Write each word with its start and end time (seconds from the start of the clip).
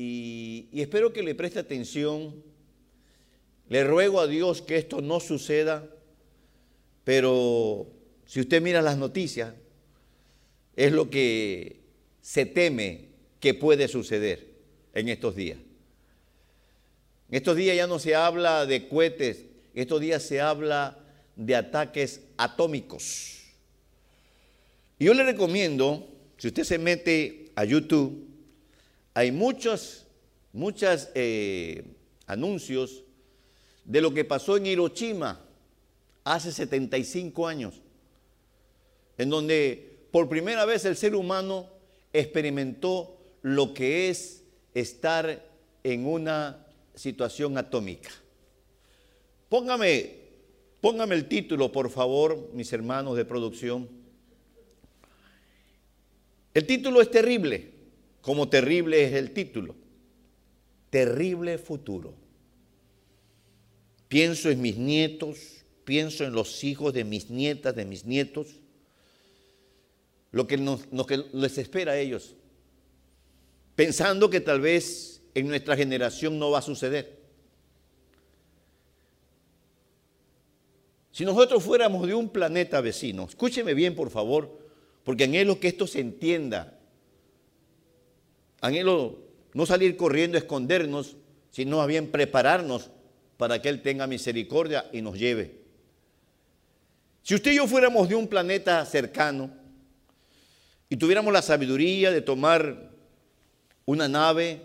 y, 0.00 0.80
espero 0.80 1.12
que 1.12 1.24
le 1.24 1.34
preste 1.34 1.58
atención. 1.58 2.44
Le 3.68 3.82
ruego 3.82 4.20
a 4.20 4.28
Dios 4.28 4.62
que 4.62 4.76
esto 4.76 5.00
no 5.00 5.18
suceda, 5.18 5.88
pero 7.04 7.88
si 8.24 8.40
usted 8.40 8.62
mira 8.62 8.80
las 8.80 8.96
noticias, 8.96 9.54
es 10.76 10.92
lo 10.92 11.10
que 11.10 11.80
se 12.22 12.46
teme 12.46 13.08
que 13.40 13.54
puede 13.54 13.88
suceder 13.88 14.46
en 14.94 15.08
estos 15.08 15.34
días. 15.34 15.58
En 17.28 17.34
estos 17.34 17.56
días 17.56 17.76
ya 17.76 17.86
no 17.88 17.98
se 17.98 18.14
habla 18.14 18.66
de 18.66 18.88
cohetes, 18.88 19.46
en 19.74 19.82
estos 19.82 20.00
días 20.00 20.22
se 20.22 20.40
habla 20.40 20.98
de 21.34 21.56
ataques 21.56 22.22
atómicos. 22.36 23.42
Y 24.98 25.06
yo 25.06 25.14
le 25.14 25.24
recomiendo, 25.24 26.08
si 26.38 26.48
usted 26.48 26.62
se 26.62 26.78
mete 26.78 27.50
a 27.56 27.64
YouTube, 27.64 28.27
hay 29.18 29.32
muchos, 29.32 30.06
muchos 30.52 31.08
eh, 31.16 31.82
anuncios 32.28 33.02
de 33.84 34.00
lo 34.00 34.14
que 34.14 34.24
pasó 34.24 34.56
en 34.56 34.66
Hiroshima 34.66 35.44
hace 36.22 36.52
75 36.52 37.48
años, 37.48 37.82
en 39.16 39.28
donde 39.28 40.06
por 40.12 40.28
primera 40.28 40.64
vez 40.66 40.84
el 40.84 40.96
ser 40.96 41.16
humano 41.16 41.68
experimentó 42.12 43.18
lo 43.42 43.74
que 43.74 44.08
es 44.08 44.44
estar 44.72 45.44
en 45.82 46.06
una 46.06 46.64
situación 46.94 47.58
atómica. 47.58 48.10
Póngame, 49.48 50.14
póngame 50.80 51.16
el 51.16 51.26
título, 51.26 51.72
por 51.72 51.90
favor, 51.90 52.50
mis 52.52 52.72
hermanos 52.72 53.16
de 53.16 53.24
producción. 53.24 53.88
El 56.54 56.64
título 56.64 57.00
es 57.00 57.10
terrible, 57.10 57.77
como 58.20 58.48
terrible 58.48 59.04
es 59.04 59.14
el 59.14 59.32
título. 59.32 59.74
Terrible 60.90 61.58
futuro. 61.58 62.14
Pienso 64.08 64.50
en 64.50 64.60
mis 64.62 64.76
nietos, 64.76 65.64
pienso 65.84 66.24
en 66.24 66.32
los 66.32 66.64
hijos 66.64 66.92
de 66.94 67.04
mis 67.04 67.30
nietas, 67.30 67.74
de 67.74 67.84
mis 67.84 68.04
nietos, 68.04 68.60
lo 70.32 70.46
que, 70.46 70.56
lo 70.56 71.06
que 71.06 71.24
les 71.32 71.58
espera 71.58 71.92
a 71.92 71.98
ellos, 71.98 72.36
pensando 73.74 74.30
que 74.30 74.40
tal 74.40 74.60
vez 74.60 75.22
en 75.34 75.48
nuestra 75.48 75.76
generación 75.76 76.38
no 76.38 76.50
va 76.50 76.58
a 76.58 76.62
suceder. 76.62 77.18
Si 81.12 81.24
nosotros 81.24 81.62
fuéramos 81.64 82.06
de 82.06 82.14
un 82.14 82.28
planeta 82.28 82.80
vecino, 82.80 83.24
escúcheme 83.24 83.74
bien 83.74 83.94
por 83.94 84.10
favor, 84.10 84.56
porque 85.04 85.24
anhelo 85.24 85.58
que 85.58 85.68
esto 85.68 85.86
se 85.86 86.00
entienda. 86.00 86.77
Anhelo 88.60 89.18
no 89.54 89.66
salir 89.66 89.96
corriendo 89.96 90.36
a 90.36 90.40
escondernos, 90.40 91.16
sino 91.50 91.80
a 91.80 91.86
bien 91.86 92.10
prepararnos 92.10 92.90
para 93.36 93.62
que 93.62 93.68
Él 93.68 93.82
tenga 93.82 94.06
misericordia 94.06 94.88
y 94.92 95.02
nos 95.02 95.18
lleve. 95.18 95.58
Si 97.22 97.34
usted 97.34 97.52
y 97.52 97.56
yo 97.56 97.66
fuéramos 97.66 98.08
de 98.08 98.14
un 98.14 98.26
planeta 98.26 98.84
cercano 98.84 99.50
y 100.88 100.96
tuviéramos 100.96 101.32
la 101.32 101.42
sabiduría 101.42 102.10
de 102.10 102.20
tomar 102.20 102.90
una 103.84 104.08
nave, 104.08 104.62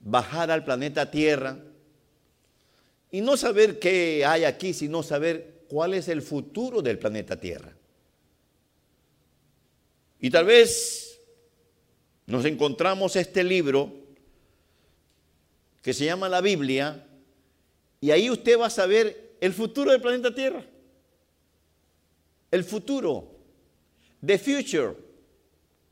bajar 0.00 0.50
al 0.50 0.64
planeta 0.64 1.10
Tierra 1.10 1.58
y 3.10 3.20
no 3.20 3.36
saber 3.36 3.78
qué 3.78 4.24
hay 4.26 4.44
aquí, 4.44 4.72
sino 4.72 5.02
saber 5.02 5.64
cuál 5.68 5.94
es 5.94 6.08
el 6.08 6.22
futuro 6.22 6.82
del 6.82 6.98
planeta 6.98 7.38
Tierra. 7.38 7.72
Y 10.20 10.30
tal 10.30 10.44
vez 10.46 11.05
nos 12.26 12.44
encontramos 12.44 13.16
este 13.16 13.44
libro 13.44 13.92
que 15.82 15.94
se 15.94 16.04
llama 16.04 16.28
la 16.28 16.40
Biblia 16.40 17.06
y 18.00 18.10
ahí 18.10 18.28
usted 18.28 18.58
va 18.58 18.66
a 18.66 18.70
saber 18.70 19.36
el 19.40 19.52
futuro 19.52 19.92
del 19.92 20.00
planeta 20.00 20.34
Tierra. 20.34 20.64
El 22.50 22.64
futuro. 22.64 23.36
The 24.24 24.38
future. 24.38 24.94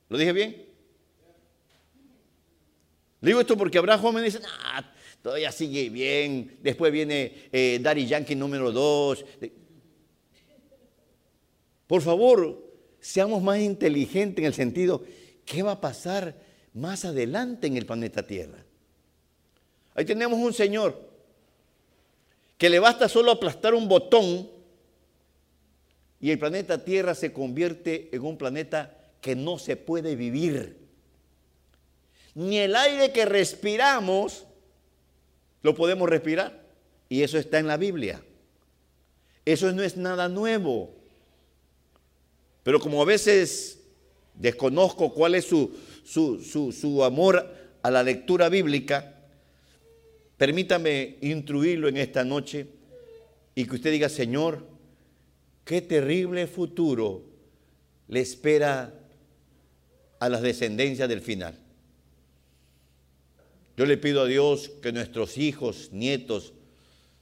¿Lo 0.08 0.18
dije 0.18 0.32
bien? 0.32 0.66
Digo 3.20 3.40
esto 3.40 3.56
porque 3.56 3.78
habrá 3.78 3.96
jóvenes 3.96 4.34
que 4.34 4.38
dicen, 4.38 4.52
ah, 4.64 4.92
todavía 5.22 5.50
sigue 5.52 5.88
bien. 5.88 6.58
Después 6.60 6.92
viene 6.92 7.48
eh, 7.52 7.78
Daddy 7.80 8.06
Yankee 8.06 8.34
número 8.34 8.70
2. 8.70 9.24
Por 11.86 12.02
favor, 12.02 12.62
seamos 13.00 13.42
más 13.42 13.60
inteligentes 13.60 14.42
en 14.42 14.46
el 14.46 14.54
sentido, 14.54 15.04
¿qué 15.44 15.62
va 15.62 15.72
a 15.72 15.80
pasar 15.80 16.34
más 16.72 17.04
adelante 17.04 17.66
en 17.66 17.76
el 17.76 17.86
planeta 17.86 18.26
Tierra? 18.26 18.64
Ahí 19.94 20.04
tenemos 20.04 20.38
un 20.38 20.52
señor 20.52 21.08
que 22.58 22.70
le 22.70 22.78
basta 22.78 23.08
solo 23.08 23.30
aplastar 23.30 23.74
un 23.74 23.88
botón 23.88 24.48
y 26.20 26.30
el 26.30 26.38
planeta 26.38 26.84
Tierra 26.84 27.14
se 27.14 27.32
convierte 27.32 28.08
en 28.12 28.22
un 28.22 28.38
planeta 28.38 28.96
que 29.20 29.36
no 29.36 29.58
se 29.58 29.76
puede 29.76 30.16
vivir. 30.16 30.78
Ni 32.34 32.58
el 32.58 32.74
aire 32.74 33.12
que 33.12 33.24
respiramos 33.24 34.44
lo 35.62 35.74
podemos 35.74 36.08
respirar. 36.08 36.64
Y 37.08 37.22
eso 37.22 37.38
está 37.38 37.58
en 37.58 37.66
la 37.66 37.76
Biblia. 37.76 38.22
Eso 39.44 39.70
no 39.72 39.82
es 39.82 39.96
nada 39.96 40.28
nuevo. 40.28 40.94
Pero 42.62 42.80
como 42.80 43.02
a 43.02 43.04
veces 43.04 43.83
desconozco 44.34 45.12
cuál 45.12 45.34
es 45.34 45.44
su, 45.44 45.74
su, 46.04 46.40
su 46.72 47.04
amor 47.04 47.46
a 47.82 47.90
la 47.90 48.02
lectura 48.02 48.48
bíblica, 48.48 49.14
Permítame 50.36 51.16
instruirlo 51.20 51.88
en 51.88 51.96
esta 51.96 52.24
noche 52.24 52.66
y 53.54 53.66
que 53.66 53.76
usted 53.76 53.92
diga, 53.92 54.08
Señor, 54.08 54.66
qué 55.64 55.80
terrible 55.80 56.46
futuro 56.46 57.22
le 58.08 58.20
espera 58.20 58.92
a 60.18 60.28
las 60.28 60.42
descendencias 60.42 61.08
del 61.08 61.20
final. 61.20 61.56
Yo 63.76 63.86
le 63.86 63.96
pido 63.96 64.22
a 64.22 64.26
Dios 64.26 64.70
que 64.82 64.92
nuestros 64.92 65.38
hijos, 65.38 65.90
nietos, 65.92 66.52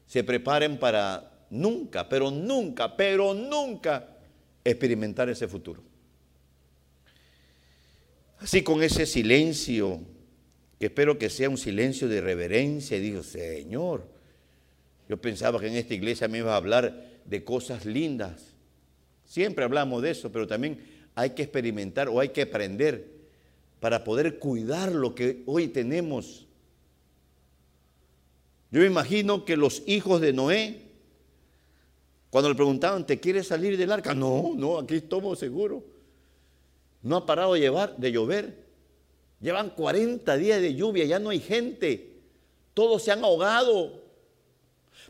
se 0.06 0.24
preparen 0.24 0.78
para 0.78 1.46
nunca, 1.50 2.08
pero 2.08 2.30
nunca, 2.30 2.96
pero 2.96 3.34
nunca 3.34 4.16
experimentar 4.64 5.28
ese 5.28 5.48
futuro. 5.48 5.82
Así 8.42 8.62
con 8.62 8.82
ese 8.82 9.06
silencio 9.06 10.00
espero 10.86 11.16
que 11.16 11.30
sea 11.30 11.48
un 11.48 11.58
silencio 11.58 12.08
de 12.08 12.20
reverencia. 12.20 12.98
Digo, 12.98 13.22
Señor, 13.22 14.04
yo 15.08 15.16
pensaba 15.16 15.60
que 15.60 15.68
en 15.68 15.76
esta 15.76 15.94
iglesia 15.94 16.26
me 16.28 16.38
iba 16.38 16.54
a 16.54 16.56
hablar 16.56 17.20
de 17.24 17.44
cosas 17.44 17.86
lindas. 17.86 18.54
Siempre 19.24 19.64
hablamos 19.64 20.02
de 20.02 20.10
eso, 20.10 20.32
pero 20.32 20.46
también 20.46 20.80
hay 21.14 21.30
que 21.30 21.42
experimentar 21.42 22.08
o 22.08 22.18
hay 22.18 22.30
que 22.30 22.42
aprender 22.42 23.12
para 23.80 24.04
poder 24.04 24.38
cuidar 24.38 24.92
lo 24.92 25.14
que 25.14 25.42
hoy 25.46 25.68
tenemos. 25.68 26.46
Yo 28.70 28.80
me 28.80 28.86
imagino 28.86 29.44
que 29.44 29.56
los 29.56 29.82
hijos 29.86 30.20
de 30.20 30.32
Noé, 30.32 30.82
cuando 32.30 32.48
le 32.48 32.54
preguntaban, 32.54 33.06
¿te 33.06 33.20
quieres 33.20 33.46
salir 33.46 33.76
del 33.76 33.92
arca? 33.92 34.14
No, 34.14 34.52
no, 34.56 34.78
aquí 34.78 34.96
estamos 34.96 35.38
seguros. 35.38 35.82
No 37.02 37.16
ha 37.16 37.26
parado 37.26 37.54
de, 37.54 37.60
llevar, 37.60 37.96
de 37.96 38.12
llover. 38.12 38.62
Llevan 39.40 39.70
40 39.70 40.36
días 40.36 40.60
de 40.60 40.74
lluvia, 40.74 41.04
ya 41.04 41.18
no 41.18 41.30
hay 41.30 41.40
gente. 41.40 42.20
Todos 42.74 43.02
se 43.02 43.10
han 43.10 43.24
ahogado. 43.24 44.00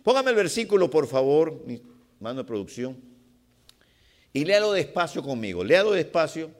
Póngame 0.03 0.31
el 0.31 0.37
versículo, 0.37 0.91
por 0.91 1.07
favor, 1.07 1.63
mi 1.67 1.81
mano 2.19 2.43
de 2.43 2.45
producción. 2.45 2.97
Y 4.33 4.45
léalo 4.45 4.73
despacio 4.73 5.23
conmigo. 5.23 5.63
Léalo 5.63 5.93
despacio. 5.93 6.51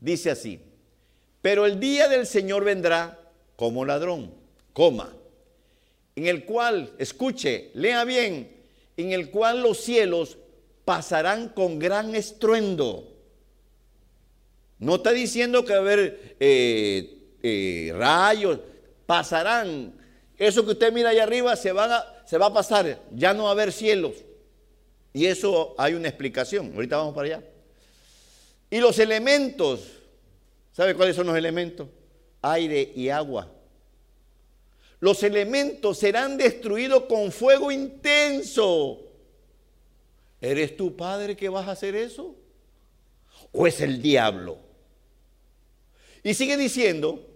Dice 0.00 0.30
así. 0.30 0.60
Pero 1.40 1.64
el 1.64 1.80
día 1.80 2.08
del 2.08 2.26
Señor 2.26 2.64
vendrá 2.64 3.18
como 3.56 3.84
ladrón, 3.84 4.32
coma, 4.72 5.12
en 6.14 6.26
el 6.26 6.44
cual, 6.44 6.92
escuche, 6.98 7.70
lea 7.74 8.04
bien, 8.04 8.56
en 8.96 9.12
el 9.12 9.30
cual 9.30 9.62
los 9.62 9.78
cielos 9.78 10.36
pasarán 10.84 11.48
con 11.48 11.78
gran 11.78 12.14
estruendo 12.14 13.17
no 14.78 14.96
está 14.96 15.12
diciendo 15.12 15.64
que 15.64 15.72
va 15.72 15.78
a 15.78 15.82
haber 15.82 16.36
eh, 16.38 17.18
eh, 17.42 17.92
rayos, 17.96 18.60
pasarán. 19.06 19.94
Eso 20.36 20.64
que 20.64 20.72
usted 20.72 20.92
mira 20.92 21.10
allá 21.10 21.24
arriba 21.24 21.56
se, 21.56 21.72
se 22.26 22.38
va 22.38 22.46
a 22.46 22.52
pasar, 22.52 23.00
ya 23.12 23.34
no 23.34 23.44
va 23.44 23.48
a 23.50 23.52
haber 23.52 23.72
cielos. 23.72 24.12
Y 25.12 25.26
eso 25.26 25.74
hay 25.78 25.94
una 25.94 26.08
explicación. 26.08 26.72
Ahorita 26.74 26.96
vamos 26.96 27.14
para 27.14 27.26
allá. 27.26 27.44
Y 28.70 28.78
los 28.78 28.98
elementos, 28.98 29.80
¿sabe 30.72 30.94
cuáles 30.94 31.16
son 31.16 31.26
los 31.26 31.36
elementos? 31.36 31.88
Aire 32.42 32.92
y 32.94 33.08
agua. 33.08 33.50
Los 35.00 35.22
elementos 35.22 35.98
serán 35.98 36.36
destruidos 36.36 37.04
con 37.04 37.32
fuego 37.32 37.72
intenso. 37.72 39.00
¿Eres 40.40 40.76
tu 40.76 40.96
padre 40.96 41.36
que 41.36 41.48
vas 41.48 41.66
a 41.66 41.72
hacer 41.72 41.96
eso? 41.96 42.36
¿O 43.52 43.66
es 43.66 43.80
el 43.80 44.00
diablo? 44.02 44.67
Y 46.22 46.34
sigue 46.34 46.56
diciendo, 46.56 47.26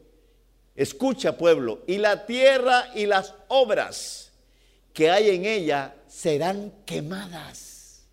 escucha 0.75 1.37
pueblo, 1.37 1.82
y 1.87 1.99
la 1.99 2.26
tierra 2.26 2.90
y 2.94 3.06
las 3.06 3.34
obras 3.49 4.32
que 4.93 5.11
hay 5.11 5.31
en 5.31 5.44
ella 5.44 5.94
serán 6.06 6.73
quemadas. 6.84 8.05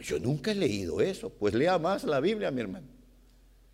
Yo 0.00 0.18
nunca 0.18 0.52
he 0.52 0.54
leído 0.54 1.00
eso, 1.00 1.30
pues 1.30 1.54
lea 1.54 1.78
más 1.78 2.04
la 2.04 2.20
Biblia, 2.20 2.50
mi 2.50 2.60
hermano. 2.60 2.86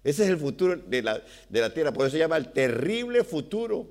Ese 0.02 0.24
es 0.24 0.30
el 0.30 0.38
futuro 0.38 0.76
de 0.76 1.02
la, 1.02 1.22
de 1.48 1.60
la 1.60 1.72
tierra, 1.72 1.92
por 1.92 2.06
eso 2.06 2.12
se 2.12 2.18
llama 2.18 2.36
el 2.36 2.52
terrible 2.52 3.24
futuro. 3.24 3.88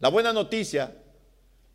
La 0.00 0.08
buena 0.08 0.32
noticia, 0.32 0.96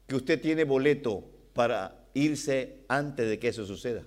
que 0.07 0.15
usted 0.15 0.41
tiene 0.41 0.63
boleto 0.63 1.23
para 1.53 2.05
irse 2.13 2.83
antes 2.87 3.29
de 3.29 3.39
que 3.39 3.49
eso 3.49 3.65
suceda. 3.65 4.03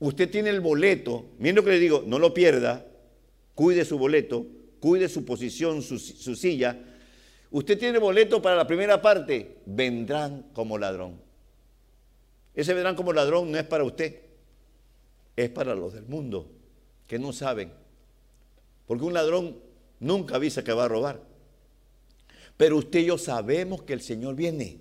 Usted 0.00 0.30
tiene 0.30 0.50
el 0.50 0.60
boleto, 0.60 1.26
miren 1.38 1.56
lo 1.56 1.64
que 1.64 1.70
le 1.70 1.78
digo, 1.78 2.04
no 2.06 2.18
lo 2.18 2.32
pierda, 2.32 2.86
cuide 3.54 3.84
su 3.84 3.98
boleto, 3.98 4.46
cuide 4.80 5.08
su 5.08 5.24
posición, 5.24 5.82
su, 5.82 5.98
su 5.98 6.36
silla. 6.36 6.78
Usted 7.50 7.78
tiene 7.78 7.98
boleto 7.98 8.40
para 8.40 8.56
la 8.56 8.66
primera 8.66 9.02
parte, 9.02 9.58
vendrán 9.66 10.50
como 10.52 10.78
ladrón. 10.78 11.20
Ese 12.54 12.74
vendrán 12.74 12.94
como 12.96 13.12
ladrón 13.12 13.50
no 13.50 13.58
es 13.58 13.64
para 13.64 13.84
usted, 13.84 14.20
es 15.36 15.50
para 15.50 15.74
los 15.74 15.94
del 15.94 16.06
mundo 16.06 16.50
que 17.06 17.18
no 17.18 17.32
saben. 17.32 17.72
Porque 18.86 19.04
un 19.04 19.14
ladrón 19.14 19.58
nunca 19.98 20.36
avisa 20.36 20.62
que 20.62 20.72
va 20.72 20.84
a 20.84 20.88
robar. 20.88 21.20
Pero 22.56 22.76
usted 22.76 23.00
y 23.00 23.06
yo 23.06 23.18
sabemos 23.18 23.82
que 23.82 23.92
el 23.92 24.00
Señor 24.00 24.34
viene. 24.34 24.78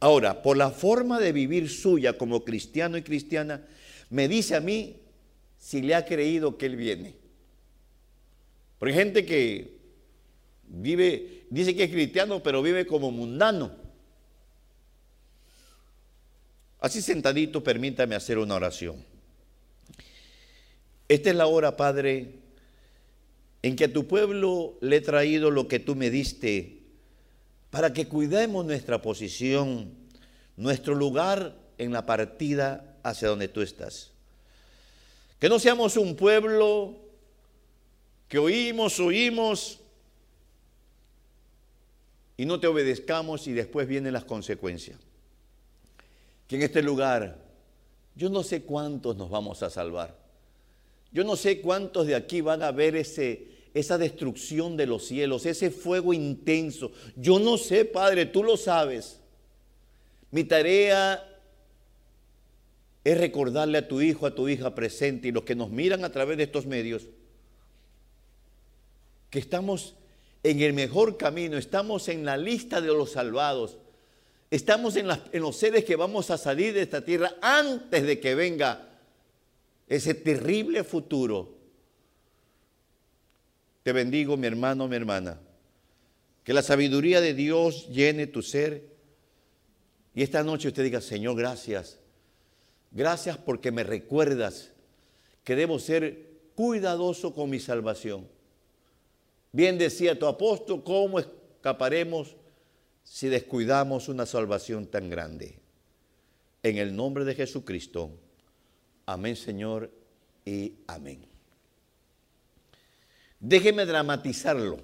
Ahora, 0.00 0.42
por 0.42 0.56
la 0.56 0.70
forma 0.70 1.20
de 1.20 1.32
vivir 1.32 1.70
suya 1.70 2.18
como 2.18 2.44
cristiano 2.44 2.96
y 2.96 3.02
cristiana, 3.02 3.62
me 4.10 4.28
dice 4.28 4.54
a 4.54 4.60
mí 4.60 4.96
si 5.58 5.80
le 5.80 5.94
ha 5.94 6.04
creído 6.04 6.58
que 6.58 6.66
Él 6.66 6.76
viene. 6.76 7.14
Porque 8.78 8.92
hay 8.92 8.98
gente 8.98 9.24
que 9.24 9.78
vive, 10.68 11.46
dice 11.50 11.74
que 11.74 11.84
es 11.84 11.90
cristiano, 11.90 12.42
pero 12.42 12.62
vive 12.62 12.86
como 12.86 13.10
mundano. 13.10 13.72
Así 16.80 17.00
sentadito, 17.00 17.64
permítame 17.64 18.14
hacer 18.14 18.36
una 18.36 18.56
oración. 18.56 19.02
Esta 21.08 21.30
es 21.30 21.36
la 21.36 21.46
hora, 21.46 21.76
Padre, 21.78 22.34
en 23.62 23.76
que 23.76 23.84
a 23.84 23.92
tu 23.92 24.06
pueblo 24.06 24.76
le 24.82 24.96
he 24.96 25.00
traído 25.00 25.50
lo 25.50 25.66
que 25.66 25.78
tú 25.78 25.96
me 25.96 26.10
diste, 26.10 26.83
para 27.74 27.92
que 27.92 28.06
cuidemos 28.06 28.64
nuestra 28.64 29.02
posición, 29.02 29.92
nuestro 30.56 30.94
lugar 30.94 31.56
en 31.76 31.92
la 31.92 32.06
partida 32.06 32.98
hacia 33.02 33.26
donde 33.26 33.48
tú 33.48 33.62
estás. 33.62 34.12
Que 35.40 35.48
no 35.48 35.58
seamos 35.58 35.96
un 35.96 36.14
pueblo 36.14 36.94
que 38.28 38.38
oímos, 38.38 39.00
oímos 39.00 39.80
y 42.36 42.46
no 42.46 42.60
te 42.60 42.68
obedezcamos 42.68 43.48
y 43.48 43.52
después 43.52 43.88
vienen 43.88 44.12
las 44.12 44.24
consecuencias. 44.24 45.00
Que 46.46 46.54
en 46.54 46.62
este 46.62 46.80
lugar, 46.80 47.38
yo 48.14 48.30
no 48.30 48.44
sé 48.44 48.62
cuántos 48.62 49.16
nos 49.16 49.30
vamos 49.30 49.64
a 49.64 49.70
salvar. 49.70 50.16
Yo 51.10 51.24
no 51.24 51.34
sé 51.34 51.60
cuántos 51.60 52.06
de 52.06 52.14
aquí 52.14 52.40
van 52.40 52.62
a 52.62 52.70
ver 52.70 52.94
ese, 52.94 53.48
esa 53.74 53.98
destrucción 53.98 54.76
de 54.76 54.86
los 54.86 55.04
cielos, 55.04 55.44
ese 55.44 55.70
fuego 55.70 56.14
intenso. 56.14 56.92
Yo 57.16 57.40
no 57.40 57.58
sé, 57.58 57.84
Padre, 57.84 58.24
tú 58.24 58.44
lo 58.44 58.56
sabes. 58.56 59.20
Mi 60.30 60.44
tarea 60.44 61.28
es 63.02 63.18
recordarle 63.18 63.78
a 63.78 63.88
tu 63.88 64.00
hijo, 64.00 64.26
a 64.26 64.34
tu 64.34 64.48
hija 64.48 64.74
presente 64.74 65.28
y 65.28 65.32
los 65.32 65.42
que 65.42 65.56
nos 65.56 65.70
miran 65.70 66.04
a 66.04 66.12
través 66.12 66.36
de 66.38 66.44
estos 66.44 66.66
medios, 66.66 67.06
que 69.28 69.40
estamos 69.40 69.94
en 70.44 70.60
el 70.60 70.72
mejor 70.72 71.16
camino, 71.16 71.58
estamos 71.58 72.08
en 72.08 72.24
la 72.24 72.36
lista 72.36 72.80
de 72.80 72.88
los 72.88 73.12
salvados, 73.12 73.78
estamos 74.50 74.94
en, 74.96 75.08
en 75.32 75.42
los 75.42 75.56
seres 75.56 75.84
que 75.84 75.96
vamos 75.96 76.30
a 76.30 76.38
salir 76.38 76.72
de 76.74 76.82
esta 76.82 77.04
tierra 77.04 77.34
antes 77.42 78.04
de 78.04 78.20
que 78.20 78.36
venga 78.36 78.88
ese 79.88 80.14
terrible 80.14 80.84
futuro. 80.84 81.53
Te 83.84 83.92
bendigo, 83.92 84.38
mi 84.38 84.46
hermano, 84.46 84.88
mi 84.88 84.96
hermana. 84.96 85.38
Que 86.42 86.54
la 86.54 86.62
sabiduría 86.62 87.20
de 87.20 87.34
Dios 87.34 87.86
llene 87.90 88.26
tu 88.26 88.40
ser. 88.40 88.82
Y 90.14 90.22
esta 90.22 90.42
noche 90.42 90.68
usted 90.68 90.84
diga, 90.84 91.02
Señor, 91.02 91.36
gracias. 91.36 92.00
Gracias 92.90 93.36
porque 93.36 93.70
me 93.70 93.84
recuerdas 93.84 94.70
que 95.44 95.54
debo 95.54 95.78
ser 95.78 96.30
cuidadoso 96.54 97.34
con 97.34 97.50
mi 97.50 97.60
salvación. 97.60 98.26
Bien 99.52 99.76
decía 99.76 100.18
tu 100.18 100.26
apóstol, 100.26 100.82
¿cómo 100.82 101.18
escaparemos 101.18 102.36
si 103.02 103.28
descuidamos 103.28 104.08
una 104.08 104.24
salvación 104.24 104.86
tan 104.86 105.10
grande? 105.10 105.58
En 106.62 106.78
el 106.78 106.96
nombre 106.96 107.26
de 107.26 107.34
Jesucristo. 107.34 108.12
Amén, 109.04 109.36
Señor, 109.36 109.90
y 110.46 110.72
amén. 110.86 111.33
Déjeme 113.46 113.84
dramatizarlo. 113.84 114.78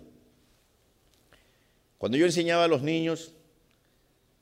Cuando 1.97 2.19
yo 2.19 2.27
enseñaba 2.27 2.65
a 2.65 2.69
los 2.69 2.83
niños, 2.83 3.33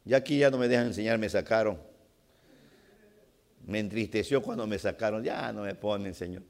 ya 0.04 0.16
aquí 0.16 0.38
ya 0.38 0.50
no 0.50 0.58
me 0.58 0.66
dejan 0.66 0.88
enseñar, 0.88 1.18
me 1.18 1.28
sacaron. 1.28 1.78
Me 3.64 3.78
entristeció 3.78 4.42
cuando 4.42 4.66
me 4.66 4.76
sacaron, 4.76 5.22
ya 5.22 5.52
no 5.52 5.62
me 5.62 5.76
ponen, 5.76 6.16
Señor. 6.16 6.42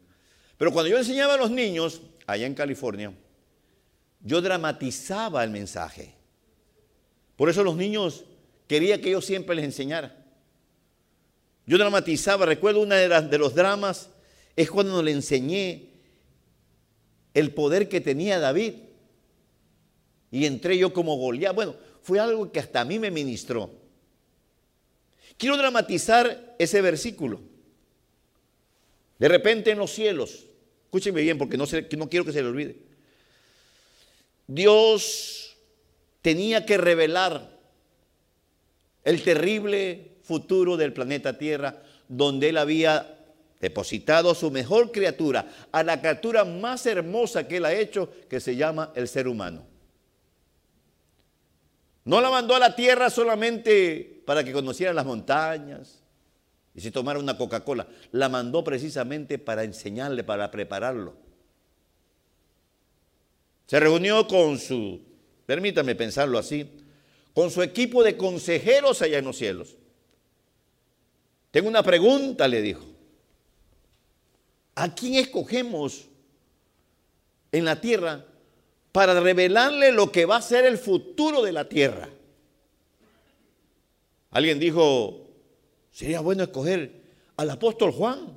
Pero 0.57 0.73
cuando 0.73 0.89
yo 0.89 0.97
enseñaba 0.97 1.35
a 1.35 1.37
los 1.37 1.51
niños, 1.51 2.01
allá 2.27 2.47
en 2.47 2.55
California, 2.55 3.13
yo 4.21 4.41
dramatizaba 4.41 5.45
el 5.45 5.51
mensaje. 5.51 6.15
Por 7.37 7.51
eso 7.51 7.63
los 7.63 7.77
niños 7.77 8.25
quería 8.67 8.99
que 8.99 9.11
yo 9.11 9.21
siempre 9.21 9.55
les 9.55 9.67
enseñara. 9.67 10.17
Yo 11.67 11.77
dramatizaba, 11.77 12.47
recuerdo 12.47 12.81
una 12.81 12.95
de, 12.95 13.29
de 13.29 13.39
los 13.39 13.55
dramas, 13.55 14.09
es 14.57 14.71
cuando 14.71 15.03
le 15.03 15.13
enseñé 15.13 15.88
el 17.35 17.53
poder 17.53 17.89
que 17.89 18.01
tenía 18.01 18.39
David. 18.39 18.75
Y 20.31 20.47
entré 20.47 20.77
yo 20.77 20.93
como 20.93 21.17
Goliat. 21.17 21.55
Bueno, 21.55 21.75
fue 22.03 22.21
algo 22.21 22.51
que 22.53 22.61
hasta 22.61 22.81
a 22.81 22.85
mí 22.85 22.99
me 22.99 23.11
ministró. 23.11 23.71
Quiero 25.37 25.57
dramatizar 25.57 26.57
ese 26.59 26.81
versículo. 26.83 27.41
De 29.19 29.29
repente 29.29 29.71
en 29.71 29.79
los 29.79 29.93
cielos, 29.93 30.47
escúcheme 30.85 31.23
bien 31.23 31.39
porque 31.39 31.57
no, 31.57 31.65
no 31.97 32.09
quiero 32.09 32.25
que 32.25 32.33
se 32.33 32.43
le 32.43 32.49
olvide. 32.49 32.77
Dios 34.47 35.57
tenía 36.23 36.65
que 36.65 36.79
revelar 36.79 37.59
el 39.05 39.23
terrible 39.23 40.17
futuro 40.23 40.77
del 40.77 40.93
planeta 40.93 41.39
Tierra, 41.39 41.83
donde 42.09 42.51
Él 42.51 42.59
había 42.59 43.18
depositado 43.61 44.35
su 44.35 44.51
mejor 44.51 44.93
criatura, 44.93 45.47
a 45.73 45.83
la 45.83 46.01
criatura 46.01 46.45
más 46.45 46.87
hermosa 46.87 47.47
que 47.49 47.57
Él 47.57 47.65
ha 47.65 47.73
hecho, 47.73 48.11
que 48.29 48.41
se 48.41 48.57
llama 48.57 48.93
el 48.95 49.09
ser 49.09 49.27
humano. 49.29 49.67
No 52.05 52.21
la 52.21 52.31
mandó 52.31 52.55
a 52.55 52.59
la 52.59 52.75
tierra 52.75 53.11
solamente 53.11 54.23
para 54.25 54.43
que 54.43 54.53
conociera 54.53 54.93
las 54.93 55.05
montañas 55.05 56.03
y 56.75 56.81
se 56.81 56.91
tomara 56.91 57.19
una 57.19 57.37
Coca-Cola. 57.37 57.87
La 58.13 58.29
mandó 58.29 58.65
precisamente 58.65 59.39
para 59.39 59.65
enseñarle, 59.65 60.25
para 60.25 60.51
prepararlo. 60.51 61.17
Se 63.67 63.79
reunió 63.79 64.27
con 64.27 64.59
su, 64.59 65.03
permítame 65.45 65.95
pensarlo 65.95 66.39
así, 66.39 66.71
con 67.35 67.51
su 67.51 67.63
equipo 67.63 68.03
de 68.03 68.17
consejeros 68.17 69.03
allá 69.03 69.19
en 69.19 69.25
los 69.27 69.37
cielos. 69.37 69.77
Tengo 71.51 71.69
una 71.69 71.83
pregunta, 71.83 72.49
le 72.49 72.63
dijo. 72.63 72.98
¿A 74.79 74.95
quién 74.95 75.15
escogemos 75.15 76.07
en 77.51 77.65
la 77.65 77.81
tierra 77.81 78.25
para 78.93 79.19
revelarle 79.19 79.91
lo 79.91 80.13
que 80.13 80.25
va 80.25 80.37
a 80.37 80.43
ser 80.43 80.65
el 80.67 80.79
futuro 80.79 81.43
de 81.43 81.53
la 81.53 81.69
tierra? 81.69 82.09
Alguien 84.31 84.59
dijo, 84.59 85.27
sería 85.91 86.21
bueno 86.21 86.45
escoger 86.45 86.93
al 87.37 87.51
apóstol 87.51 87.91
Juan. 87.91 88.37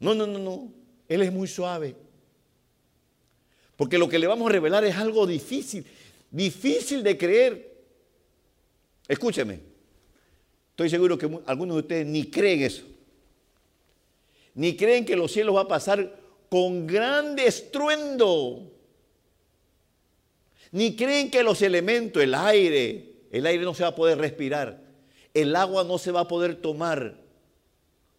No, 0.00 0.14
no, 0.14 0.26
no, 0.26 0.38
no. 0.38 0.72
Él 1.08 1.22
es 1.22 1.32
muy 1.32 1.48
suave. 1.48 1.94
Porque 3.76 3.98
lo 3.98 4.08
que 4.08 4.18
le 4.18 4.26
vamos 4.26 4.48
a 4.48 4.52
revelar 4.52 4.84
es 4.84 4.96
algo 4.96 5.26
difícil, 5.26 5.84
difícil 6.30 7.02
de 7.02 7.18
creer. 7.18 7.76
Escúcheme, 9.06 9.60
Estoy 10.78 10.90
seguro 10.90 11.18
que 11.18 11.28
algunos 11.46 11.74
de 11.74 11.80
ustedes 11.80 12.06
ni 12.06 12.26
creen 12.30 12.62
eso. 12.62 12.84
Ni 14.58 14.76
creen 14.76 15.04
que 15.04 15.14
los 15.14 15.30
cielos 15.30 15.54
va 15.54 15.60
a 15.60 15.68
pasar 15.68 16.18
con 16.50 16.84
grande 16.84 17.46
estruendo. 17.46 18.72
Ni 20.72 20.96
creen 20.96 21.30
que 21.30 21.44
los 21.44 21.62
elementos, 21.62 22.20
el 22.20 22.34
aire, 22.34 23.20
el 23.30 23.46
aire 23.46 23.62
no 23.62 23.72
se 23.72 23.84
va 23.84 23.90
a 23.90 23.94
poder 23.94 24.18
respirar. 24.18 24.82
El 25.32 25.54
agua 25.54 25.84
no 25.84 25.96
se 25.96 26.10
va 26.10 26.22
a 26.22 26.28
poder 26.28 26.56
tomar. 26.56 27.20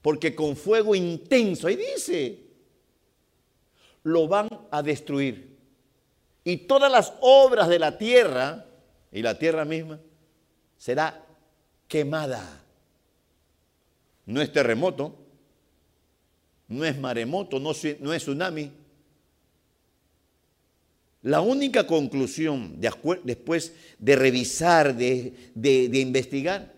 Porque 0.01 0.33
con 0.33 0.55
fuego 0.55 0.95
intenso, 0.95 1.67
ahí 1.67 1.75
dice, 1.75 2.39
lo 4.03 4.29
van 4.29 4.47
a 4.71 4.81
destruir. 4.81 5.57
Y 6.45 6.55
todas 6.55 6.89
las 6.89 7.11
obras 7.19 7.67
de 7.67 7.79
la 7.79 7.97
tierra, 7.97 8.65
y 9.11 9.21
la 9.23 9.37
tierra 9.37 9.65
misma, 9.65 9.99
será 10.77 11.21
quemada. 11.89 12.63
No 14.25 14.41
es 14.41 14.53
terremoto, 14.53 15.18
no 16.69 16.85
es 16.85 16.97
maremoto, 16.97 17.59
no, 17.59 17.71
es 17.71 18.23
tsunami. 18.23 18.71
La 21.23 21.41
única 21.41 21.85
conclusión 21.85 22.75
después 22.79 23.73
de 23.97 24.15
revisar, 24.15 24.95
de, 24.95 25.33
investigar, 25.91 26.73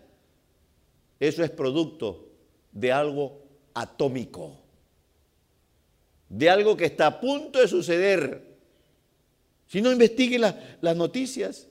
eso 1.20 1.44
es 1.44 1.50
producto 1.50 2.30
de 2.72 2.90
algo 2.90 3.42
atómico, 3.74 4.56
de 6.28 6.48
algo 6.50 6.76
que 6.76 6.86
está 6.86 7.06
a 7.06 7.20
punto 7.20 7.60
de 7.60 7.68
suceder. 7.68 8.50
Si 9.68 9.82
no 9.82 9.92
investigue 9.92 10.38
las 10.38 10.96
noticias, 10.96 11.68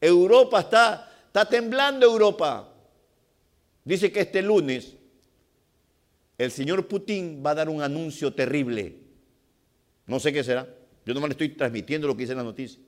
Europa 0.00 0.60
está 0.60 1.48
temblando 1.48 2.04
Europa. 2.04 2.72
Dice 3.84 4.10
que 4.10 4.20
este 4.20 4.42
lunes 4.42 4.95
el 6.38 6.50
señor 6.50 6.86
Putin 6.86 7.42
va 7.44 7.50
a 7.50 7.54
dar 7.54 7.68
un 7.68 7.82
anuncio 7.82 8.32
terrible. 8.32 8.96
No 10.06 10.20
sé 10.20 10.32
qué 10.32 10.44
será. 10.44 10.68
Yo 11.04 11.14
nomás 11.14 11.28
le 11.28 11.32
estoy 11.32 11.48
transmitiendo 11.50 12.06
lo 12.06 12.16
que 12.16 12.24
dice 12.24 12.34
la 12.34 12.42
noticia. 12.42 12.80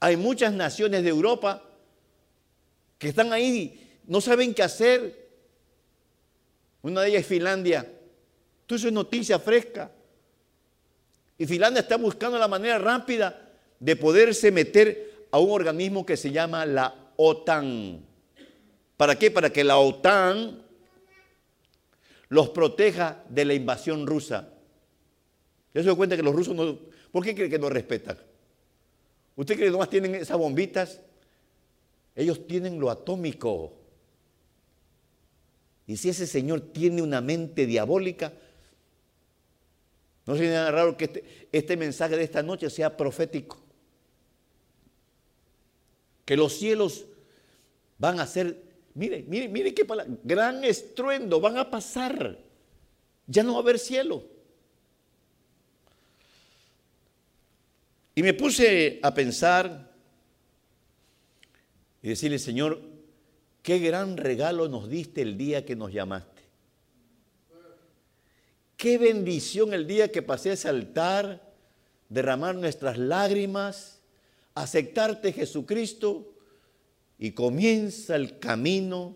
Hay 0.00 0.16
muchas 0.16 0.52
naciones 0.52 1.02
de 1.02 1.10
Europa 1.10 1.62
que 2.98 3.08
están 3.08 3.32
ahí, 3.32 3.98
no 4.06 4.20
saben 4.20 4.54
qué 4.54 4.62
hacer. 4.62 5.28
Una 6.82 7.02
de 7.02 7.08
ellas 7.08 7.20
es 7.22 7.26
Finlandia. 7.26 7.86
Esto 8.62 8.74
es 8.74 8.92
noticia 8.92 9.38
fresca. 9.38 9.90
Y 11.36 11.46
Finlandia 11.46 11.80
está 11.80 11.96
buscando 11.96 12.38
la 12.38 12.48
manera 12.48 12.78
rápida 12.78 13.50
de 13.78 13.96
poderse 13.96 14.50
meter 14.50 15.26
a 15.30 15.38
un 15.38 15.50
organismo 15.50 16.04
que 16.04 16.16
se 16.16 16.30
llama 16.30 16.64
la 16.66 17.12
OTAN. 17.16 18.04
¿Para 18.96 19.18
qué? 19.18 19.30
Para 19.30 19.50
que 19.50 19.64
la 19.64 19.78
OTAN 19.78 20.62
los 22.30 22.48
proteja 22.50 23.22
de 23.28 23.44
la 23.44 23.54
invasión 23.54 24.06
rusa. 24.06 24.48
¿Ya 25.74 25.82
se 25.82 25.88
da 25.88 25.94
cuenta 25.94 26.16
que 26.16 26.22
los 26.22 26.34
rusos 26.34 26.54
no... 26.54 26.78
¿Por 27.12 27.24
qué 27.24 27.34
cree 27.34 27.50
que 27.50 27.58
no 27.58 27.68
respetan? 27.68 28.16
¿Usted 29.36 29.56
cree 29.56 29.66
que 29.66 29.72
nomás 29.72 29.90
tienen 29.90 30.14
esas 30.14 30.38
bombitas? 30.38 31.00
Ellos 32.14 32.46
tienen 32.46 32.78
lo 32.78 32.88
atómico. 32.88 33.76
Y 35.86 35.96
si 35.96 36.08
ese 36.08 36.26
señor 36.26 36.60
tiene 36.72 37.02
una 37.02 37.20
mente 37.20 37.66
diabólica, 37.66 38.32
no 40.24 40.36
sería 40.36 40.70
raro 40.70 40.96
que 40.96 41.06
este, 41.06 41.48
este 41.50 41.76
mensaje 41.76 42.16
de 42.16 42.22
esta 42.22 42.44
noche 42.44 42.70
sea 42.70 42.96
profético. 42.96 43.60
Que 46.24 46.36
los 46.36 46.52
cielos 46.52 47.06
van 47.98 48.20
a 48.20 48.26
ser, 48.26 48.62
mire, 48.94 49.24
mire, 49.26 49.48
mire 49.48 49.74
qué 49.74 49.84
palabra, 49.84 50.12
gran 50.24 50.64
estruendo, 50.64 51.40
van 51.40 51.56
a 51.56 51.70
pasar. 51.70 52.38
Ya 53.26 53.42
no 53.42 53.52
va 53.52 53.58
a 53.58 53.62
haber 53.62 53.78
cielo. 53.78 54.24
Y 58.14 58.22
me 58.22 58.34
puse 58.34 58.98
a 59.02 59.14
pensar 59.14 59.90
y 62.02 62.08
decirle, 62.08 62.38
Señor, 62.38 62.80
qué 63.62 63.78
gran 63.78 64.16
regalo 64.16 64.68
nos 64.68 64.88
diste 64.88 65.22
el 65.22 65.36
día 65.36 65.64
que 65.64 65.76
nos 65.76 65.92
llamaste. 65.92 66.42
Qué 68.76 68.98
bendición 68.98 69.74
el 69.74 69.86
día 69.86 70.10
que 70.10 70.22
pasé 70.22 70.50
a 70.50 70.52
ese 70.54 70.68
altar, 70.68 71.52
derramar 72.08 72.54
nuestras 72.54 72.96
lágrimas, 72.96 74.00
aceptarte 74.54 75.32
Jesucristo 75.32 76.29
y 77.22 77.32
comienza 77.32 78.16
el 78.16 78.38
camino 78.38 79.14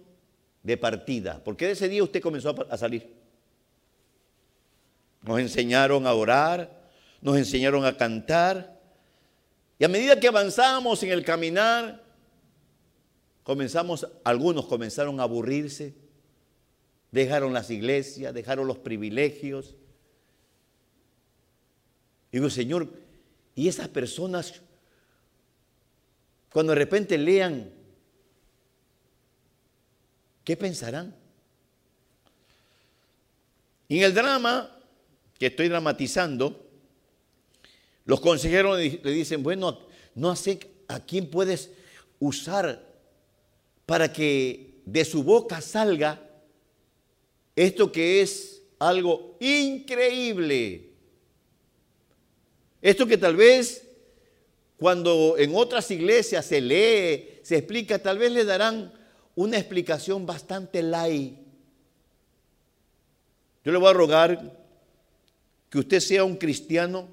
de 0.62 0.76
partida. 0.76 1.42
Porque 1.42 1.64
de 1.64 1.72
ese 1.72 1.88
día 1.88 2.04
usted 2.04 2.20
comenzó 2.20 2.54
a 2.70 2.76
salir. 2.76 3.10
Nos 5.22 5.40
enseñaron 5.40 6.06
a 6.06 6.12
orar, 6.12 6.90
nos 7.22 7.38
enseñaron 7.38 7.86
a 7.86 7.96
cantar. 7.96 8.78
Y 9.78 9.86
a 9.86 9.88
medida 9.88 10.20
que 10.20 10.28
avanzamos 10.28 11.02
en 11.02 11.12
el 11.12 11.24
caminar, 11.24 12.04
comenzamos, 13.42 14.06
algunos 14.22 14.66
comenzaron 14.66 15.18
a 15.18 15.22
aburrirse, 15.22 15.94
dejaron 17.10 17.54
las 17.54 17.70
iglesias, 17.70 18.34
dejaron 18.34 18.66
los 18.66 18.76
privilegios. 18.76 19.76
Y 22.30 22.36
digo, 22.36 22.50
Señor, 22.50 22.86
y 23.54 23.66
esas 23.66 23.88
personas, 23.88 24.60
cuando 26.52 26.72
de 26.72 26.78
repente 26.80 27.16
lean, 27.16 27.73
¿qué 30.44 30.56
pensarán? 30.56 31.14
En 33.88 34.02
el 34.02 34.14
drama 34.14 34.70
que 35.38 35.46
estoy 35.46 35.68
dramatizando, 35.68 36.68
los 38.04 38.20
consejeros 38.20 38.78
le 38.78 39.10
dicen, 39.10 39.42
bueno, 39.42 39.80
no 40.14 40.36
sé 40.36 40.60
a 40.88 41.00
quién 41.00 41.28
puedes 41.28 41.70
usar 42.18 42.84
para 43.86 44.12
que 44.12 44.80
de 44.84 45.04
su 45.04 45.22
boca 45.22 45.60
salga 45.60 46.20
esto 47.56 47.90
que 47.92 48.20
es 48.20 48.62
algo 48.78 49.36
increíble. 49.40 50.90
Esto 52.82 53.06
que 53.06 53.16
tal 53.16 53.36
vez 53.36 53.86
cuando 54.76 55.36
en 55.38 55.54
otras 55.54 55.90
iglesias 55.90 56.44
se 56.44 56.60
lee, 56.60 57.40
se 57.42 57.56
explica, 57.56 57.98
tal 57.98 58.18
vez 58.18 58.32
le 58.32 58.44
darán 58.44 58.92
una 59.34 59.58
explicación 59.58 60.26
bastante 60.26 60.82
light. 60.82 61.38
Yo 63.64 63.72
le 63.72 63.78
voy 63.78 63.88
a 63.88 63.94
rogar 63.94 64.58
que 65.70 65.78
usted 65.78 66.00
sea 66.00 66.24
un 66.24 66.36
cristiano 66.36 67.08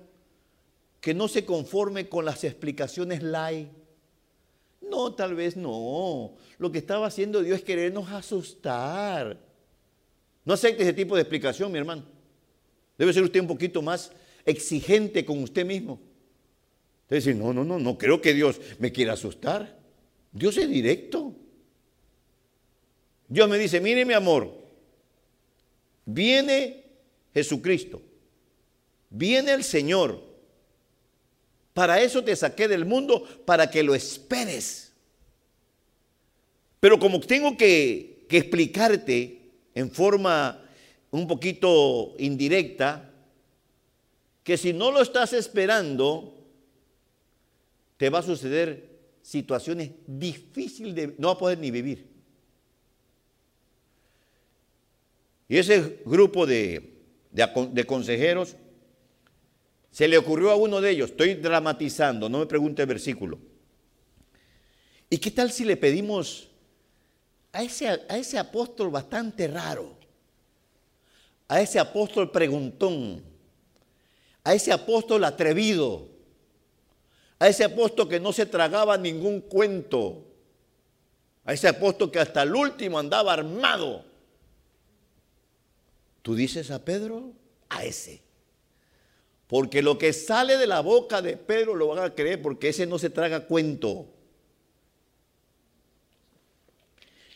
que 1.00 1.14
no 1.14 1.28
se 1.28 1.46
conforme 1.46 2.10
con 2.10 2.26
las 2.26 2.44
explicaciones 2.44 3.24
light 3.24 3.70
no, 4.92 5.14
tal 5.14 5.36
vez 5.36 5.56
no. 5.56 6.34
Lo 6.58 6.72
que 6.72 6.80
estaba 6.80 7.08
haciendo 7.08 7.42
Dios 7.42 7.60
es 7.60 7.64
querernos 7.64 8.12
asustar. 8.12 9.40
No 10.44 10.54
acepte 10.54 10.84
ese 10.84 10.94
tipo 10.94 11.16
de 11.16 11.22
explicación, 11.22 11.72
mi 11.72 11.78
hermano. 11.78 12.04
Debe 12.98 13.14
ser 13.14 13.24
usted 13.24 13.40
un 13.40 13.48
poquito 13.48 13.82
más 13.82 14.12
exigente 14.46 15.24
con 15.24 15.42
usted 15.42 15.66
mismo. 15.66 16.02
Debe 17.10 17.22
decir, 17.22 17.36
no, 17.36 17.54
no, 17.54 17.64
no, 17.64 17.80
no 17.80 17.98
creo 17.98 18.22
que 18.22 18.34
Dios 18.34 18.60
me 18.80 18.92
quiera 18.92 19.14
asustar. 19.14 19.80
Dios 20.34 20.58
es 20.58 20.68
directo. 20.68 21.36
Dios 23.32 23.50
me 23.50 23.58
dice, 23.58 23.82
mire 23.82 24.06
mi 24.06 24.14
amor, 24.14 24.54
viene 26.06 26.84
Jesucristo, 27.34 28.00
viene 29.10 29.54
el 29.54 29.64
Señor 29.64 30.32
para 31.74 32.02
eso 32.02 32.24
te 32.24 32.36
saqué 32.36 32.68
del 32.68 32.86
mundo, 32.86 33.26
para 33.46 33.70
que 33.70 33.84
lo 33.84 33.96
esperes. 33.96 34.92
Pero 36.80 37.00
como 37.00 37.20
tengo 37.20 37.56
que, 37.56 38.26
explicarte 38.30 39.42
en 39.76 39.92
forma 39.92 40.64
un 41.12 41.28
poquito 41.28 42.16
indirecta, 42.18 43.12
que 44.42 44.58
si 44.58 44.72
no 44.72 44.90
lo 44.90 45.02
estás 45.02 45.34
esperando, 45.34 46.34
te 47.98 48.10
va 48.10 48.20
a 48.20 48.24
suceder 48.24 48.90
situaciones 49.22 49.92
difíciles 50.08 50.96
de 50.96 51.14
no 51.18 51.28
va 51.28 51.34
a 51.34 51.38
poder 51.38 51.58
ni 51.58 51.72
vivir. 51.72 52.11
Y 55.52 55.58
ese 55.58 56.00
grupo 56.06 56.46
de, 56.46 56.94
de 57.30 57.86
consejeros 57.86 58.56
se 59.92 60.08
le 60.08 60.18
ocurrió 60.18 60.50
a 60.50 60.56
uno 60.56 60.80
de 60.80 60.92
ellos, 60.92 61.10
estoy 61.10 61.34
dramatizando, 61.34 62.30
no 62.30 62.40
me 62.40 62.46
pregunte 62.46 62.84
el 62.84 62.88
versículo. 62.88 63.38
¿Y 65.10 65.18
qué 65.18 65.30
tal 65.30 65.52
si 65.52 65.66
le 65.66 65.76
pedimos 65.76 66.48
a 67.52 67.64
ese, 67.64 67.86
a 67.90 68.18
ese 68.18 68.40
apóstol 68.40 68.92
bastante 68.92 69.46
raro, 69.50 69.94
a 71.50 71.60
ese 71.60 71.80
apóstol 71.80 72.32
preguntón, 72.32 73.22
a 74.46 74.54
ese 74.54 74.72
apóstol 74.72 75.26
atrevido, 75.26 76.08
a 77.40 77.50
ese 77.50 77.66
apóstol 77.66 78.08
que 78.08 78.22
no 78.22 78.32
se 78.32 78.46
tragaba 78.46 78.98
ningún 78.98 79.42
cuento, 79.42 80.24
a 81.44 81.52
ese 81.52 81.68
apóstol 81.68 82.10
que 82.10 82.20
hasta 82.20 82.44
el 82.44 82.56
último 82.56 82.98
andaba 82.98 83.34
armado? 83.34 84.11
¿Tú 86.22 86.36
dices 86.36 86.72
a 86.72 86.84
Pedro? 86.84 87.34
A 87.70 87.84
ese. 87.84 88.22
Porque 89.48 89.82
lo 89.82 89.98
que 89.98 90.14
sale 90.14 90.58
de 90.58 90.68
la 90.68 90.82
boca 90.82 91.22
de 91.22 91.38
Pedro 91.38 91.76
lo 91.76 91.88
van 91.88 92.00
a 92.00 92.16
creer 92.16 92.42
porque 92.42 92.70
ese 92.70 92.86
no 92.86 92.98
se 93.00 93.10
traga 93.10 93.48
cuento. 93.48 94.08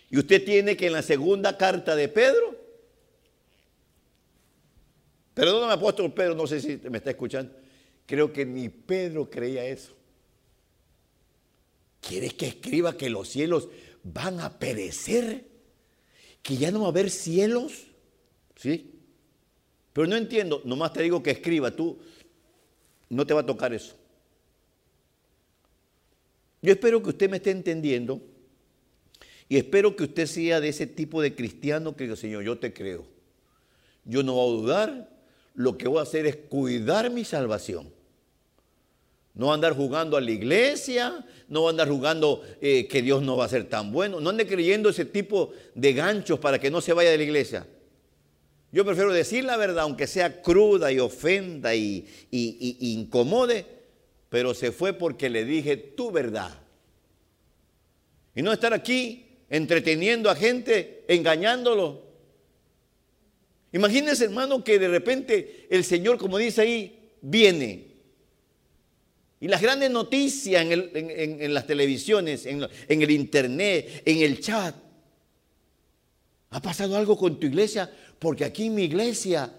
Y 0.10 0.18
usted 0.18 0.44
tiene 0.46 0.78
que 0.78 0.88
en 0.88 0.94
la 0.94 1.02
segunda 1.02 1.58
carta 1.58 1.96
de 1.96 2.08
Pedro, 2.08 2.56
Perdóname, 5.36 5.74
apóstol 5.74 6.14
Pedro, 6.14 6.34
no 6.34 6.48
sé 6.48 6.62
si 6.62 6.80
me 6.90 6.98
está 6.98 7.10
escuchando. 7.10 7.54
Creo 8.06 8.32
que 8.32 8.46
ni 8.46 8.70
Pedro 8.70 9.30
creía 9.30 9.66
eso. 9.66 9.94
¿Quieres 12.00 12.34
que 12.36 12.48
escriba 12.48 12.96
que 12.96 13.10
los 13.10 13.28
cielos 13.28 13.68
van 14.02 14.40
a 14.40 14.58
perecer? 14.58 15.44
¿Que 16.42 16.56
ya 16.56 16.72
no 16.72 16.80
va 16.80 16.86
a 16.86 16.90
haber 16.90 17.12
cielos? 17.12 17.88
¿Sí? 18.56 18.92
Pero 19.94 20.08
no 20.08 20.16
entiendo, 20.16 20.62
nomás 20.66 20.94
te 20.94 21.04
digo 21.04 21.24
que 21.24 21.32
escriba, 21.32 21.72
tú 21.72 21.98
no 23.10 23.26
te 23.26 23.34
va 23.34 23.42
a 23.42 23.46
tocar 23.46 23.74
eso. 23.74 23.96
Yo 26.62 26.72
espero 26.72 27.02
que 27.02 27.10
usted 27.10 27.30
me 27.30 27.38
esté 27.38 27.52
entendiendo 27.52 28.22
y 29.48 29.58
espero 29.58 29.96
que 29.96 30.04
usted 30.04 30.26
sea 30.26 30.60
de 30.60 30.70
ese 30.70 30.88
tipo 30.88 31.22
de 31.22 31.36
cristiano 31.36 31.96
que, 31.96 32.16
Señor, 32.16 32.44
yo 32.44 32.58
te 32.58 32.74
creo. 32.74 33.06
Yo 34.04 34.24
no 34.24 34.34
voy 34.34 34.48
a 34.48 34.62
dudar, 34.62 35.10
lo 35.54 35.78
que 35.78 35.88
voy 35.88 36.00
a 36.00 36.04
hacer 36.04 36.26
es 36.26 36.36
cuidar 36.36 37.12
mi 37.12 37.24
salvación. 37.24 37.94
No 39.36 39.54
andar 39.54 39.76
jugando 39.76 40.18
a 40.18 40.22
la 40.22 40.32
iglesia, 40.32 41.26
no 41.50 41.68
andar 41.70 41.90
jugando 41.90 42.42
eh, 42.62 42.88
que 42.88 43.02
Dios 43.02 43.22
no 43.22 43.38
va 43.38 43.46
a 43.46 43.50
ser 43.50 43.70
tan 43.70 43.92
bueno. 43.92 44.20
No 44.20 44.30
ande 44.30 44.48
creyendo 44.48 44.90
ese 44.90 45.06
tipo 45.06 45.54
de 45.74 45.94
ganchos 45.94 46.40
para 46.40 46.58
que 46.58 46.72
no 46.72 46.82
se 46.82 46.94
vaya 46.94 47.12
de 47.12 47.18
la 47.18 47.24
iglesia. 47.24 47.68
Yo 48.76 48.84
prefiero 48.84 49.14
decir 49.14 49.46
la 49.46 49.56
verdad, 49.56 49.84
aunque 49.84 50.06
sea 50.06 50.42
cruda 50.42 50.92
y 50.92 51.00
ofenda 51.00 51.74
y, 51.74 52.06
y 52.30 52.92
incomode, 52.92 53.66
pero 54.28 54.54
se 54.54 54.74
fue 54.74 54.92
porque 54.92 55.30
le 55.30 55.46
dije 55.46 55.78
tu 55.78 56.12
verdad. 56.12 56.62
Y 58.36 58.42
no 58.42 58.52
estar 58.52 58.74
aquí 58.74 59.28
entreteniendo 59.50 60.30
a 60.30 60.36
gente, 60.36 61.06
engañándolo. 61.08 62.04
Imagínense, 63.72 64.26
hermano, 64.26 64.62
que 64.62 64.78
de 64.78 64.90
repente 64.90 65.68
el 65.70 65.86
Señor, 65.86 66.18
como 66.18 66.38
dice 66.38 66.60
ahí, 66.60 67.12
viene 67.22 67.96
y 69.40 69.48
las 69.48 69.62
grandes 69.62 69.90
noticias 69.90 70.66
en, 70.66 71.54
las 71.54 71.66
televisiones, 71.66 72.46
en, 72.46 72.68
en 72.90 73.02
el 73.02 73.12
internet, 73.12 74.02
en 74.04 74.18
el 74.18 74.42
chat. 74.42 74.76
¿Ha 76.56 76.62
pasado 76.62 76.96
algo 76.96 77.18
con 77.18 77.38
tu 77.38 77.48
iglesia? 77.48 77.94
Porque 78.18 78.46
aquí 78.46 78.68
en 78.68 78.76
mi 78.76 78.84
iglesia 78.84 79.54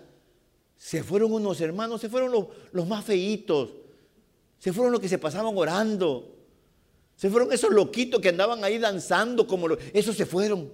se 0.78 1.02
fueron 1.02 1.30
unos 1.30 1.60
hermanos, 1.60 2.00
se 2.00 2.08
fueron 2.08 2.32
los, 2.72 2.88
más 2.88 3.04
feitos, 3.04 3.68
se 4.58 4.72
fueron 4.72 4.92
los 4.92 5.00
que 5.02 5.08
se 5.10 5.18
pasaban 5.18 5.54
orando, 5.58 6.38
se 7.14 7.28
fueron 7.28 7.52
esos 7.52 7.70
loquitos 7.70 8.18
que 8.18 8.30
andaban 8.30 8.64
ahí 8.64 8.78
danzando, 8.78 9.46
como 9.46 9.68
esos 9.92 10.16
se 10.16 10.24
fueron. 10.24 10.72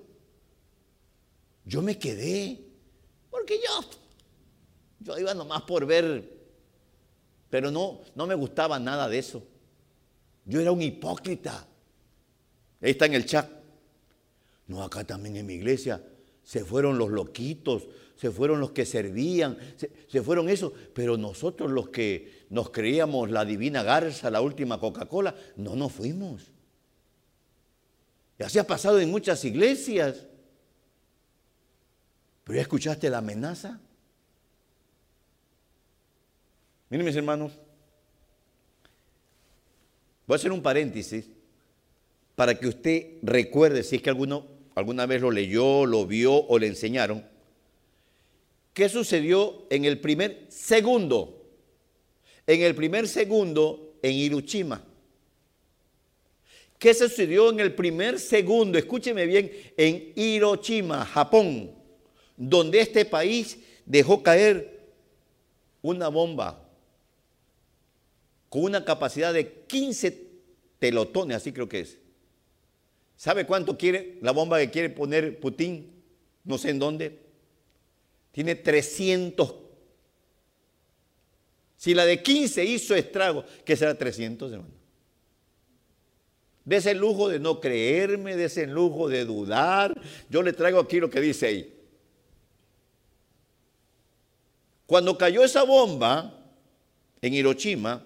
Yo 1.65 1.83
me 1.83 1.99
quedé, 1.99 2.69
porque 3.29 3.57
yo, 3.57 3.85
yo 5.01 5.19
iba 5.19 5.35
nomás 5.35 5.63
por 5.63 5.85
ver 5.87 6.41
pero 7.51 7.73
no, 7.73 8.03
no 8.15 8.29
me 8.29 8.37
gustaba 8.37 8.79
nada 8.79 9.09
de 9.09 9.19
eso. 9.19 9.43
Yo 10.45 10.61
era 10.61 10.71
un 10.71 10.83
hipócrita. 10.83 11.67
Ahí 12.81 12.93
está 12.93 13.07
en 13.07 13.15
el 13.15 13.27
chat. 13.27 13.51
No, 14.69 14.85
acá 14.85 15.03
también 15.03 15.37
en 15.37 15.47
mi 15.47 15.55
iglesia 15.55 16.01
se 16.45 16.65
fueron 16.65 16.99
los 16.99 17.11
loquitos, 17.11 17.89
se 18.17 18.31
fueron 18.31 18.61
los 18.61 18.71
que 18.71 18.85
servían, 18.85 19.59
se, 20.09 20.23
fueron 20.23 20.49
esos. 20.49 20.73
Pero 20.95 21.17
nosotros 21.17 21.71
los 21.71 21.89
que 21.89 22.47
nos 22.51 22.71
creíamos 22.71 23.31
la 23.31 23.45
divina 23.45 23.83
garza, 23.83 24.31
la 24.31 24.41
última 24.41 24.79
Coca-Cola, 24.79 25.35
no 25.57 25.75
nos 25.75 25.93
fuimos. 25.93 26.53
Y 28.39 28.43
así 28.45 28.59
ha 28.59 28.67
pasado 28.67 29.01
en 29.01 29.11
muchas 29.11 29.45
iglesias. 29.45 30.27
Pero 32.45 32.57
ya 32.57 32.63
escuchaste 32.63 33.11
la 33.11 33.19
amenaza. 33.19 33.81
Miren 36.91 37.07
mis 37.07 37.17
hermanos, 37.17 37.59
voy 40.27 40.35
a 40.35 40.37
hacer 40.37 40.53
un 40.53 40.63
paréntesis 40.63 41.27
para 42.35 42.55
que 42.59 42.69
usted 42.69 43.19
recuerde, 43.23 43.83
si 43.83 43.97
es 43.97 44.03
que 44.03 44.11
alguno 44.11 44.52
alguna 44.75 45.07
vez 45.07 45.21
lo 45.21 45.31
leyó, 45.31 45.87
lo 45.87 46.07
vio 46.07 46.35
o 46.35 46.59
le 46.59 46.67
enseñaron, 46.67 47.25
qué 48.73 48.89
sucedió 48.89 49.67
en 49.71 49.85
el 49.85 50.01
primer 50.01 50.47
segundo, 50.49 51.45
en 52.47 52.63
el 52.63 52.75
primer 52.75 53.09
segundo 53.09 53.95
en 54.03 54.13
Hiroshima. 54.13 54.85
¿Qué 56.79 56.95
sucedió 56.95 57.51
en 57.51 57.61
el 57.61 57.75
primer 57.75 58.19
segundo? 58.19 58.77
Escúcheme 58.77 59.25
bien, 59.25 59.53
en 59.77 60.13
Hiroshima, 60.17 61.05
Japón, 61.05 61.71
donde 62.37 62.81
este 62.81 63.05
país 63.05 63.59
dejó 63.87 64.23
caer 64.23 64.81
una 65.81 66.09
bomba 66.09 66.69
con 68.49 68.65
una 68.65 68.85
capacidad 68.85 69.33
de 69.33 69.65
15 69.67 70.27
telotones, 70.79 71.37
así 71.37 71.53
creo 71.53 71.69
que 71.69 71.81
es. 71.81 71.99
¿Sabe 73.23 73.47
cuánto 73.47 73.79
quiere 73.79 74.19
la 74.21 74.33
bomba 74.33 74.59
que 74.59 74.73
quiere 74.73 74.91
poner 74.91 75.39
Putin? 75.39 75.93
No 76.43 76.59
sé 76.59 76.71
en 76.71 76.81
dónde. 76.81 77.21
Tiene 78.33 78.57
300. 78.57 79.55
Si 81.77 81.95
la 81.95 82.05
de 82.05 82.21
15 82.21 82.65
hizo 82.65 82.97
estrago, 82.97 83.45
¿qué 83.65 83.77
será 83.77 83.97
300, 83.97 84.51
hermano? 84.51 84.75
De 86.65 86.79
ese 86.79 86.95
lujo 86.95 87.29
de 87.29 87.39
no 87.39 87.61
creerme, 87.61 88.35
de 88.35 88.47
ese 88.47 88.67
lujo 88.67 89.09
de 89.09 89.25
dudar. 89.25 89.95
Yo 90.29 90.43
le 90.43 90.53
traigo 90.53 90.81
aquí 90.81 90.99
lo 90.99 91.09
que 91.09 91.21
dice 91.21 91.47
ahí. 91.47 91.81
Cuando 94.85 95.17
cayó 95.17 95.45
esa 95.45 95.63
bomba 95.63 96.45
en 97.21 97.35
Hiroshima, 97.35 98.05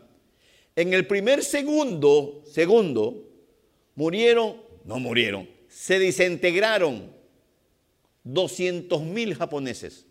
en 0.76 0.92
el 0.92 1.06
primer 1.06 1.42
segundo, 1.42 2.42
segundo, 2.44 3.26
murieron, 3.94 4.65
no 4.86 5.00
murieron, 5.00 5.48
se 5.68 5.98
desintegraron 5.98 7.12
200 8.22 9.02
mil 9.02 9.34
japoneses. 9.34 10.06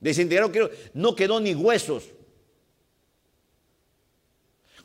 Desintegraron, 0.00 0.70
no 0.92 1.14
quedó 1.14 1.40
ni 1.40 1.54
huesos. 1.54 2.04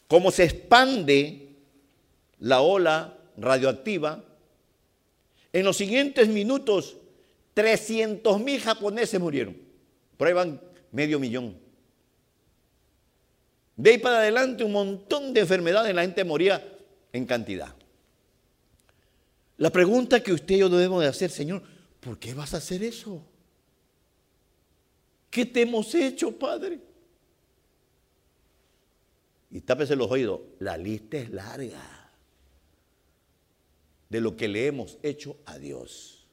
Como 0.07 0.29
se 0.29 0.43
expande 0.43 1.55
la 2.39 2.61
ola 2.61 3.17
radioactiva, 3.35 4.23
en 5.51 5.65
los 5.65 5.75
siguientes 5.77 6.27
minutos 6.27 6.97
300 7.55 8.39
mil 8.39 8.61
japoneses 8.61 9.19
murieron. 9.19 9.57
Van 10.17 10.61
medio 10.91 11.19
millón. 11.19 11.57
De 13.75 13.91
ahí 13.91 13.97
para 13.97 14.19
adelante 14.19 14.63
un 14.63 14.71
montón 14.71 15.33
de 15.33 15.41
enfermedades, 15.41 15.93
la 15.95 16.03
gente 16.03 16.23
moría 16.23 16.63
en 17.11 17.25
cantidad. 17.25 17.75
La 19.57 19.69
pregunta 19.69 20.21
que 20.21 20.33
usted 20.33 20.55
y 20.55 20.59
yo 20.59 20.69
debemos 20.69 21.01
de 21.01 21.07
hacer, 21.07 21.29
Señor, 21.29 21.63
¿por 21.99 22.19
qué 22.19 22.33
vas 22.33 22.53
a 22.53 22.57
hacer 22.57 22.83
eso? 22.83 23.21
¿Qué 25.29 25.45
te 25.45 25.61
hemos 25.61 25.93
hecho, 25.95 26.31
Padre? 26.31 26.79
Y 29.51 29.61
tápese 29.61 29.95
los 29.95 30.11
oídos, 30.11 30.41
la 30.59 30.77
lista 30.77 31.17
es 31.17 31.29
larga 31.29 32.11
de 34.09 34.21
lo 34.21 34.35
que 34.35 34.47
le 34.47 34.67
hemos 34.67 34.97
hecho 35.01 35.37
a 35.45 35.57
Dios. 35.57 36.25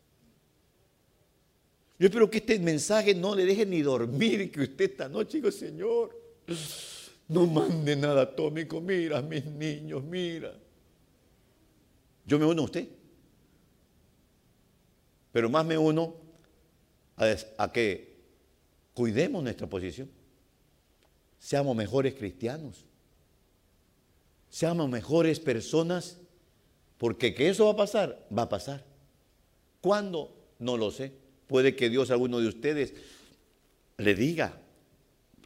Yo 1.98 2.06
espero 2.06 2.28
que 2.28 2.38
este 2.38 2.58
mensaje 2.58 3.14
no 3.14 3.34
le 3.36 3.44
deje 3.44 3.64
ni 3.64 3.80
dormir 3.82 4.50
que 4.50 4.62
usted 4.62 4.90
esta 4.90 5.08
noche 5.08 5.38
diga, 5.38 5.52
Señor, 5.52 6.18
no 7.28 7.46
mande 7.46 7.94
nada 7.94 8.22
atómico, 8.22 8.80
mira 8.80 9.22
mis 9.22 9.44
niños, 9.44 10.02
mira. 10.02 10.52
Yo 12.26 12.38
me 12.38 12.44
uno 12.44 12.62
a 12.62 12.64
usted. 12.64 12.88
Pero 15.32 15.50
más 15.50 15.64
me 15.64 15.78
uno 15.78 16.14
a, 17.16 17.72
que 17.72 18.14
cuidemos 18.94 19.42
nuestra 19.42 19.66
posición. 19.66 20.10
Seamos 21.38 21.74
mejores 21.74 22.14
cristianos. 22.14 22.84
Seamos 24.50 24.88
mejores 24.88 25.40
personas. 25.40 26.18
Porque 26.98 27.34
que 27.34 27.48
eso 27.48 27.64
va 27.64 27.72
a 27.72 27.76
pasar, 27.76 28.26
va 28.36 28.42
a 28.42 28.48
pasar. 28.48 28.84
¿Cuándo? 29.80 30.36
No 30.58 30.76
lo 30.76 30.90
sé. 30.90 31.12
Puede 31.48 31.74
que 31.74 31.90
Dios 31.90 32.10
a 32.10 32.14
alguno 32.14 32.38
de 32.38 32.48
ustedes 32.48 32.94
le 33.96 34.14
diga. 34.14 34.60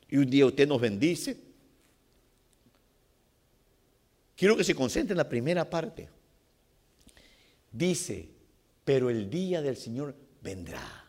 Y 0.09 0.19
un 0.19 0.29
día 0.29 0.47
usted 0.47 0.69
nos 0.69 0.81
bendice 0.81 1.47
Quiero 4.37 4.55
que 4.57 4.65
se 4.65 4.75
concentre 4.75 5.15
en 5.15 5.19
la 5.19 5.29
primera 5.29 5.69
parte. 5.69 6.09
Dice, 7.73 8.29
pero 8.87 9.11
el 9.11 9.29
día 9.29 9.61
del 9.61 9.77
Señor 9.77 10.15
vendrá. 10.41 11.05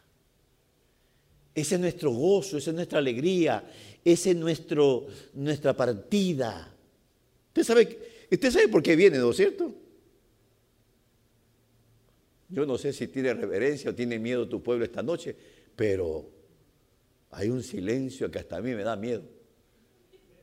Ese 1.53 1.75
es 1.75 1.81
nuestro 1.81 2.09
gozo, 2.09 2.57
esa 2.57 2.71
es 2.71 2.75
nuestra 2.75 2.97
alegría, 2.97 3.63
esa 4.03 4.31
es 4.31 4.35
nuestro, 4.35 5.05
nuestra 5.35 5.77
partida. 5.77 6.75
Usted 7.49 7.63
sabe, 7.63 7.99
usted 8.31 8.51
sabe 8.51 8.67
por 8.67 8.81
qué 8.81 8.95
viene, 8.95 9.19
¿no 9.19 9.29
es 9.29 9.37
cierto? 9.37 9.71
Yo 12.49 12.65
no 12.65 12.79
sé 12.79 12.93
si 12.93 13.09
tiene 13.09 13.31
reverencia 13.35 13.91
o 13.91 13.95
tiene 13.95 14.17
miedo 14.17 14.49
tu 14.49 14.63
pueblo 14.63 14.83
esta 14.83 15.03
noche, 15.03 15.35
pero 15.75 16.31
Hay 17.29 17.49
un 17.49 17.61
silencio 17.61 18.31
que 18.31 18.39
hasta 18.39 18.57
a 18.57 18.61
mí 18.61 18.73
me 18.73 18.83
da 18.83 18.95
miedo. 18.95 19.21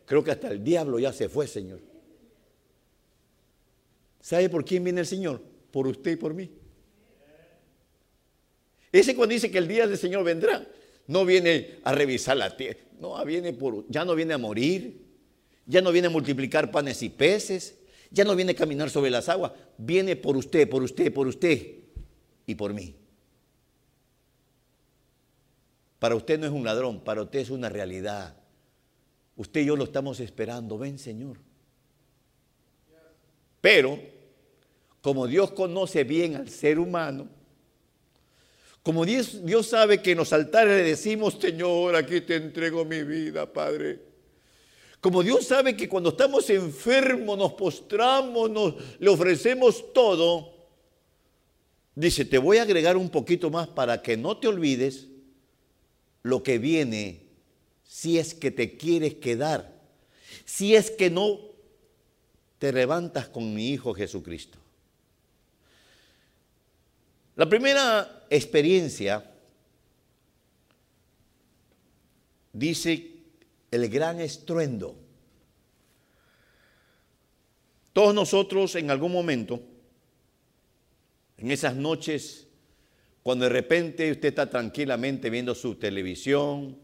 Creo 0.05 0.23
que 0.23 0.31
hasta 0.31 0.53
el 0.53 0.62
diablo 0.62 1.01
ya 1.01 1.12
se 1.12 1.29
fue, 1.29 1.49
Señor. 1.49 1.81
¿Sabe 4.20 4.49
por 4.51 4.64
quién 4.64 4.85
viene 4.85 5.01
el 5.01 5.07
Señor? 5.07 5.42
Por 5.73 5.88
usted 5.88 6.12
y 6.12 6.16
por 6.16 6.35
mí. 6.35 6.51
Ese 8.95 9.17
cuando 9.17 9.33
dice 9.33 9.51
que 9.51 9.59
el 9.59 9.67
día 9.67 9.89
del 9.89 9.99
Señor 9.99 10.23
vendrá, 10.23 10.65
no 11.09 11.25
viene 11.25 11.81
a 11.83 11.93
revisar 11.93 12.37
la 12.37 12.57
tierra, 12.57 12.79
no, 13.01 13.25
viene 13.25 13.53
por, 13.53 13.85
ya 13.89 14.05
no 14.05 14.15
viene 14.15 14.35
a 14.35 14.39
morir, 14.39 15.05
ya 15.67 15.81
no 15.81 15.91
viene 15.91 16.07
a 16.07 16.11
multiplicar 16.11 16.71
panes 16.71 17.03
y 17.03 17.09
peces, 17.09 17.77
ya 18.13 18.23
no 18.23 18.37
viene 18.37 18.53
a 18.53 18.55
caminar 18.55 18.91
sobre 18.91 19.11
las 19.11 19.29
aguas, 19.29 19.51
viene 19.77 20.15
por 20.15 20.37
usted, 20.37 20.69
por 20.71 20.85
usted, 20.85 21.13
por 21.13 21.27
usted 21.27 21.75
y 22.47 22.55
por 22.55 22.73
mí. 22.73 22.95
Para 25.99 26.15
usted 26.15 26.39
no 26.39 26.47
es 26.47 26.53
un 26.53 26.63
ladrón, 26.63 27.01
para 27.01 27.23
usted 27.23 27.41
es 27.41 27.51
una 27.51 27.69
realidad. 27.69 28.37
Usted 29.35 29.63
y 29.63 29.65
yo 29.65 29.75
lo 29.75 29.83
estamos 29.83 30.21
esperando, 30.21 30.79
ven 30.79 31.01
Señor. 31.01 31.39
Pero, 33.61 33.99
como 35.01 35.27
Dios 35.27 35.51
conoce 35.51 36.05
bien 36.05 36.37
al 36.37 36.49
ser 36.49 36.79
humano, 36.79 37.29
como 38.85 39.07
Dios, 39.07 39.40
sabe 39.66 40.03
que 40.03 40.11
en 40.11 40.18
los 40.18 40.35
altares 40.35 40.77
le 40.77 40.83
decimos, 40.83 41.38
Señor, 41.40 41.97
aquí 41.97 42.20
te 42.20 42.37
entrego 42.37 42.85
mi 42.85 43.03
vida, 43.03 43.51
Padre. 43.51 43.99
Como 45.01 45.23
Dios 45.23 45.47
sabe 45.47 45.75
que 45.75 45.88
cuando 45.88 46.11
estamos 46.11 46.51
enfermos 46.51 47.38
nos 47.38 47.55
postramos, 47.55 48.51
nos, 48.51 48.75
le 48.99 49.09
ofrecemos 49.09 49.90
todo, 49.94 50.53
dice, 51.94 52.27
te 52.27 52.37
voy 52.37 52.59
a 52.59 52.62
agregar 52.62 52.99
un 52.99 53.09
poquito 53.09 53.49
más 53.49 53.68
para 53.68 54.03
que 54.03 54.18
no 54.18 54.37
te 54.37 54.49
olvides 54.49 55.09
lo 56.23 56.42
que 56.42 56.59
viene 56.59 57.23
si 57.85 58.18
es 58.18 58.35
que 58.35 58.51
te 58.51 58.77
quieres 58.77 59.14
quedar, 59.14 59.81
si 60.44 60.77
es 60.77 60.90
que 60.90 61.09
no 61.09 61.40
te 62.59 62.70
levantas 62.70 63.29
con 63.29 63.55
mi 63.55 63.70
Hijo 63.70 63.94
Jesucristo. 63.94 64.59
La 67.37 67.49
primera 67.49 68.27
experiencia 68.31 69.29
dice 72.53 73.11
el 73.73 73.88
gran 73.88 74.20
estruendo. 74.20 74.94
Todos 77.92 78.14
nosotros 78.14 78.77
en 78.77 78.90
algún 78.90 79.11
momento, 79.11 79.61
en 81.38 81.51
esas 81.51 81.75
noches, 81.75 82.47
cuando 83.25 83.47
de 83.47 83.51
repente 83.51 84.12
usted 84.12 84.29
está 84.29 84.49
tranquilamente 84.49 85.29
viendo 85.29 85.57
su 85.57 85.75
televisión 85.75 86.79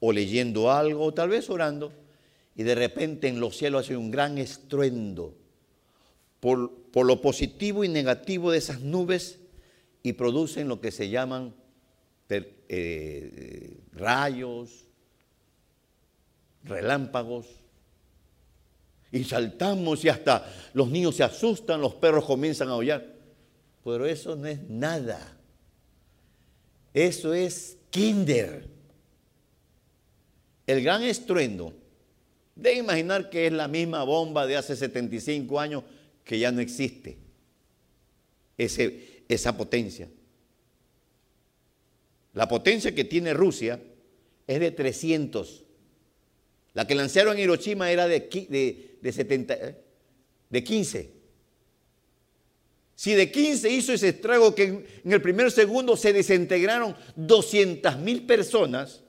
o 0.00 0.12
leyendo 0.12 0.70
algo, 0.70 1.04
o 1.04 1.14
tal 1.14 1.30
vez 1.30 1.48
orando, 1.48 1.92
y 2.54 2.62
de 2.62 2.74
repente 2.74 3.28
en 3.28 3.40
los 3.40 3.56
cielos 3.56 3.86
hace 3.86 3.96
un 3.96 4.10
gran 4.10 4.36
estruendo 4.36 5.34
por, 6.40 6.70
por 6.92 7.06
lo 7.06 7.22
positivo 7.22 7.84
y 7.84 7.88
negativo 7.88 8.50
de 8.50 8.58
esas 8.58 8.80
nubes 8.80 9.38
y 10.04 10.12
producen 10.12 10.68
lo 10.68 10.80
que 10.80 10.92
se 10.92 11.08
llaman 11.08 11.54
eh, 12.28 13.80
rayos, 13.92 14.84
relámpagos. 16.62 17.46
Y 19.10 19.24
saltamos 19.24 20.04
y 20.04 20.10
hasta 20.10 20.44
los 20.74 20.90
niños 20.90 21.16
se 21.16 21.24
asustan, 21.24 21.80
los 21.80 21.94
perros 21.94 22.26
comienzan 22.26 22.68
a 22.68 22.72
aullar. 22.72 23.14
Pero 23.82 24.04
eso 24.04 24.36
no 24.36 24.46
es 24.46 24.60
nada. 24.68 25.38
Eso 26.92 27.32
es 27.32 27.78
kinder. 27.88 28.68
El 30.66 30.82
gran 30.82 31.02
estruendo, 31.02 31.72
de 32.54 32.74
imaginar 32.74 33.30
que 33.30 33.46
es 33.46 33.52
la 33.52 33.68
misma 33.68 34.04
bomba 34.04 34.46
de 34.46 34.56
hace 34.56 34.76
75 34.76 35.58
años 35.58 35.82
que 36.24 36.38
ya 36.38 36.52
no 36.52 36.60
existe. 36.60 37.16
Ese, 38.56 39.13
esa 39.28 39.56
potencia. 39.56 40.08
La 42.34 42.48
potencia 42.48 42.94
que 42.94 43.04
tiene 43.04 43.32
Rusia 43.32 43.80
es 44.46 44.60
de 44.60 44.70
300. 44.70 45.64
La 46.74 46.86
que 46.86 46.94
lanzaron 46.94 47.36
en 47.36 47.44
Hiroshima 47.44 47.90
era 47.90 48.08
de, 48.08 48.20
de, 49.00 49.12
70, 49.12 49.54
¿eh? 49.54 49.76
de 50.50 50.64
15. 50.64 51.10
Si 52.96 53.14
de 53.14 53.30
15 53.30 53.70
hizo 53.70 53.92
ese 53.92 54.08
estrago 54.08 54.54
que 54.54 54.64
en, 54.64 55.12
el 55.12 55.22
primer 55.22 55.50
segundo 55.50 55.96
se 55.96 56.12
desintegraron 56.12 56.96
200 57.16 57.98
mil 57.98 58.26
personas, 58.26 59.02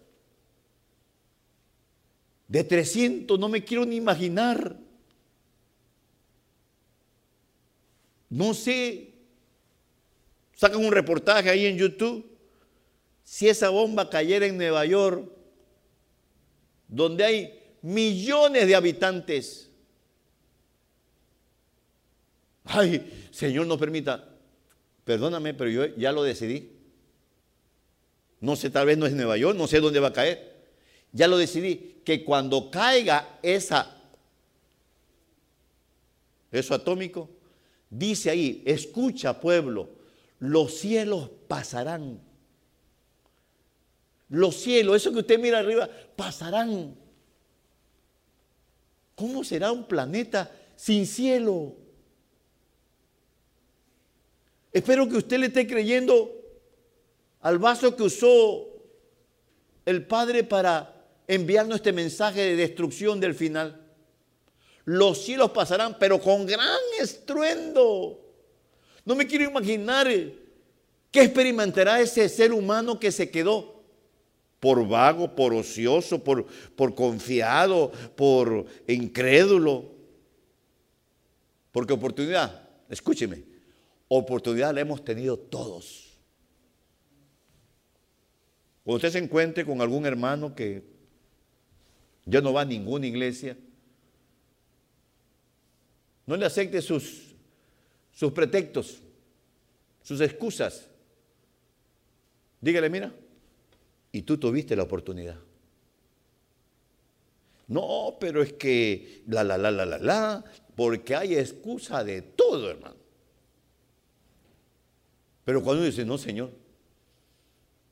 de 2.47 2.63
300 2.63 3.39
no 3.39 3.49
me 3.49 3.63
quiero 3.63 3.85
ni 3.85 3.95
imaginar. 3.95 4.77
No 8.29 8.53
sé 8.53 9.14
sacan 10.55 10.83
un 10.83 10.91
reportaje 10.91 11.49
ahí 11.49 11.65
en 11.65 11.77
YouTube, 11.77 12.25
si 13.23 13.47
esa 13.47 13.69
bomba 13.69 14.09
cayera 14.09 14.45
en 14.45 14.57
Nueva 14.57 14.85
York, 14.85 15.29
donde 16.87 17.23
hay 17.23 17.63
millones 17.81 18.67
de 18.67 18.75
habitantes, 18.75 19.69
ay, 22.63 23.29
Señor 23.31 23.67
no 23.67 23.77
permita, 23.77 24.29
perdóname, 25.03 25.53
pero 25.53 25.69
yo 25.69 25.85
ya 25.95 26.11
lo 26.11 26.23
decidí. 26.23 26.71
No 28.39 28.55
sé, 28.55 28.69
tal 28.69 28.85
vez 28.85 28.97
no 28.97 29.05
es 29.05 29.13
Nueva 29.13 29.37
York, 29.37 29.57
no 29.57 29.67
sé 29.67 29.79
dónde 29.79 29.99
va 29.99 30.09
a 30.09 30.13
caer. 30.13 30.55
Ya 31.11 31.27
lo 31.27 31.37
decidí, 31.37 32.01
que 32.03 32.23
cuando 32.23 32.69
caiga 32.69 33.39
esa, 33.41 33.95
eso 36.51 36.75
atómico, 36.75 37.29
dice 37.89 38.29
ahí, 38.29 38.61
escucha 38.65 39.39
pueblo, 39.39 39.94
los 40.39 40.73
cielos 40.73 41.29
pasarán. 41.47 42.21
Los 44.29 44.55
cielos, 44.55 44.97
eso 44.97 45.11
que 45.11 45.19
usted 45.19 45.39
mira 45.39 45.59
arriba, 45.59 45.89
pasarán. 46.15 46.95
¿Cómo 49.15 49.43
será 49.43 49.71
un 49.71 49.87
planeta 49.87 50.51
sin 50.75 51.05
cielo? 51.05 51.75
Espero 54.73 55.07
que 55.07 55.17
usted 55.17 55.37
le 55.39 55.47
esté 55.47 55.65
creyendo 55.65 56.31
al 57.41 57.59
vaso 57.59 57.95
que 57.95 58.03
usó 58.03 58.67
el 59.85 60.05
Padre 60.05 60.43
para 60.43 61.07
enviarnos 61.27 61.77
este 61.77 61.93
mensaje 61.93 62.41
de 62.41 62.55
destrucción 62.55 63.19
del 63.19 63.35
final. 63.35 63.81
Los 64.83 65.23
cielos 65.23 65.51
pasarán, 65.51 65.97
pero 65.97 66.19
con 66.19 66.45
gran 66.45 66.79
estruendo. 66.99 68.24
No 69.05 69.15
me 69.15 69.27
quiero 69.27 69.45
imaginar 69.45 70.07
qué 71.11 71.21
experimentará 71.21 72.01
ese 72.01 72.27
ser 72.27 72.51
humano 72.51 72.99
que 72.99 73.11
se 73.11 73.29
quedó 73.29 73.83
por 74.59 74.87
vago, 74.87 75.35
por 75.35 75.53
ocioso, 75.53 76.23
por, 76.23 76.47
por 76.75 76.95
confiado, 76.95 77.91
por 78.15 78.65
incrédulo. 78.87 79.93
Porque 81.71 81.93
oportunidad, 81.93 82.67
escúcheme, 82.89 83.43
oportunidad 84.07 84.73
la 84.73 84.81
hemos 84.81 85.05
tenido 85.05 85.37
todos. 85.37 86.17
Cuando 88.83 88.95
usted 88.95 89.11
se 89.11 89.23
encuentre 89.23 89.65
con 89.65 89.81
algún 89.81 90.07
hermano 90.07 90.55
que 90.55 90.83
ya 92.25 92.41
no 92.41 92.53
va 92.53 92.61
a 92.61 92.65
ninguna 92.65 93.05
iglesia, 93.05 93.55
no 96.25 96.35
le 96.35 96.45
acepte 96.45 96.81
sus 96.81 97.34
sus 98.15 98.31
pretextos, 98.31 99.01
sus 100.01 100.19
excusas. 100.21 100.87
Dígale, 102.61 102.89
mira, 102.89 103.13
y 104.11 104.21
tú 104.23 104.37
tuviste 104.37 104.75
la 104.75 104.83
oportunidad. 104.83 105.37
No, 107.67 108.15
pero 108.19 108.41
es 108.41 108.53
que 108.53 109.23
la, 109.27 109.43
la, 109.43 109.57
la, 109.57 109.69
la, 109.69 109.85
la, 109.85 109.97
la, 109.97 110.45
porque 110.75 111.15
hay 111.15 111.35
excusa 111.35 112.03
de 112.03 112.21
todo, 112.21 112.71
hermano. 112.71 112.95
Pero 115.43 115.61
cuando 115.61 115.81
uno 115.81 115.89
dice, 115.89 116.05
no, 116.05 116.17
Señor, 116.17 116.51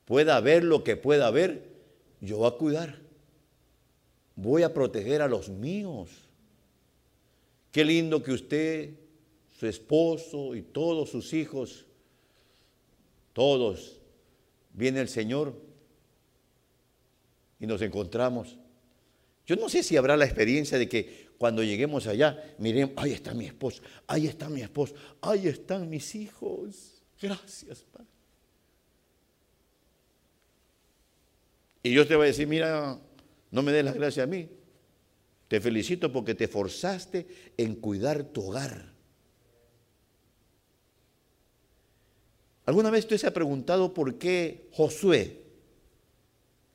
pueda 0.05 0.37
haber 0.37 0.63
lo 0.63 0.83
que 0.83 0.95
pueda 0.95 1.27
haber, 1.27 1.69
yo 2.21 2.37
voy 2.37 2.47
a 2.47 2.57
cuidar. 2.57 2.99
Voy 4.35 4.63
a 4.63 4.73
proteger 4.73 5.21
a 5.21 5.27
los 5.27 5.49
míos. 5.49 6.09
Qué 7.71 7.83
lindo 7.83 8.23
que 8.23 8.31
usted 8.31 9.02
su 9.63 9.67
esposo 9.67 10.55
y 10.55 10.61
todos 10.61 11.09
sus 11.09 11.31
hijos, 11.31 11.85
todos, 13.31 13.97
viene 14.73 14.99
el 14.99 15.07
Señor 15.07 15.55
y 17.61 17.65
nos 17.65 17.81
encontramos. 17.81 18.57
Yo 19.45 19.55
no 19.55 19.69
sé 19.69 19.81
si 19.81 19.95
habrá 19.95 20.17
la 20.17 20.25
experiencia 20.25 20.77
de 20.77 20.89
que 20.89 21.29
cuando 21.37 21.63
lleguemos 21.63 22.07
allá, 22.07 22.55
miren, 22.57 22.91
ahí 22.97 23.13
está 23.13 23.33
mi 23.33 23.45
esposo, 23.45 23.81
ahí 24.05 24.27
está 24.27 24.49
mi 24.49 24.59
esposo, 24.59 24.95
ahí 25.21 25.47
están 25.47 25.89
mis 25.89 26.13
hijos. 26.13 27.01
Gracias, 27.21 27.85
Padre. 27.89 28.07
Y 31.83 31.89
Dios 31.91 32.05
te 32.09 32.17
va 32.17 32.25
a 32.25 32.27
decir, 32.27 32.47
mira, 32.47 32.99
no 33.51 33.61
me 33.61 33.71
des 33.71 33.85
las 33.85 33.95
gracias 33.95 34.25
a 34.25 34.27
mí. 34.27 34.49
Te 35.47 35.61
felicito 35.61 36.11
porque 36.11 36.35
te 36.35 36.49
forzaste 36.49 37.53
en 37.55 37.75
cuidar 37.75 38.25
tu 38.25 38.49
hogar. 38.49 38.92
¿Alguna 42.65 42.89
vez 42.89 43.05
usted 43.05 43.17
se 43.17 43.27
ha 43.27 43.33
preguntado 43.33 43.93
por 43.93 44.15
qué 44.15 44.67
Josué, 44.71 45.41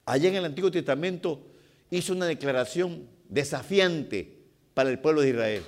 allá 0.05 0.29
en 0.29 0.37
el 0.37 0.44
Antiguo 0.44 0.70
Testamento, 0.70 1.40
hizo 1.90 2.12
una 2.12 2.27
declaración 2.27 3.09
desafiante 3.29 4.37
para 4.74 4.90
el 4.90 4.98
pueblo 4.98 5.22
de 5.22 5.31
Israel? 5.31 5.62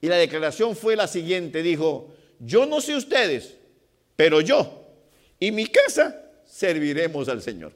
Y 0.00 0.08
la 0.08 0.16
declaración 0.16 0.76
fue 0.76 0.96
la 0.96 1.06
siguiente, 1.06 1.62
dijo, 1.62 2.14
yo 2.38 2.66
no 2.66 2.80
sé 2.80 2.94
ustedes, 2.94 3.56
pero 4.14 4.40
yo 4.40 4.84
y 5.38 5.50
mi 5.52 5.66
casa 5.66 6.22
serviremos 6.44 7.28
al 7.28 7.42
Señor. 7.42 7.72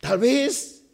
Tal 0.00 0.18
vez 0.18 0.84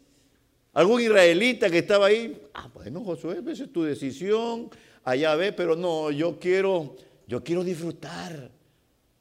algún 0.73 1.01
israelita 1.01 1.69
que 1.69 1.79
estaba 1.79 2.07
ahí, 2.07 2.41
ah, 2.53 2.69
bueno, 2.73 3.03
Josué, 3.03 3.41
esa 3.47 3.65
es 3.65 3.73
tu 3.73 3.83
decisión, 3.83 4.69
allá 5.03 5.35
ve, 5.35 5.51
pero 5.51 5.75
no, 5.75 6.11
yo 6.11 6.39
quiero, 6.39 6.95
yo 7.27 7.43
quiero 7.43 7.63
disfrutar 7.63 8.51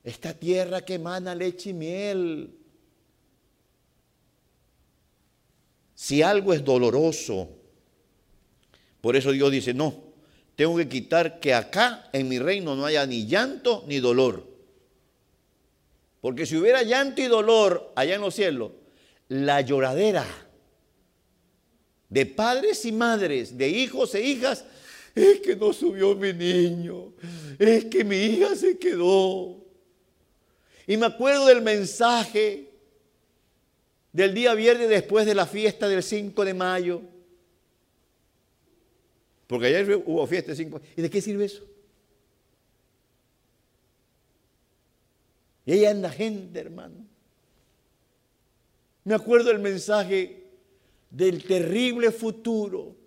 esta 0.03 0.35
tierra 0.35 0.85
que 0.85 0.95
emana 0.95 1.35
leche 1.35 1.71
y 1.71 1.75
miel. 1.75 2.55
Si 5.95 6.23
algo 6.23 6.53
es 6.53 6.65
doloroso, 6.65 7.49
por 9.01 9.17
eso 9.17 9.33
Dios 9.33 9.51
dice, 9.51 9.75
no, 9.75 9.95
tengo 10.57 10.77
que 10.77 10.89
quitar 10.89 11.41
que 11.41 11.55
acá 11.55 12.09
en 12.13 12.29
mi 12.29 12.39
reino 12.39 12.75
no 12.75 12.85
haya 12.85 13.07
ni 13.07 13.27
llanto 13.27 13.85
ni 13.87 13.99
dolor. 13.99 14.49
Porque 16.21 16.45
si 16.45 16.57
hubiera 16.57 16.83
llanto 16.83 17.23
y 17.23 17.27
dolor 17.27 17.93
allá 17.97 18.15
en 18.15 18.21
los 18.21 18.35
cielos, 18.35 18.73
la 19.29 19.61
lloradera 19.61 20.27
de 22.11 22.27
padres 22.27 22.85
y 22.85 22.93
madres, 22.93 23.57
de 23.57 23.69
hijos 23.69 24.15
e 24.15 24.23
hijas, 24.23 24.65
es 25.15 25.41
que 25.41 25.57
no 25.57 25.73
subió 25.73 26.15
mi 26.15 26.33
niño, 26.33 27.13
es 27.59 27.87
que 27.87 28.05
mi 28.05 28.17
hija 28.17 28.55
se 28.55 28.79
quedó. 28.79 29.59
Y 30.87 30.97
me 30.97 31.07
acuerdo 31.07 31.47
del 31.47 31.63
mensaje 31.63 32.71
del 34.13 34.35
día 34.35 34.55
viernes 34.55 34.89
después 34.89 35.27
de 35.27 35.35
la 35.35 35.47
fiesta 35.47 35.89
del 35.89 36.03
5 36.03 36.45
de 36.45 36.55
mayo. 36.55 37.03
Porque 39.47 39.67
ayer 39.67 40.03
hubo 40.05 40.27
fiesta 40.27 40.49
del 40.49 40.57
5. 40.57 40.81
¿Y 40.97 41.03
de 41.03 41.11
qué 41.11 41.21
sirve 41.21 41.45
eso? 41.45 41.65
Y 45.67 45.73
ahí 45.73 45.85
anda 45.85 46.11
gente, 46.11 46.59
hermano. 46.59 47.07
Me 49.05 49.15
acuerdo 49.15 49.49
del 49.49 49.61
mensaje 49.61 50.45
del 51.11 51.45
terrible 51.45 52.11
futuro 52.11 53.00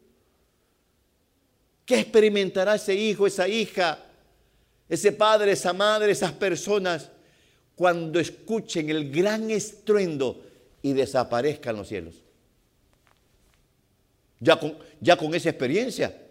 que 1.86 2.00
experimentará 2.00 2.76
ese 2.76 2.96
hijo, 2.96 3.28
esa 3.28 3.48
hija, 3.48 4.00
ese 4.88 5.12
padre, 5.12 5.52
esa 5.52 5.74
madre, 5.74 6.12
esas 6.12 6.32
personas 6.32 7.10
cuando 7.76 8.20
escuchen 8.20 8.90
el 8.90 9.12
gran 9.12 9.50
estruendo 9.50 10.44
y 10.82 10.94
desaparezcan 10.94 11.76
los 11.76 11.88
cielos. 11.88 12.16
Ya 14.40 14.60
con, 14.60 14.78
ya 15.00 15.18
con 15.18 15.34
esa 15.34 15.50
experiencia, 15.50 16.22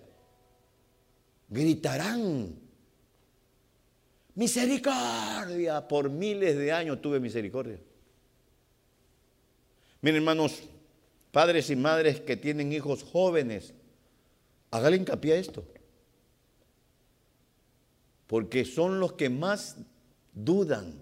gritarán, 1.48 2.54
misericordia, 4.34 5.86
por 5.88 6.10
miles 6.10 6.56
de 6.56 6.72
años 6.72 7.00
tuve 7.00 7.20
misericordia. 7.20 7.78
Miren 10.02 10.16
hermanos, 10.16 10.62
padres 11.30 11.70
y 11.70 11.76
madres 11.76 12.20
que 12.20 12.36
tienen 12.36 12.72
hijos 12.72 13.02
jóvenes, 13.02 13.72
hágale 14.72 14.96
hincapié 14.96 15.35
a 15.35 15.37
esto. 15.37 15.64
Porque 18.26 18.64
son 18.64 18.98
los 18.98 19.12
que 19.12 19.28
más 19.28 19.76
dudan. 20.32 20.94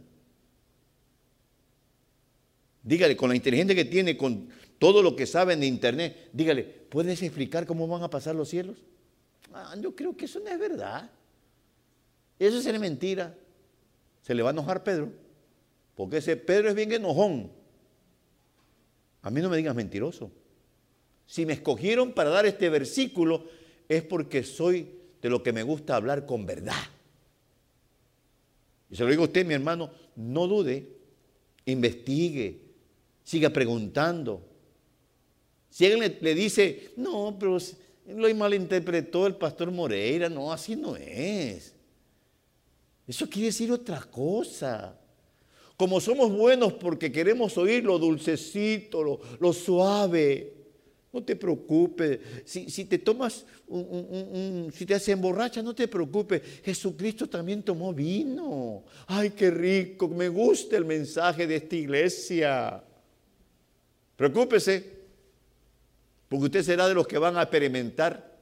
Dígale, 2.83 3.17
con 3.17 3.31
la 3.31 3.37
inteligencia 3.37 3.75
que 3.75 3.85
tiene, 3.85 4.17
con 4.17 4.49
todo 4.79 5.03
lo 5.03 5.15
que 5.15 5.27
saben 5.27 5.61
de 5.61 5.67
internet, 5.67 6.31
dígale, 6.33 6.65
¿puedes 6.65 7.23
explicar 7.23 7.67
cómo 7.67 7.87
van 7.87 8.03
a 8.03 8.11
pasar 8.11 8.35
los 8.35 8.49
cielos? 8.49 8.79
Ah, 9.53 9.75
yo 9.81 9.95
creo 9.95 10.17
que 10.17 10.25
eso 10.25 10.41
no 10.41 10.49
es 10.49 10.59
verdad. 10.59 11.11
Eso 12.39 12.59
es 12.59 12.81
mentira. 12.81 13.37
Se 14.23 14.35
le 14.35 14.43
va 14.43 14.51
a 14.51 14.53
enojar 14.53 14.83
Pedro. 14.83 15.13
Porque 15.95 16.17
ese 16.17 16.37
Pedro 16.37 16.69
es 16.71 16.75
bien 16.75 16.91
enojón. 16.93 17.53
A 19.23 19.31
mí 19.31 19.41
no 19.41 19.51
me 19.51 19.57
digas 19.57 19.75
mentiroso. 19.75 20.33
Si 21.27 21.47
me 21.47 21.53
escogieron 21.53 22.13
para 22.13 22.31
dar 22.31 22.47
este 22.47 22.69
versículo 22.71 23.45
es 23.91 24.05
porque 24.05 24.45
soy 24.45 24.89
de 25.21 25.29
lo 25.29 25.43
que 25.43 25.53
me 25.53 25.65
gusta 25.65 25.97
hablar 25.97 26.25
con 26.25 26.47
verdad. 26.47 26.85
Y 28.89 28.95
se 28.95 29.03
lo 29.03 29.11
digo 29.11 29.23
a 29.23 29.27
usted, 29.27 29.45
mi 29.45 29.53
hermano, 29.55 29.91
no 30.15 30.47
dude, 30.47 30.87
investigue, 31.67 32.61
siga 33.25 33.51
preguntando. 33.51 34.43
Si 35.69 35.87
alguien 35.87 36.19
le, 36.21 36.35
dice, 36.35 36.93
no, 36.97 37.37
pero 37.39 37.59
lo 38.07 38.35
malinterpretó 38.35 39.27
el 39.27 39.35
pastor 39.35 39.73
Moreira, 39.73 40.29
no, 40.29 40.53
así 40.53 40.77
no 40.77 40.95
es. 40.95 41.75
Eso 43.09 43.29
quiere 43.29 43.47
decir 43.47 43.73
otra 43.73 44.03
cosa. 44.03 44.97
Como 45.77 46.01
somos 46.01 46.31
buenos 46.31 46.75
porque 46.75 47.11
queremos 47.11 47.59
oír 47.59 47.85
lo 47.85 47.99
dulcecito, 47.99 49.21
lo, 49.41 49.53
suave. 49.53 50.60
No 51.13 51.23
te 51.23 51.35
preocupes. 51.35 52.21
Si, 52.45 52.85
te 52.85 52.99
tomas, 52.99 53.45
un, 53.67 54.71
si 54.73 54.87
te 54.87 54.95
hace 54.95 55.13
emborracha, 55.13 55.63
no 55.63 55.75
te 55.75 55.89
preocupes. 55.89 56.41
Jesucristo 56.65 57.29
también 57.29 57.63
tomó 57.63 57.93
vino. 57.93 58.85
Ay, 59.07 59.31
qué 59.31 59.51
rico. 59.51 60.09
Me 60.09 60.29
gusta 60.29 60.77
el 60.77 60.85
mensaje 60.85 61.47
de 61.47 61.57
esta 61.57 61.77
iglesia. 61.77 62.85
Preocúpese, 64.17 65.01
porque 66.29 66.45
usted 66.45 66.63
será 66.63 66.87
de 66.87 66.95
los 66.95 67.07
que 67.07 67.19
van 67.19 67.37
a 67.37 67.43
experimentar 67.43 68.39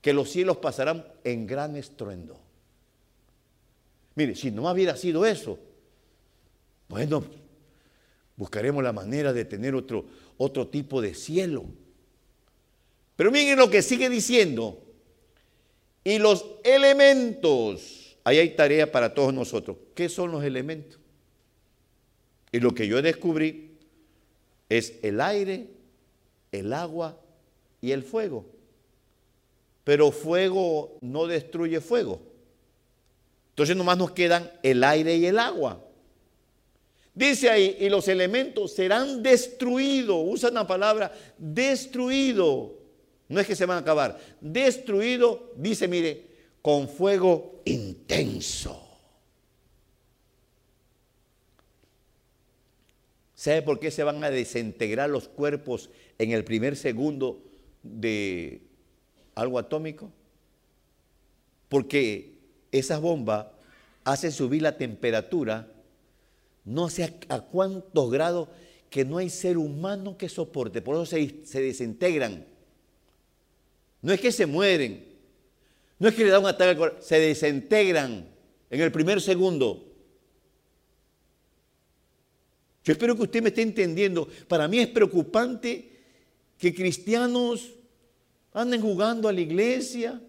que 0.00 0.12
los 0.12 0.30
cielos 0.30 0.58
pasarán 0.58 1.06
en 1.22 1.46
gran 1.46 1.76
estruendo. 1.76 2.38
Mire, 4.14 4.34
si 4.34 4.50
no 4.50 4.70
hubiera 4.70 4.96
sido 4.96 5.26
eso, 5.26 5.58
bueno, 6.88 7.24
buscaremos 8.36 8.82
la 8.82 8.92
manera 8.92 9.32
de 9.32 9.44
tener 9.44 9.74
otro, 9.74 10.06
otro 10.36 10.68
tipo 10.68 11.00
de 11.00 11.14
cielo. 11.14 11.64
Pero 13.16 13.30
miren 13.30 13.58
lo 13.58 13.70
que 13.70 13.82
sigue 13.82 14.08
diciendo. 14.08 14.80
Y 16.02 16.18
los 16.18 16.44
elementos, 16.64 18.16
ahí 18.24 18.38
hay 18.38 18.50
tarea 18.50 18.90
para 18.90 19.14
todos 19.14 19.32
nosotros. 19.32 19.76
¿Qué 19.94 20.08
son 20.08 20.32
los 20.32 20.44
elementos? 20.44 20.98
Y 22.52 22.60
lo 22.60 22.74
que 22.74 22.86
yo 22.86 23.00
descubrí 23.00 23.72
es 24.68 24.94
el 25.02 25.20
aire, 25.20 25.68
el 26.52 26.72
agua 26.72 27.18
y 27.80 27.92
el 27.92 28.02
fuego. 28.02 28.46
Pero 29.82 30.10
fuego 30.10 30.98
no 31.00 31.26
destruye 31.26 31.80
fuego. 31.80 32.20
Entonces 33.50 33.76
nomás 33.76 33.98
nos 33.98 34.10
quedan 34.10 34.50
el 34.62 34.82
aire 34.82 35.16
y 35.16 35.26
el 35.26 35.38
agua. 35.38 35.80
Dice 37.14 37.48
ahí, 37.48 37.76
y 37.78 37.88
los 37.88 38.08
elementos 38.08 38.72
serán 38.72 39.22
destruidos. 39.22 40.20
Usa 40.26 40.50
la 40.50 40.66
palabra 40.66 41.12
destruido. 41.38 42.74
No 43.28 43.40
es 43.40 43.46
que 43.46 43.54
se 43.54 43.66
van 43.66 43.78
a 43.78 43.80
acabar. 43.80 44.18
Destruido, 44.40 45.52
dice, 45.56 45.86
mire, 45.86 46.26
con 46.60 46.88
fuego 46.88 47.60
intenso. 47.64 48.80
¿Sabe 53.34 53.62
por 53.62 53.78
qué 53.78 53.90
se 53.90 54.02
van 54.02 54.24
a 54.24 54.30
desintegrar 54.30 55.10
los 55.10 55.28
cuerpos 55.28 55.90
en 56.18 56.30
el 56.30 56.44
primer 56.44 56.76
segundo 56.76 57.42
de 57.82 58.62
algo 59.34 59.58
atómico? 59.58 60.10
Porque 61.68 62.38
esas 62.72 63.00
bombas 63.00 63.46
hacen 64.02 64.32
subir 64.32 64.62
la 64.62 64.78
temperatura, 64.78 65.68
no 66.64 66.88
sé 66.88 67.18
a, 67.28 67.40
cuántos 67.40 68.10
grados, 68.10 68.48
que 68.90 69.04
no 69.04 69.18
hay 69.18 69.28
ser 69.28 69.58
humano 69.58 70.16
que 70.16 70.28
soporte, 70.28 70.80
por 70.80 70.94
eso 70.94 71.06
se, 71.06 71.60
desintegran. 71.60 72.46
No 74.00 74.12
es 74.12 74.20
que 74.20 74.32
se 74.32 74.46
mueren, 74.46 75.04
no 75.98 76.08
es 76.08 76.14
que 76.14 76.24
le 76.24 76.30
da 76.30 76.38
un 76.38 76.46
ataque 76.46 76.70
al 76.70 76.76
corazón, 76.76 77.02
se 77.02 77.18
desintegran 77.18 78.28
en 78.70 78.80
el 78.80 78.92
primer 78.92 79.20
segundo. 79.20 79.90
Yo 82.84 82.92
espero 82.92 83.16
que 83.16 83.22
usted 83.22 83.42
me 83.42 83.48
esté 83.48 83.62
entendiendo. 83.62 84.28
Para 84.46 84.68
mí 84.68 84.78
es 84.78 84.88
preocupante 84.88 85.90
que 86.58 86.74
cristianos 86.74 87.72
anden 88.52 88.80
jugando 88.80 89.28
a 89.28 89.32
la 89.32 89.40
iglesia, 89.40 90.20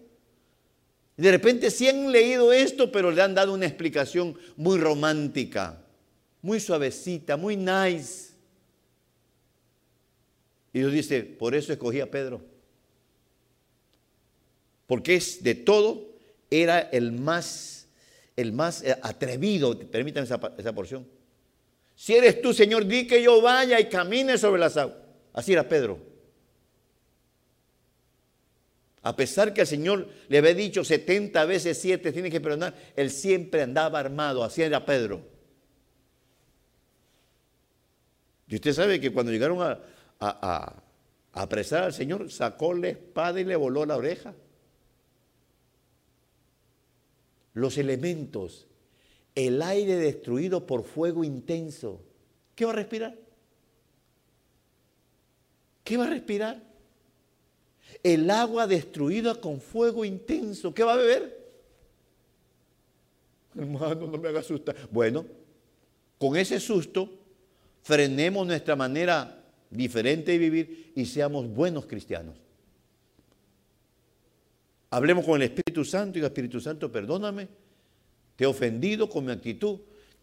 de 1.16 1.30
repente 1.30 1.70
sí 1.70 1.88
han 1.88 2.10
leído 2.10 2.52
esto, 2.52 2.90
pero 2.92 3.10
le 3.10 3.22
han 3.22 3.34
dado 3.34 3.54
una 3.54 3.66
explicación 3.66 4.36
muy 4.56 4.78
romántica. 4.78 5.85
Muy 6.46 6.60
suavecita, 6.60 7.36
muy 7.36 7.56
nice. 7.56 8.30
Y 10.72 10.78
Dios 10.78 10.92
dice, 10.92 11.22
por 11.24 11.56
eso 11.56 11.72
escogí 11.72 12.00
a 12.00 12.08
Pedro. 12.08 12.40
Porque 14.86 15.16
es 15.16 15.42
de 15.42 15.56
todo, 15.56 16.06
era 16.48 16.78
el 16.78 17.10
más, 17.10 17.88
el 18.36 18.52
más 18.52 18.80
eh, 18.82 18.96
atrevido, 19.02 19.76
permítanme 19.90 20.26
esa, 20.26 20.40
esa 20.56 20.72
porción. 20.72 21.04
Si 21.96 22.14
eres 22.14 22.40
tú, 22.40 22.54
Señor, 22.54 22.86
di 22.86 23.08
que 23.08 23.20
yo 23.20 23.42
vaya 23.42 23.80
y 23.80 23.88
camine 23.88 24.38
sobre 24.38 24.60
las 24.60 24.76
aguas. 24.76 24.98
Así 25.32 25.52
era 25.52 25.68
Pedro. 25.68 25.98
A 29.02 29.16
pesar 29.16 29.52
que 29.52 29.62
el 29.62 29.66
Señor 29.66 30.08
le 30.28 30.38
había 30.38 30.54
dicho 30.54 30.84
70 30.84 31.44
veces 31.44 31.76
7, 31.78 32.12
tiene 32.12 32.30
que 32.30 32.40
perdonar, 32.40 32.74
él 32.94 33.10
siempre 33.10 33.62
andaba 33.62 33.98
armado, 33.98 34.44
así 34.44 34.62
era 34.62 34.86
Pedro. 34.86 35.35
Y 38.48 38.56
usted 38.56 38.72
sabe 38.72 39.00
que 39.00 39.12
cuando 39.12 39.32
llegaron 39.32 39.58
a, 40.20 40.82
apresar 41.32 41.84
al 41.84 41.92
Señor, 41.92 42.30
sacó 42.30 42.72
la 42.72 42.88
espada 42.88 43.40
y 43.40 43.44
le 43.44 43.56
voló 43.56 43.84
la 43.84 43.96
oreja. 43.96 44.34
Los 47.52 47.76
elementos 47.78 48.66
el 49.36 49.60
aire 49.60 49.96
destruido 49.96 50.66
por 50.66 50.82
fuego 50.82 51.22
intenso, 51.22 52.00
¿qué 52.54 52.64
va 52.64 52.72
a 52.72 52.76
respirar? 52.76 53.14
¿Qué 55.84 55.96
va 55.98 56.06
a 56.06 56.10
respirar? 56.10 56.62
El 58.02 58.30
agua 58.30 58.66
destruida 58.66 59.34
con 59.34 59.60
fuego 59.60 60.06
intenso, 60.06 60.72
¿qué 60.72 60.82
va 60.82 60.94
a 60.94 60.96
beber? 60.96 61.46
Hermano, 63.54 64.06
no 64.06 64.18
me 64.18 64.28
haga 64.28 64.40
asustar. 64.40 64.74
Bueno, 64.90 65.26
con 66.18 66.34
ese 66.36 66.58
susto, 66.58 67.10
frenemos 67.86 68.44
nuestra 68.44 68.74
manera 68.74 69.44
diferente 69.70 70.32
de 70.32 70.38
vivir 70.38 70.92
y 70.96 71.06
seamos 71.06 71.46
buenos 71.48 71.86
cristianos. 71.86 72.34
Hablemos 74.90 75.24
con 75.24 75.36
el 75.36 75.42
Espíritu 75.42 75.84
Santo 75.84 76.18
y 76.18 76.22
el 76.22 76.26
Espíritu 76.26 76.60
Santo, 76.60 76.90
perdóname 76.90 77.46
te 78.34 78.44
he 78.44 78.46
ofendido 78.46 79.08
con 79.08 79.24
mi 79.24 79.32
actitud. 79.32 79.78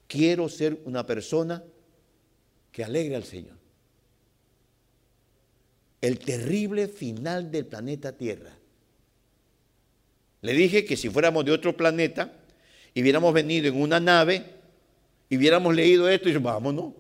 Quiero 0.08 0.47
ser 0.49 0.80
una 0.86 1.06
persona 1.06 1.63
que 2.71 2.84
alegre 2.84 3.15
al 3.15 3.23
Señor. 3.23 3.56
El 6.02 6.19
terrible 6.19 6.89
final 6.89 7.49
del 7.49 7.65
planeta 7.65 8.15
Tierra. 8.15 8.52
Le 10.41 10.54
dije 10.54 10.86
que 10.86 10.97
si 10.97 11.10
fuéramos 11.10 11.45
de 11.45 11.54
otro 11.54 11.76
planeta 11.76 12.34
y 12.93 13.02
hubiéramos 13.02 13.34
venido 13.34 13.67
en 13.67 13.82
una 13.82 14.02
nave 14.02 14.43
y 15.30 15.38
hubiéramos 15.38 15.73
leído 15.73 16.10
esto 16.10 16.28
y 16.30 16.38
vámonos, 16.38 16.93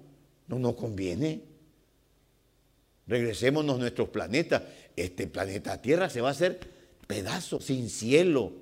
no 0.53 0.59
nos 0.59 0.75
conviene. 0.75 1.41
Regresémonos 3.07 3.75
a 3.75 3.79
nuestros 3.79 4.09
planetas. 4.09 4.63
Este 4.95 5.27
planeta 5.27 5.81
Tierra 5.81 6.09
se 6.09 6.21
va 6.21 6.29
a 6.29 6.31
hacer 6.31 6.59
pedazo, 7.07 7.59
sin 7.59 7.89
cielo, 7.89 8.53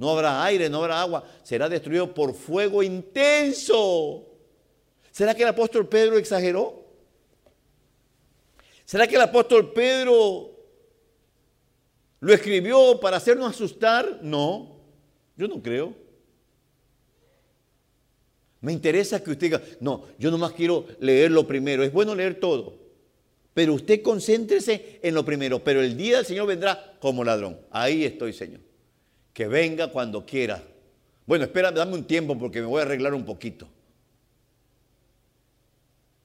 no 0.00 0.10
habrá 0.10 0.42
aire, 0.44 0.70
no 0.70 0.78
habrá 0.78 1.02
agua, 1.02 1.22
será 1.42 1.68
destruido 1.68 2.14
por 2.14 2.32
fuego 2.32 2.82
intenso. 2.82 4.26
¿Será 5.10 5.34
que 5.34 5.42
el 5.42 5.50
apóstol 5.50 5.86
Pedro 5.90 6.16
exageró? 6.16 6.86
¿Será 8.86 9.06
que 9.06 9.16
el 9.16 9.20
apóstol 9.20 9.74
Pedro 9.74 10.52
lo 12.20 12.32
escribió 12.32 12.98
para 12.98 13.18
hacernos 13.18 13.54
asustar? 13.54 14.20
No, 14.22 14.80
yo 15.36 15.46
no 15.48 15.62
creo. 15.62 15.94
Me 18.60 18.72
interesa 18.72 19.22
que 19.22 19.30
usted 19.30 19.46
diga, 19.46 19.62
no, 19.80 20.06
yo 20.18 20.30
nomás 20.30 20.52
quiero 20.52 20.86
leer 21.00 21.30
lo 21.30 21.46
primero. 21.46 21.82
Es 21.82 21.92
bueno 21.92 22.14
leer 22.14 22.40
todo, 22.40 22.78
pero 23.54 23.74
usted 23.74 24.02
concéntrese 24.02 25.00
en 25.02 25.14
lo 25.14 25.24
primero. 25.24 25.64
Pero 25.64 25.80
el 25.82 25.96
día 25.96 26.16
del 26.18 26.26
Señor 26.26 26.46
vendrá 26.46 26.96
como 27.00 27.24
ladrón. 27.24 27.58
Ahí 27.70 28.04
estoy, 28.04 28.32
Señor 28.32 28.60
que 29.32 29.46
venga 29.46 29.88
cuando 29.88 30.26
quiera. 30.26 30.62
Bueno, 31.26 31.44
espera, 31.44 31.70
dame 31.70 31.94
un 31.94 32.04
tiempo 32.04 32.38
porque 32.38 32.60
me 32.60 32.66
voy 32.66 32.80
a 32.80 32.82
arreglar 32.82 33.14
un 33.14 33.24
poquito. 33.24 33.68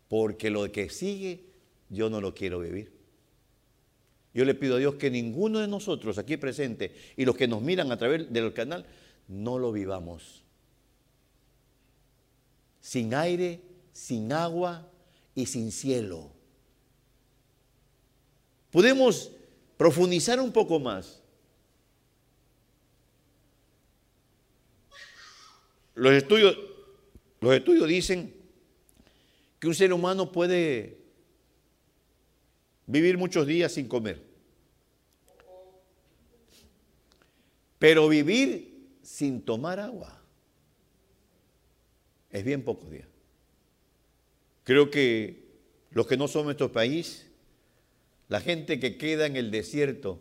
Porque 0.08 0.50
lo 0.50 0.70
que 0.72 0.90
sigue 0.90 1.46
yo 1.90 2.10
no 2.10 2.22
lo 2.22 2.34
quiero 2.34 2.60
vivir. 2.60 2.92
Yo 4.34 4.44
le 4.44 4.54
pido 4.54 4.76
a 4.76 4.80
Dios 4.80 4.96
que 4.96 5.10
ninguno 5.10 5.60
de 5.60 5.68
nosotros 5.68 6.18
aquí 6.18 6.38
presente 6.38 6.94
y 7.16 7.24
los 7.24 7.38
que 7.38 7.48
nos 7.48 7.62
miran 7.62 7.92
a 7.92 7.98
través 7.98 8.32
del 8.32 8.54
canal 8.54 8.86
no 9.28 9.60
lo 9.60 9.72
vivamos. 9.72 10.44
Sin 12.86 13.16
aire, 13.16 13.64
sin 13.94 14.32
agua 14.32 14.88
y 15.34 15.48
sin 15.48 15.72
cielo. 15.72 16.32
Podemos 18.70 19.32
profundizar 19.76 20.40
un 20.40 20.52
poco 20.52 20.80
más. 20.80 21.20
Los 25.96 26.14
estudios, 26.14 26.56
los 27.42 27.56
estudios 27.56 27.88
dicen 27.88 28.36
que 29.60 29.68
un 29.68 29.74
ser 29.74 29.92
humano 29.92 30.32
puede 30.32 31.00
vivir 32.86 33.18
muchos 33.18 33.48
días 33.48 33.72
sin 33.72 33.88
comer. 33.88 34.22
Pero 37.80 38.08
vivir 38.08 39.00
sin 39.02 39.42
tomar 39.42 39.80
agua 39.80 40.15
es 42.36 42.44
bien 42.44 42.64
pocos 42.64 42.92
días. 42.92 43.08
Creo 44.64 44.92
que 44.92 45.46
los 45.92 46.06
que 46.06 46.18
no 46.18 46.28
son 46.28 46.46
nuestro 46.46 46.72
país, 46.72 47.28
la 48.28 48.42
gente 48.42 48.80
que 48.80 48.98
queda 48.98 49.26
en 49.26 49.38
el 49.38 49.52
desierto, 49.52 50.20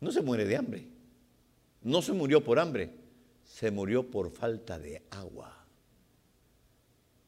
no 0.00 0.12
se 0.12 0.22
muere 0.22 0.44
de 0.44 0.56
hambre, 0.56 0.86
no 1.82 2.02
se 2.02 2.12
murió 2.12 2.44
por 2.44 2.58
hambre, 2.58 2.90
se 3.44 3.70
murió 3.70 4.08
por 4.10 4.30
falta 4.30 4.78
de 4.78 5.02
agua. 5.10 5.66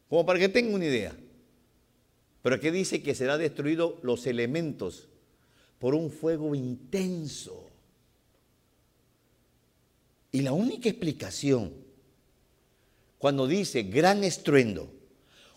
Como 0.09 0.25
para 0.25 0.39
que 0.39 0.49
tengan 0.49 0.75
una 0.75 0.85
idea. 0.85 1.17
Pero 2.43 2.55
aquí 2.55 2.71
dice 2.71 3.03
que 3.03 3.17
será 3.17 3.39
destruido 3.39 3.99
los 4.03 4.25
elementos 4.27 5.09
por 5.81 5.97
un 5.97 6.11
fuego 6.11 6.55
intenso. 6.55 7.69
Y 10.31 10.43
la 10.43 10.53
única 10.53 10.89
explicación, 10.89 11.86
cuando 13.19 13.47
dice 13.47 13.83
gran 13.85 14.25
estruendo, 14.25 14.93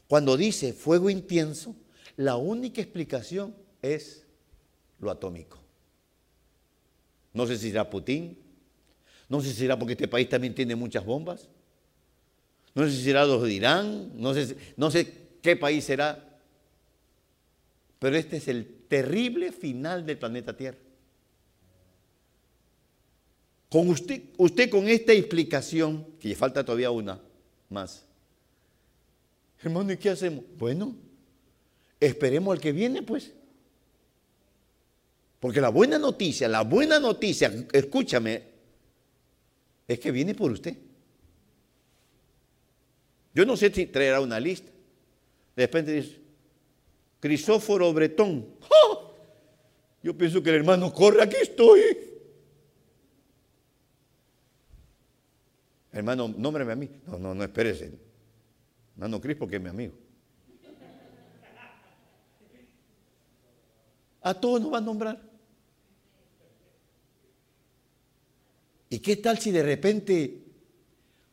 cuando 0.07 0.37
dice 0.37 0.73
fuego 0.73 1.09
intenso, 1.09 1.75
la 2.15 2.35
única 2.35 2.81
explicación 2.81 3.55
es 3.81 4.25
lo 4.99 5.11
atómico. 5.11 5.59
No 7.33 7.45
sé 7.45 7.57
si 7.57 7.69
será 7.69 7.89
Putin, 7.89 8.37
no 9.29 9.41
sé 9.41 9.49
si 9.49 9.55
será 9.57 9.77
porque 9.77 9.93
este 9.93 10.07
país 10.07 10.27
también 10.27 10.55
tiene 10.55 10.75
muchas 10.75 11.05
bombas. 11.05 11.47
No 12.73 12.85
sé 12.85 12.91
si 12.91 13.03
será 13.03 13.25
los 13.25 13.43
de 13.43 13.53
Irán. 13.53 14.11
No 14.15 14.33
sé, 14.33 14.57
no 14.75 14.89
sé 14.89 15.29
qué 15.41 15.55
país 15.55 15.85
será. 15.85 16.39
Pero 17.99 18.17
este 18.17 18.37
es 18.37 18.47
el 18.47 18.65
terrible 18.87 19.51
final 19.51 20.05
del 20.05 20.17
planeta 20.17 20.57
Tierra. 20.57 20.79
Con 23.69 23.89
usted, 23.89 24.23
usted 24.37 24.69
con 24.69 24.87
esta 24.87 25.13
explicación, 25.13 26.07
que 26.19 26.29
le 26.29 26.35
falta 26.35 26.65
todavía 26.65 26.89
una 26.89 27.21
más. 27.69 28.03
Hermano, 29.61 29.91
¿y 29.91 29.97
qué 29.97 30.09
hacemos? 30.09 30.43
Bueno, 30.57 30.95
esperemos 31.99 32.53
al 32.55 32.61
que 32.61 32.71
viene, 32.71 33.01
pues. 33.01 33.33
Porque 35.39 35.61
la 35.61 35.69
buena 35.69 35.97
noticia, 35.97 36.47
la 36.47 36.61
buena 36.61 36.99
noticia, 36.99 37.51
escúchame, 37.71 38.43
es 39.87 39.99
que 39.99 40.11
viene 40.11 40.35
por 40.35 40.51
usted. 40.51 40.75
Yo 43.33 43.45
no 43.45 43.55
sé 43.55 43.71
si 43.71 43.85
traerá 43.85 44.21
una 44.21 44.39
lista. 44.39 44.69
De 45.55 45.63
repente 45.63 45.93
dice, 45.93 46.19
Crisóforo 47.19 47.93
Bretón. 47.93 48.45
Yo 50.01 50.17
pienso 50.17 50.41
que 50.41 50.49
el 50.49 50.57
hermano 50.57 50.93
corre, 50.93 51.21
aquí 51.21 51.35
estoy. 51.41 52.08
Hermano, 55.91 56.27
nómbreme 56.27 56.71
a 56.71 56.75
mí. 56.75 56.89
No, 57.07 57.17
no, 57.17 57.33
no, 57.33 57.43
espérese. 57.43 57.91
Hermano 58.95 59.19
Cris, 59.19 59.35
porque 59.37 59.55
es 59.55 59.61
mi 59.61 59.69
amigo. 59.69 59.93
A 64.21 64.33
todos 64.33 64.61
nos 64.61 64.73
va 64.73 64.77
a 64.79 64.81
nombrar. 64.81 65.29
¿Y 68.89 68.99
qué 68.99 69.15
tal 69.15 69.37
si 69.37 69.51
de 69.51 69.63
repente, 69.63 70.43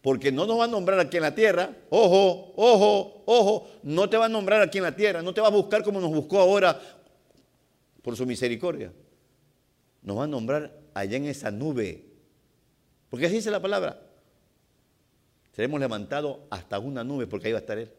porque 0.02 0.30
no 0.30 0.46
nos 0.46 0.60
va 0.60 0.64
a 0.64 0.68
nombrar 0.68 1.00
aquí 1.00 1.16
en 1.16 1.22
la 1.22 1.34
tierra, 1.34 1.74
ojo, 1.88 2.52
ojo, 2.54 3.24
ojo, 3.26 3.70
no 3.82 4.08
te 4.10 4.16
va 4.16 4.26
a 4.26 4.28
nombrar 4.28 4.60
aquí 4.60 4.78
en 4.78 4.84
la 4.84 4.94
tierra, 4.94 5.22
no 5.22 5.32
te 5.32 5.40
va 5.40 5.48
a 5.48 5.50
buscar 5.50 5.82
como 5.82 6.00
nos 6.00 6.10
buscó 6.10 6.38
ahora 6.38 6.78
por 8.02 8.14
su 8.14 8.26
misericordia. 8.26 8.92
Nos 10.02 10.18
va 10.18 10.24
a 10.24 10.28
nombrar 10.28 10.78
allá 10.94 11.16
en 11.16 11.24
esa 11.24 11.50
nube. 11.50 12.04
Porque 13.10 13.26
así 13.26 13.36
dice 13.36 13.50
la 13.50 13.60
palabra. 13.60 14.05
Seremos 15.56 15.80
levantados 15.80 16.40
hasta 16.50 16.78
una 16.78 17.02
nube 17.02 17.26
porque 17.26 17.46
ahí 17.46 17.52
va 17.54 17.58
a 17.58 17.62
estar 17.62 17.78
Él. 17.78 17.90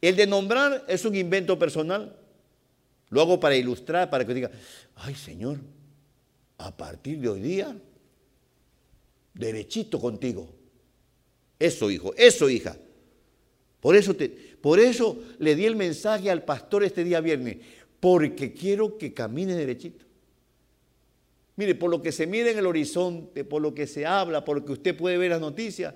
El 0.00 0.16
de 0.16 0.26
nombrar 0.26 0.86
es 0.88 1.04
un 1.04 1.14
invento 1.14 1.58
personal. 1.58 2.16
Lo 3.10 3.20
hago 3.20 3.38
para 3.38 3.56
ilustrar, 3.56 4.08
para 4.08 4.26
que 4.26 4.32
diga, 4.32 4.50
ay 4.94 5.14
Señor, 5.14 5.58
a 6.56 6.74
partir 6.74 7.20
de 7.20 7.28
hoy 7.28 7.42
día, 7.42 7.76
derechito 9.34 10.00
contigo. 10.00 10.48
Eso, 11.58 11.90
hijo, 11.90 12.14
eso, 12.16 12.48
hija. 12.48 12.78
Por 13.80 13.94
eso, 13.94 14.16
te, 14.16 14.28
por 14.28 14.80
eso 14.80 15.22
le 15.38 15.54
di 15.54 15.66
el 15.66 15.76
mensaje 15.76 16.30
al 16.30 16.42
pastor 16.42 16.84
este 16.84 17.04
día 17.04 17.20
viernes, 17.20 17.58
porque 18.00 18.54
quiero 18.54 18.96
que 18.96 19.12
camine 19.12 19.54
derechito. 19.54 20.06
Mire, 21.58 21.74
por 21.74 21.90
lo 21.90 22.00
que 22.00 22.12
se 22.12 22.24
mira 22.24 22.52
en 22.52 22.58
el 22.58 22.66
horizonte, 22.66 23.44
por 23.44 23.60
lo 23.60 23.74
que 23.74 23.88
se 23.88 24.06
habla, 24.06 24.44
por 24.44 24.58
lo 24.58 24.64
que 24.64 24.70
usted 24.70 24.96
puede 24.96 25.18
ver 25.18 25.30
las 25.30 25.40
noticias, 25.40 25.92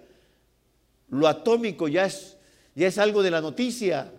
lo 1.11 1.29
atómico 1.29 1.87
ya 1.87 2.07
es, 2.07 2.37
ya 2.75 2.89
es 2.89 2.99
algo 2.99 3.23
de 3.23 3.31
la 3.31 3.41
noticia. 3.41 4.13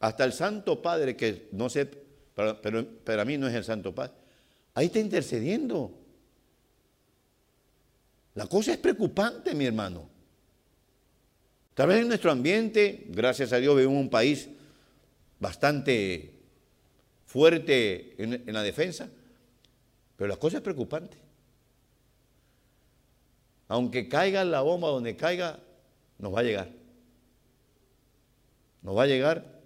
Hasta 0.00 0.24
el 0.26 0.34
Santo 0.34 0.82
Padre, 0.82 1.16
que 1.16 1.48
no 1.52 1.70
sé, 1.70 1.86
pero, 1.86 2.60
pero 2.60 2.86
para 3.02 3.24
mí 3.24 3.38
no 3.38 3.48
es 3.48 3.54
el 3.54 3.64
Santo 3.64 3.94
Padre, 3.94 4.12
ahí 4.74 4.86
está 4.86 4.98
intercediendo. 4.98 5.98
La 8.34 8.46
cosa 8.48 8.72
es 8.72 8.78
preocupante, 8.78 9.54
mi 9.54 9.64
hermano. 9.64 10.10
Tal 11.72 11.88
vez 11.88 12.02
en 12.02 12.08
nuestro 12.08 12.30
ambiente, 12.30 13.06
gracias 13.08 13.50
a 13.54 13.56
Dios, 13.56 13.74
vivimos 13.74 13.98
un 13.98 14.10
país 14.10 14.50
bastante 15.40 16.33
fuerte 17.34 18.14
en, 18.16 18.54
la 18.54 18.62
defensa, 18.62 19.10
pero 20.16 20.28
la 20.28 20.36
cosa 20.36 20.58
es 20.58 20.62
preocupante. 20.62 21.16
Aunque 23.66 24.08
caiga 24.08 24.44
la 24.44 24.60
bomba 24.60 24.86
donde 24.86 25.16
caiga, 25.16 25.58
nos 26.20 26.32
va 26.32 26.38
a 26.38 26.42
llegar. 26.44 26.70
Nos 28.82 28.96
va 28.96 29.02
a 29.02 29.06
llegar 29.08 29.60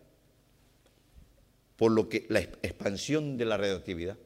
por 1.76 1.92
lo 1.92 2.08
que 2.08 2.24
la 2.30 2.40
expansión 2.40 3.36
de 3.36 3.44
la 3.44 3.58
radioactividad. 3.58 4.16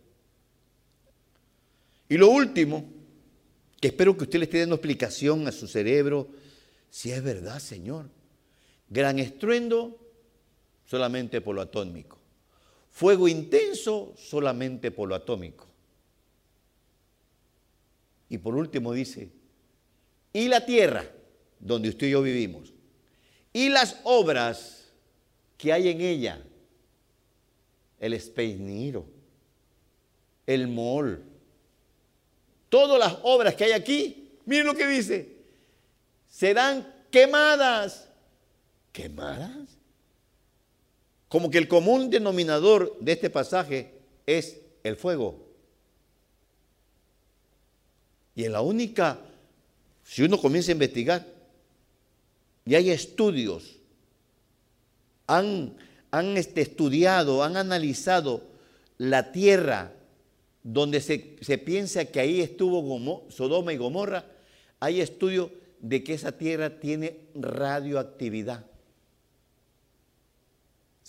Y 2.09 2.18
lo 2.18 2.30
último, 2.30 2.88
que 3.80 3.88
espero 3.88 4.16
que 4.16 4.22
usted 4.22 4.38
le 4.38 4.45
esté 4.45 4.61
dando 4.61 4.76
explicación 4.76 5.49
a 5.49 5.51
su 5.51 5.66
cerebro, 5.66 6.28
si 6.90 7.11
es 7.11 7.20
verdad, 7.20 7.59
Señor. 7.59 8.09
Gran 8.88 9.18
estruendo 9.18 9.99
solamente 10.84 11.40
por 11.40 11.57
lo 11.57 11.62
atómico. 11.62 12.22
Fuego 12.93 13.26
intenso 13.26 14.12
solamente 14.16 14.90
por 14.90 15.09
lo 15.09 15.14
atómico. 15.14 15.66
Y 18.28 18.38
por 18.38 18.55
último 18.55 18.93
dice, 18.93 19.30
y 20.32 20.49
la 20.49 20.64
tierra 20.64 21.05
donde 21.59 21.88
usted 21.88 22.07
y 22.07 22.11
yo 22.11 22.22
vivimos, 22.22 22.72
y 23.53 23.68
las 23.70 23.99
obras 24.05 24.88
que 25.57 25.72
hay 25.72 25.88
en 25.88 26.01
ella, 26.01 26.43
el 27.99 28.14
Space 28.14 28.59
el 30.47 30.68
MOL, 30.68 31.22
todas 32.68 32.99
las 32.99 33.18
obras 33.22 33.55
que 33.55 33.64
hay 33.64 33.72
aquí, 33.72 34.38
miren 34.45 34.66
lo 34.66 34.74
que 34.74 34.86
dice, 34.86 35.36
serán 36.28 36.90
quemadas. 37.11 38.09
¿Quemadas? 38.93 39.62
Como 41.33 41.49
que 41.49 41.57
el 41.57 41.66
común 41.66 42.11
denominador 42.11 42.95
de 43.01 43.12
este 43.12 43.30
pasaje 43.30 43.95
es 44.26 44.61
el 44.85 44.97
fuego. 44.97 45.47
Y 48.35 48.45
en 48.45 48.53
la 48.53 48.61
única, 48.61 49.18
si 50.05 50.24
uno 50.24 50.39
comienza 50.39 50.72
a 50.72 50.74
investigar, 50.74 51.26
y 52.66 52.74
hay 52.74 52.91
estudios, 52.91 53.78
han, 55.26 55.74
han 56.11 56.37
este, 56.37 56.61
estudiado, 56.61 57.43
han 57.43 57.57
analizado 57.57 58.43
la 58.99 59.33
tierra 59.33 59.95
donde 60.62 61.01
se, 61.01 61.16
piensa 61.57 62.05
que 62.05 62.20
ahí 62.20 62.43
estuvo 62.43 63.26
Sodoma 63.30 63.72
y 63.72 63.78
Gomorra, 63.78 64.26
hay 64.80 65.01
estudios 65.01 65.49
de 65.80 66.05
que 66.05 66.12
esa 66.12 66.33
tierra 66.33 66.78
tiene 66.78 67.20
radioactividad. 67.35 68.66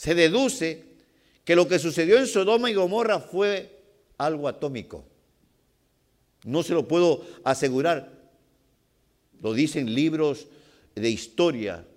Se 0.03 0.15
deduce 0.15 0.83
que 1.45 1.55
lo 1.55 1.65
que 1.65 1.79
sucedió 1.79 2.17
en 2.17 2.27
Sodoma 2.27 2.69
y 2.69 2.73
Gomorra 2.73 3.21
fue 3.21 3.79
algo 4.17 4.49
atómico. 4.49 5.05
No 6.43 6.61
se 6.61 6.73
lo 6.73 6.89
puedo 6.89 7.25
asegurar. 7.45 8.11
Lo 9.41 9.53
dicen 9.53 9.95
libros 9.95 10.47
de 10.93 11.09
historia, 11.09 11.87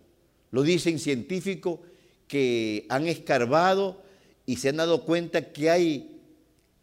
lo 0.53 0.63
dicen 0.63 1.01
científicos 1.01 1.81
que 2.29 2.87
han 2.91 3.09
escarbado 3.09 4.01
y 4.47 4.59
se 4.59 4.69
han 4.69 4.77
dado 4.77 5.03
cuenta 5.03 5.53
que 5.53 5.69
hay 5.69 6.21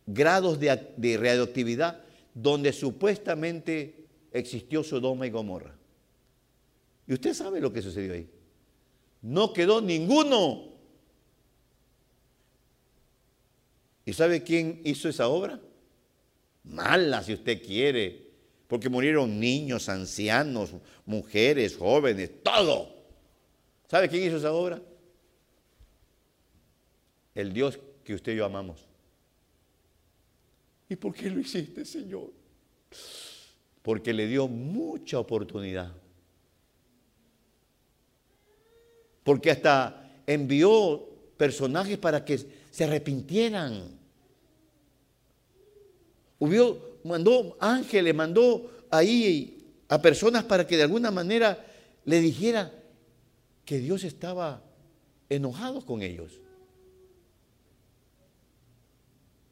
grados 0.06 0.60
de, 0.60 1.18
radioactividad 1.18 2.02
donde 2.34 2.74
supuestamente 2.74 4.08
existió 4.34 4.84
Sodoma 4.84 5.26
y 5.26 5.30
Gomorra. 5.30 5.74
Y 7.08 7.14
usted 7.14 7.34
sabe 7.34 7.62
lo 7.62 7.72
que 7.72 7.82
sucedió 7.82 8.12
ahí. 8.12 8.28
No 9.22 9.54
quedó 9.54 9.80
ninguno. 9.80 10.73
¿Y 14.06 14.14
sabe 14.14 14.44
quién 14.44 14.82
hizo 14.84 15.08
esa 15.10 15.28
obra? 15.28 15.60
Mala, 16.64 17.24
si 17.24 17.34
usted 17.34 17.62
quiere, 17.62 18.32
porque 18.68 18.90
murieron 18.90 19.40
niños, 19.40 19.90
ancianos, 19.90 20.72
mujeres, 21.06 21.78
jóvenes, 21.78 22.32
todo. 22.44 22.94
¿Sabe 23.88 24.10
quién 24.10 24.24
hizo 24.24 24.38
esa 24.38 24.52
obra? 24.52 24.82
El 27.36 27.54
Dios 27.54 27.80
que 28.04 28.14
usted 28.14 28.34
y 28.34 28.38
yo 28.38 28.46
amamos. 28.46 28.86
¿Y 30.90 30.96
por 30.96 31.14
qué 31.14 31.30
lo 31.30 31.40
hiciste, 31.40 31.86
Señor? 31.86 32.32
Porque 33.82 34.14
le 34.14 34.28
dio 34.28 34.48
mucha 34.48 35.20
oportunidad. 35.20 35.92
Porque 39.24 39.52
hasta 39.52 40.22
envió 40.28 41.10
personajes 41.38 41.98
para 41.98 42.24
que 42.24 42.63
se 42.74 42.86
arrepintieran. 42.86 44.00
Mandó 47.04 47.56
ángeles, 47.60 48.16
mandó 48.16 48.88
ahí 48.90 49.64
a 49.88 50.02
personas 50.02 50.44
para 50.44 50.66
que 50.66 50.76
de 50.76 50.84
alguna 50.84 51.12
manera 51.12 51.64
le 52.04 52.20
dijera 52.20 52.74
que 53.64 53.78
Dios 53.78 54.04
estaba 54.04 54.64
enojado 55.30 55.86
con 55.86 56.02
ellos. 56.02 56.32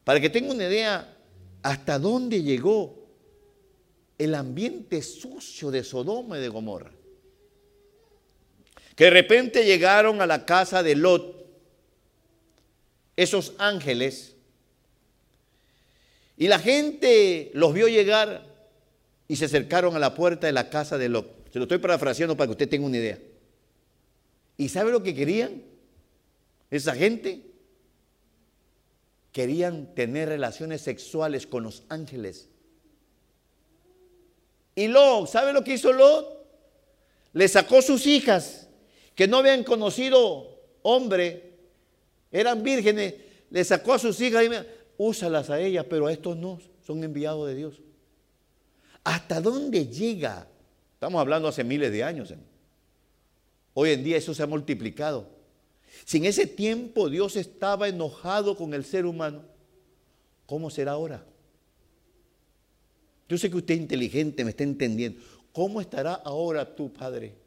Para 0.03 0.19
que 0.19 0.32
tenga 0.32 0.51
una 0.51 0.65
idea, 0.65 1.15
hasta 1.61 1.99
dónde 1.99 2.41
llegó 2.41 3.05
el 4.17 4.34
ambiente 4.34 5.03
sucio 5.03 5.69
de 5.69 5.84
Sodoma 5.84 6.39
y 6.39 6.41
de 6.41 6.49
Gomorra. 6.49 6.91
Que 8.95 9.05
de 9.05 9.11
repente 9.11 9.63
llegaron 9.63 10.22
a 10.22 10.26
la 10.26 10.43
casa 10.43 10.82
de 10.82 10.95
Lot 10.95 11.40
esos 13.16 13.53
ángeles 13.57 14.36
y 16.41 16.47
la 16.47 16.57
gente 16.57 17.51
los 17.53 17.72
vio 17.72 17.88
llegar 17.88 18.43
y 19.28 19.36
se 19.36 19.45
acercaron 19.45 19.95
a 19.95 19.99
la 19.99 20.16
puerta 20.16 20.47
de 20.47 20.53
la 20.53 20.72
casa 20.72 20.97
de 20.97 21.07
Lot. 21.07 21.51
Se 21.53 21.59
lo 21.59 21.66
estoy 21.66 21.78
parafraseando 21.78 22.36
para 22.36 22.47
que 22.47 22.53
usted 22.53 22.68
tenga 22.68 22.88
una 22.88 22.97
idea. 22.97 23.20
¿Y 24.57 24.70
sabe 24.70 24.91
lo 24.91 25.03
que 25.03 25.14
querían? 25.14 25.62
Esa 26.72 26.95
gente 26.95 27.43
querían 29.32 29.93
tener 29.93 30.30
relaciones 30.30 30.82
sexuales 30.82 31.45
con 31.45 31.62
los 31.62 31.84
ángeles. 31.89 32.49
Y 34.74 34.88
Lot, 34.88 35.28
¿sabe 35.28 35.53
lo 35.53 35.64
que 35.64 35.74
hizo 35.74 35.93
Lot? 35.93 36.43
Le 37.34 37.47
sacó 37.47 37.84
sus 37.84 38.07
hijas 38.07 38.68
que 39.14 39.28
no 39.28 39.38
habían 39.38 39.64
conocido 39.64 40.59
hombre, 40.82 41.50
eran 42.32 42.63
vírgenes, 42.63 43.15
le 43.49 43.63
sacó 43.63 43.93
a 43.93 43.99
sus 43.99 44.19
hijas 44.21 44.45
y 44.45 44.49
me, 44.49 44.65
úsalas 44.97 45.49
a 45.49 45.59
ellas, 45.59 45.86
pero 45.89 46.07
a 46.07 46.13
estos 46.13 46.38
no, 46.38 46.59
son 46.86 47.03
enviados 47.03 47.47
de 47.47 47.55
Dios. 47.55 47.82
¿Hasta 49.03 49.41
dónde 49.41 49.88
llega? 49.88 50.47
Estamos 50.93 51.19
hablando 51.19 51.47
hace 51.47 51.63
miles 51.63 51.91
de 51.91 52.03
años. 52.03 52.34
Hoy 53.73 53.91
en 53.91 54.03
día 54.03 54.17
eso 54.17 54.34
se 54.34 54.43
ha 54.43 54.47
multiplicado. 54.47 55.27
Si 56.05 56.17
en 56.17 56.25
ese 56.25 56.47
tiempo 56.47 57.09
Dios 57.09 57.36
estaba 57.36 57.88
enojado 57.88 58.55
con 58.55 58.73
el 58.73 58.86
ser 58.86 59.05
humano, 59.05 59.43
¿cómo 60.45 60.69
será 60.69 60.91
ahora? 60.93 61.25
Yo 63.27 63.38
sé 63.38 63.49
que 63.49 63.57
usted 63.57 63.75
es 63.75 63.82
inteligente, 63.82 64.43
me 64.43 64.51
está 64.51 64.63
entendiendo. 64.63 65.21
¿Cómo 65.51 65.82
estará 65.82 66.13
ahora 66.13 66.75
tu 66.75 66.91
Padre? 66.91 67.40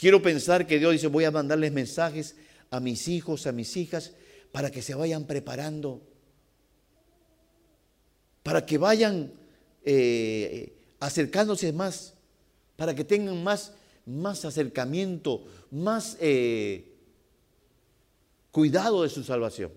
Quiero 0.00 0.22
pensar 0.22 0.66
que 0.66 0.78
Dios 0.78 0.92
dice, 0.92 1.08
voy 1.08 1.24
a 1.24 1.30
mandarles 1.30 1.72
mensajes 1.72 2.34
a 2.70 2.80
mis 2.80 3.06
hijos, 3.06 3.46
a 3.46 3.52
mis 3.52 3.76
hijas, 3.76 4.14
para 4.50 4.70
que 4.70 4.80
se 4.80 4.94
vayan 4.94 5.26
preparando. 5.26 6.00
para 8.42 8.64
que 8.64 8.78
vayan 8.78 9.30
eh, 9.84 10.74
acercándose 11.00 11.70
más, 11.74 12.14
para 12.76 12.94
que 12.94 13.04
tengan 13.04 13.44
más, 13.44 13.74
más 14.06 14.46
acercamiento, 14.46 15.44
más 15.70 16.16
eh, 16.18 16.94
cuidado 18.50 19.02
de 19.02 19.10
su 19.10 19.22
salvación. 19.22 19.70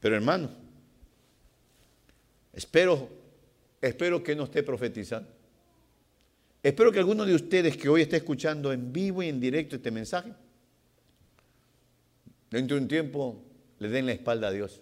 Pero 0.00 0.16
hermano, 0.16 0.50
espero, 2.52 3.08
espero 3.80 4.20
que 4.20 4.34
no 4.34 4.44
esté 4.44 4.64
profetizando. 4.64 5.37
Espero 6.62 6.90
que 6.90 6.98
alguno 6.98 7.24
de 7.24 7.34
ustedes 7.34 7.76
que 7.76 7.88
hoy 7.88 8.02
esté 8.02 8.16
escuchando 8.16 8.72
en 8.72 8.92
vivo 8.92 9.22
y 9.22 9.28
en 9.28 9.38
directo 9.38 9.76
este 9.76 9.90
mensaje, 9.90 10.32
dentro 12.50 12.76
de 12.76 12.82
un 12.82 12.88
tiempo 12.88 13.42
le 13.78 13.88
den 13.88 14.06
la 14.06 14.12
espalda 14.12 14.48
a 14.48 14.50
Dios. 14.52 14.80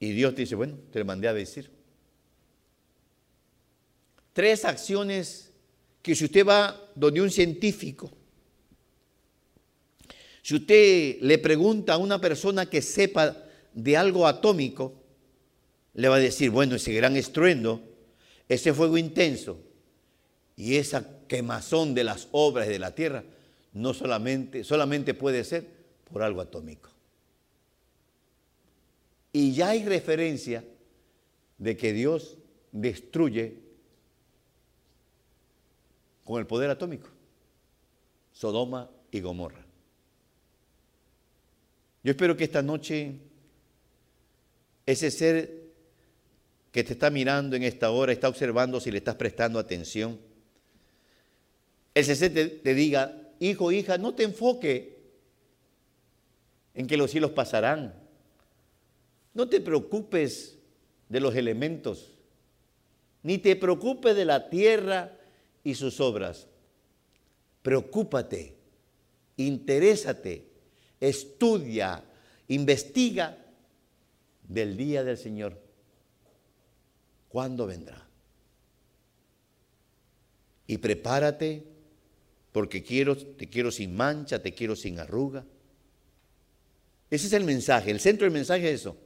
Y 0.00 0.12
Dios 0.12 0.34
te 0.34 0.42
dice, 0.42 0.54
bueno, 0.54 0.78
te 0.90 0.98
lo 0.98 1.04
mandé 1.04 1.28
a 1.28 1.34
decir. 1.34 1.70
Tres 4.32 4.64
acciones 4.64 5.52
que 6.02 6.14
si 6.14 6.24
usted 6.24 6.46
va 6.46 6.80
donde 6.94 7.20
un 7.20 7.30
científico, 7.30 8.10
si 10.42 10.56
usted 10.56 11.18
le 11.20 11.38
pregunta 11.38 11.94
a 11.94 11.98
una 11.98 12.20
persona 12.20 12.66
que 12.66 12.82
sepa 12.82 13.44
de 13.72 13.96
algo 13.96 14.26
atómico, 14.26 14.94
le 15.94 16.08
va 16.08 16.16
a 16.16 16.20
decir, 16.20 16.50
bueno, 16.50 16.74
ese 16.74 16.92
gran 16.92 17.16
estruendo, 17.16 17.82
ese 18.48 18.72
fuego 18.72 18.98
intenso 18.98 19.73
y 20.56 20.76
esa 20.76 21.26
quemazón 21.26 21.94
de 21.94 22.04
las 22.04 22.28
obras 22.32 22.68
de 22.68 22.78
la 22.78 22.94
tierra, 22.94 23.24
no 23.72 23.92
solamente, 23.92 24.64
solamente 24.64 25.14
puede 25.14 25.44
ser 25.44 25.66
por 26.10 26.22
algo 26.22 26.40
atómico. 26.40 26.90
Y 29.32 29.52
ya 29.52 29.70
hay 29.70 29.84
referencia 29.84 30.64
de 31.58 31.76
que 31.76 31.92
Dios 31.92 32.38
destruye 32.70 33.58
con 36.24 36.38
el 36.38 36.46
poder 36.46 36.70
atómico 36.70 37.08
Sodoma 38.32 38.90
y 39.10 39.20
Gomorra. 39.20 39.64
Yo 42.02 42.10
espero 42.10 42.36
que 42.36 42.44
esta 42.44 42.62
noche 42.62 43.18
ese 44.86 45.10
ser 45.10 45.64
que 46.72 46.84
te 46.84 46.92
está 46.92 47.10
mirando 47.10 47.56
en 47.56 47.62
esta 47.62 47.90
hora, 47.90 48.12
está 48.12 48.28
observando 48.28 48.80
si 48.80 48.90
le 48.90 48.98
estás 48.98 49.14
prestando 49.14 49.58
atención, 49.58 50.18
ser 52.02 52.32
te, 52.32 52.46
te 52.46 52.74
diga, 52.74 53.24
hijo, 53.38 53.70
hija, 53.70 53.98
no 53.98 54.14
te 54.14 54.24
enfoque 54.24 54.98
en 56.74 56.86
que 56.86 56.96
los 56.96 57.10
cielos 57.10 57.30
pasarán. 57.30 57.94
No 59.32 59.48
te 59.48 59.60
preocupes 59.60 60.58
de 61.08 61.20
los 61.20 61.34
elementos, 61.36 62.12
ni 63.22 63.38
te 63.38 63.56
preocupes 63.56 64.16
de 64.16 64.24
la 64.24 64.48
tierra 64.48 65.16
y 65.62 65.74
sus 65.74 66.00
obras. 66.00 66.48
Preocúpate, 67.62 68.56
interésate, 69.36 70.48
estudia, 71.00 72.04
investiga 72.48 73.38
del 74.48 74.76
día 74.76 75.02
del 75.04 75.16
Señor. 75.16 75.58
¿Cuándo 77.28 77.66
vendrá? 77.66 78.06
Y 80.66 80.78
prepárate 80.78 81.73
porque 82.54 82.84
quiero, 82.84 83.16
te 83.16 83.48
quiero 83.48 83.72
sin 83.72 83.96
mancha, 83.96 84.40
te 84.40 84.54
quiero 84.54 84.76
sin 84.76 85.00
arruga. 85.00 85.44
Ese 87.10 87.26
es 87.26 87.32
el 87.32 87.42
mensaje, 87.42 87.90
el 87.90 87.98
centro 87.98 88.26
del 88.26 88.32
mensaje 88.32 88.68
es 88.68 88.82
eso. 88.82 88.96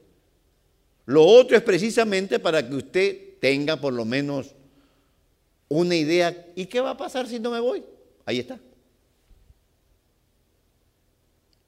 Lo 1.07 1.25
otro 1.25 1.57
es 1.57 1.63
precisamente 1.63 2.37
para 2.37 2.69
que 2.69 2.75
usted 2.75 3.39
tenga 3.39 3.81
por 3.81 3.91
lo 3.91 4.05
menos 4.05 4.53
una 5.67 5.95
idea. 5.95 6.45
¿Y 6.55 6.67
qué 6.67 6.79
va 6.79 6.91
a 6.91 6.97
pasar 6.97 7.27
si 7.27 7.39
no 7.39 7.49
me 7.49 7.59
voy? 7.59 7.83
Ahí 8.23 8.37
está. 8.37 8.59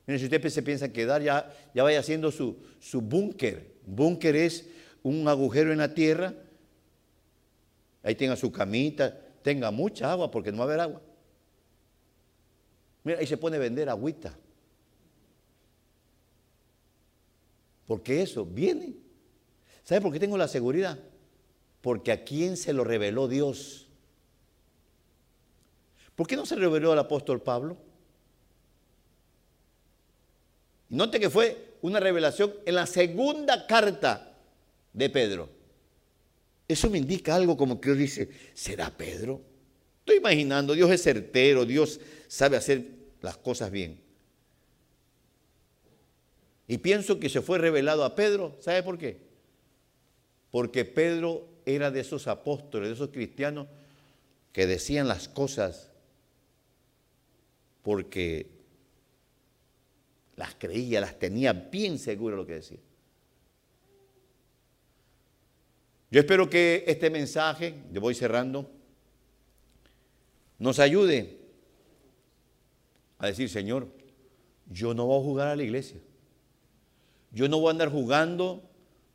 Mire, 0.05 0.19
si 0.19 0.25
usted 0.25 0.49
se 0.49 0.61
piensa 0.61 0.93
quedar, 0.93 1.23
ya, 1.23 1.51
ya 1.73 1.81
vaya 1.81 1.99
haciendo 1.99 2.29
su, 2.29 2.59
su 2.79 3.01
búnker. 3.01 3.73
Búnker 3.87 4.35
es 4.35 4.67
un 5.01 5.27
agujero 5.27 5.71
en 5.71 5.79
la 5.79 5.95
tierra. 5.95 6.35
Ahí 8.03 8.13
tenga 8.13 8.35
su 8.35 8.51
camita, 8.51 9.19
tenga 9.41 9.71
mucha 9.71 10.11
agua 10.11 10.29
porque 10.29 10.51
no 10.51 10.59
va 10.59 10.65
a 10.65 10.67
haber 10.67 10.79
agua. 10.81 11.01
Mira, 13.03 13.19
ahí 13.19 13.27
se 13.27 13.37
pone 13.37 13.57
a 13.57 13.59
vender 13.59 13.89
agüita. 13.89 14.37
Porque 17.85 18.21
eso 18.21 18.45
viene 18.45 19.01
¿Sabe 19.83 20.01
por 20.01 20.13
qué 20.13 20.19
tengo 20.19 20.37
la 20.37 20.47
seguridad? 20.47 20.97
Porque 21.81 22.11
a 22.11 22.23
quién 22.23 22.57
se 22.57 22.73
lo 22.73 22.83
reveló 22.83 23.27
Dios. 23.27 23.87
¿Por 26.15 26.27
qué 26.27 26.35
no 26.35 26.45
se 26.45 26.55
reveló 26.55 26.91
al 26.91 26.99
apóstol 26.99 27.41
Pablo? 27.41 27.77
Note 30.89 31.19
que 31.19 31.29
fue 31.29 31.75
una 31.81 31.99
revelación 31.99 32.53
en 32.65 32.75
la 32.75 32.85
segunda 32.85 33.65
carta 33.65 34.33
de 34.93 35.09
Pedro. 35.09 35.49
Eso 36.67 36.89
me 36.89 36.97
indica 36.97 37.35
algo 37.35 37.57
como 37.57 37.81
que 37.81 37.89
Dios 37.89 37.97
dice, 37.97 38.29
¿será 38.53 38.95
Pedro? 38.95 39.41
Estoy 40.01 40.17
imaginando, 40.17 40.73
Dios 40.73 40.91
es 40.91 41.01
certero, 41.01 41.65
Dios 41.65 41.99
sabe 42.27 42.57
hacer 42.57 42.85
las 43.21 43.37
cosas 43.37 43.71
bien. 43.71 43.99
Y 46.67 46.77
pienso 46.77 47.19
que 47.19 47.29
se 47.29 47.41
fue 47.41 47.57
revelado 47.57 48.03
a 48.03 48.15
Pedro, 48.15 48.57
¿sabe 48.59 48.83
por 48.83 48.97
qué? 48.97 49.31
porque 50.51 50.83
Pedro 50.83 51.47
era 51.65 51.89
de 51.89 52.01
esos 52.01 52.27
apóstoles, 52.27 52.89
de 52.89 52.95
esos 52.95 53.09
cristianos 53.09 53.67
que 54.51 54.67
decían 54.67 55.07
las 55.07 55.29
cosas 55.29 55.89
porque 57.81 58.47
las 60.35 60.53
creía, 60.55 60.99
las 60.99 61.17
tenía 61.17 61.53
bien 61.53 61.97
seguro 61.97 62.35
lo 62.35 62.45
que 62.45 62.55
decía. 62.55 62.79
Yo 66.11 66.19
espero 66.19 66.49
que 66.49 66.83
este 66.85 67.09
mensaje, 67.09 67.75
yo 67.93 68.01
voy 68.01 68.13
cerrando, 68.13 68.69
nos 70.61 70.79
ayude 70.79 71.39
a 73.17 73.27
decir, 73.27 73.49
Señor, 73.49 73.87
yo 74.67 74.93
no 74.93 75.07
voy 75.07 75.19
a 75.19 75.23
jugar 75.23 75.47
a 75.49 75.55
la 75.55 75.63
iglesia. 75.63 75.99
Yo 77.31 77.49
no 77.49 77.59
voy 77.59 77.67
a 77.67 77.71
andar 77.71 77.89
jugando 77.89 78.71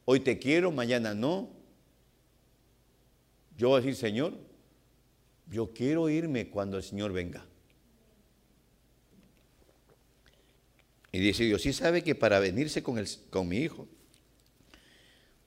Hoy 0.08 0.20
te 0.20 0.38
quiero, 0.38 0.70
mañana 0.70 1.14
no. 1.14 1.50
Yo 3.58 3.70
voy 3.70 3.78
a 3.78 3.80
decir, 3.80 3.96
Señor, 3.96 4.34
yo 5.50 5.72
quiero 5.74 6.08
irme 6.08 6.48
cuando 6.48 6.76
el 6.76 6.84
Señor 6.84 7.12
venga. 7.12 7.44
Y 11.10 11.18
dice 11.18 11.42
Dios, 11.42 11.62
sí 11.62 11.72
sabe 11.72 12.04
que 12.04 12.14
para 12.14 12.38
venirse 12.38 12.84
con, 12.84 12.98
el, 12.98 13.08
con 13.30 13.48
mi 13.48 13.58
hijo, 13.58 13.88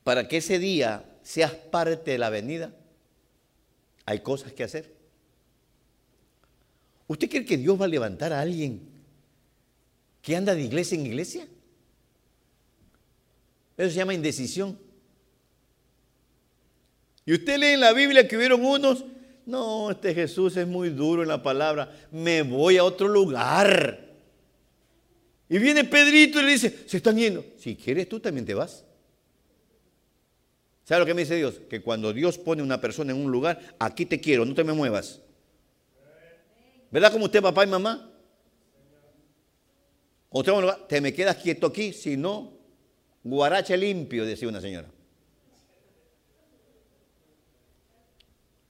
para 0.04 0.28
que 0.28 0.38
ese 0.38 0.60
día 0.60 1.06
seas 1.24 1.54
parte 1.54 2.12
de 2.12 2.18
la 2.18 2.30
venida, 2.30 2.76
hay 4.06 4.20
cosas 4.20 4.52
que 4.52 4.64
hacer. 4.66 4.99
¿Usted 7.10 7.28
cree 7.28 7.44
que 7.44 7.58
Dios 7.58 7.82
va 7.82 7.86
a 7.86 7.88
levantar 7.88 8.32
a 8.32 8.40
alguien 8.40 8.82
que 10.22 10.36
anda 10.36 10.54
de 10.54 10.62
iglesia 10.62 10.96
en 10.96 11.08
iglesia? 11.08 11.48
Eso 13.76 13.90
se 13.90 13.96
llama 13.96 14.14
indecisión. 14.14 14.78
Y 17.26 17.34
usted 17.34 17.58
lee 17.58 17.74
en 17.74 17.80
la 17.80 17.94
Biblia 17.94 18.28
que 18.28 18.38
hubieron 18.38 18.64
unos, 18.64 19.06
no, 19.48 19.90
este 19.90 20.14
Jesús 20.14 20.56
es 20.56 20.68
muy 20.68 20.90
duro 20.90 21.24
en 21.24 21.30
la 21.30 21.42
palabra, 21.42 21.92
me 22.12 22.44
voy 22.44 22.78
a 22.78 22.84
otro 22.84 23.08
lugar. 23.08 24.08
Y 25.50 25.58
viene 25.58 25.86
Pedrito 25.86 26.40
y 26.40 26.44
le 26.44 26.52
dice, 26.52 26.84
se 26.86 26.98
están 26.98 27.18
yendo. 27.18 27.44
Si 27.58 27.76
quieres 27.76 28.08
tú 28.08 28.20
también 28.20 28.46
te 28.46 28.54
vas. 28.54 28.86
¿Sabe 30.84 31.00
lo 31.00 31.06
que 31.08 31.16
me 31.16 31.22
dice 31.22 31.38
Dios? 31.38 31.60
Que 31.68 31.82
cuando 31.82 32.14
Dios 32.14 32.38
pone 32.38 32.62
una 32.62 32.80
persona 32.80 33.14
en 33.14 33.18
un 33.18 33.32
lugar, 33.32 33.60
aquí 33.80 34.06
te 34.06 34.22
quiero, 34.22 34.46
no 34.46 34.54
te 34.54 34.64
me 34.64 34.74
muevas. 34.74 35.24
¿Verdad 36.92 37.12
como 37.12 37.26
usted, 37.26 37.42
papá 37.42 37.64
y 37.64 37.68
mamá? 37.68 38.12
Usted, 40.32 40.54
te 40.88 41.02
me 41.02 41.14
quedas 41.14 41.38
quieto 41.38 41.68
aquí, 41.68 41.94
si 41.94 42.18
no, 42.18 42.60
Guarache 43.24 43.76
limpio, 43.78 44.26
decía 44.26 44.48
una 44.48 44.62
señora. 44.62 44.90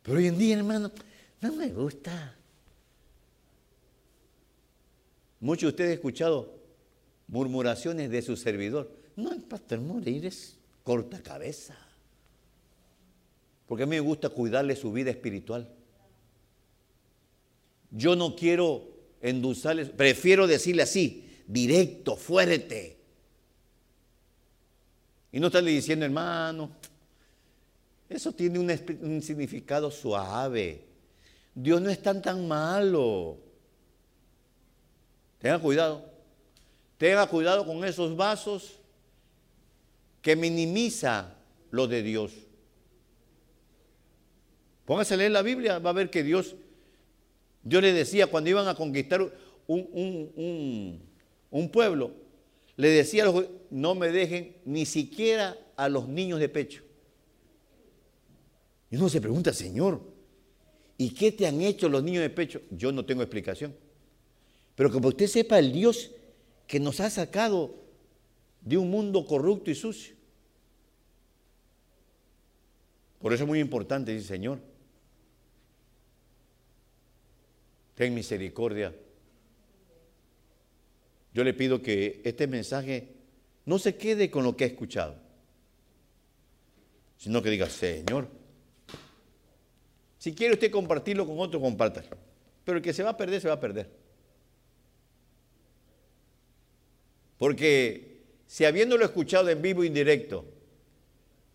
Pero 0.03 0.17
hoy 0.17 0.28
en 0.28 0.38
día, 0.38 0.57
hermano, 0.57 0.91
no 1.41 1.53
me 1.53 1.67
gusta. 1.67 2.36
Muchos 5.39 5.61
de 5.61 5.67
ustedes 5.67 5.88
han 5.89 5.93
escuchado 5.93 6.59
murmuraciones 7.28 8.09
de 8.09 8.22
su 8.22 8.36
servidor. 8.36 8.91
No, 9.15 9.32
el 9.32 9.41
pastor 9.41 9.80
Moreira 9.80 10.28
es 10.28 10.57
corta 10.84 11.22
cabeza. 11.22 11.78
Porque 13.67 13.84
a 13.84 13.86
mí 13.86 13.91
me 13.91 13.99
gusta 13.99 14.30
cuidarle 14.30 14.76
su 14.76 14.91
vida 14.91 15.11
espiritual. 15.11 15.72
Yo 17.91 18.15
no 18.15 18.35
quiero 18.35 18.87
endulzarle, 19.21 19.85
prefiero 19.85 20.47
decirle 20.47 20.83
así, 20.83 21.29
directo, 21.47 22.15
fuerte. 22.15 22.97
Y 25.31 25.39
no 25.39 25.47
estarle 25.47 25.71
diciendo, 25.71 26.05
hermano, 26.05 26.71
eso 28.07 28.31
tiene 28.31 28.59
un, 28.59 28.71
un 29.01 29.21
significado 29.21 29.91
suave. 29.91 30.85
Dios 31.53 31.81
no 31.81 31.89
es 31.89 32.01
tan 32.01 32.21
tan 32.21 32.47
malo. 32.47 33.37
Tenga 35.39 35.59
cuidado. 35.59 36.09
Tenga 36.97 37.27
cuidado 37.27 37.65
con 37.65 37.83
esos 37.85 38.15
vasos 38.15 38.79
que 40.21 40.35
minimiza 40.35 41.35
lo 41.71 41.87
de 41.87 42.03
Dios. 42.03 42.33
Póngase 44.85 45.13
a 45.13 45.17
leer 45.17 45.31
la 45.31 45.41
Biblia, 45.41 45.79
va 45.79 45.91
a 45.91 45.93
ver 45.93 46.09
que 46.09 46.23
Dios, 46.23 46.55
Dios 47.70 47.84
le 47.84 47.93
decía 47.93 48.28
cuando 48.28 48.49
iban 48.49 48.67
a 48.67 48.76
conquistar 48.76 49.32
un, 49.67 50.99
un 51.51 51.70
pueblo, 51.72 52.11
le 52.76 52.89
decía 52.89 53.24
a 53.24 53.26
los, 53.28 53.45
no 53.70 53.93
me 53.93 54.09
dejen 54.09 54.57
ni 54.65 54.86
siquiera 54.86 55.55
a 55.76 55.88
los 55.88 56.07
niños 56.07 56.39
de 56.39 56.49
pecho. 56.49 56.84
Y 58.89 58.97
uno 58.97 59.07
se 59.07 59.22
pregunta, 59.22 59.53
Señor, 59.53 60.01
¿y 60.97 61.11
qué 61.11 61.32
te 61.32 61.45
han 61.45 61.61
hecho 61.61 61.88
los 61.89 62.03
niños 62.03 62.24
de 62.24 62.32
pecho? 62.32 62.61
Yo 62.72 62.91
no 62.91 63.05
tengo 63.05 63.22
explicación. 63.22 63.76
Pero 64.76 64.91
como 64.91 65.09
usted 65.09 65.28
sepa, 65.28 65.59
el 65.59 65.72
Dios 65.72 66.09
que 66.65 66.80
nos 66.80 66.99
ha 67.01 67.09
sacado 67.09 67.76
de 68.61 68.78
un 68.78 68.89
mundo 68.89 69.26
corrupto 69.26 69.70
y 69.70 69.76
sucio. 69.76 70.15
Por 73.20 73.34
eso 73.34 73.43
es 73.43 73.47
muy 73.47 73.59
importante, 73.59 74.13
dice 74.13 74.28
Señor, 74.28 74.59
ten 77.99 78.13
misericordia. 78.13 78.95
Yo 81.33 81.43
le 81.43 81.53
pido 81.53 81.81
que 81.81 82.21
este 82.23 82.47
mensaje 82.47 83.09
no 83.65 83.77
se 83.77 83.97
quede 83.97 84.31
con 84.31 84.45
lo 84.45 84.55
que 84.55 84.63
ha 84.63 84.67
escuchado, 84.67 85.17
sino 87.17 87.41
que 87.41 87.49
diga, 87.49 87.69
Señor, 87.69 88.29
si 90.17 90.33
quiere 90.33 90.53
usted 90.53 90.71
compartirlo 90.71 91.27
con 91.27 91.41
otro, 91.41 91.59
compártalo. 91.59 92.15
Pero 92.63 92.77
el 92.77 92.81
que 92.81 92.93
se 92.93 93.03
va 93.03 93.09
a 93.09 93.17
perder, 93.17 93.41
se 93.41 93.49
va 93.49 93.55
a 93.55 93.59
perder. 93.59 93.89
Porque 97.37 98.21
si 98.47 98.63
habiéndolo 98.63 99.03
escuchado 99.03 99.49
en 99.49 99.61
vivo 99.61 99.83
e 99.83 99.87
indirecto, 99.87 100.45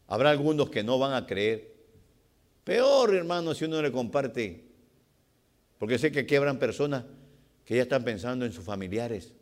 habrá 0.09 0.29
algunos 0.29 0.69
que 0.69 0.85
no 0.85 0.99
van 0.99 1.15
a 1.15 1.27
creer. 1.27 1.73
Peor, 2.65 3.15
hermano, 3.15 3.55
si 3.55 3.65
uno 3.65 3.81
le 3.81 3.91
comparte. 3.91 4.64
Porque 5.79 5.99
sé 5.99 6.13
que 6.13 6.21
aquí 6.21 6.35
habrán 6.37 6.59
personas 6.59 7.05
que 7.65 7.77
ya 7.77 7.83
están 7.83 8.05
pensando 8.05 8.45
en 8.45 8.53
sus 8.53 8.65
familiares. 8.65 9.35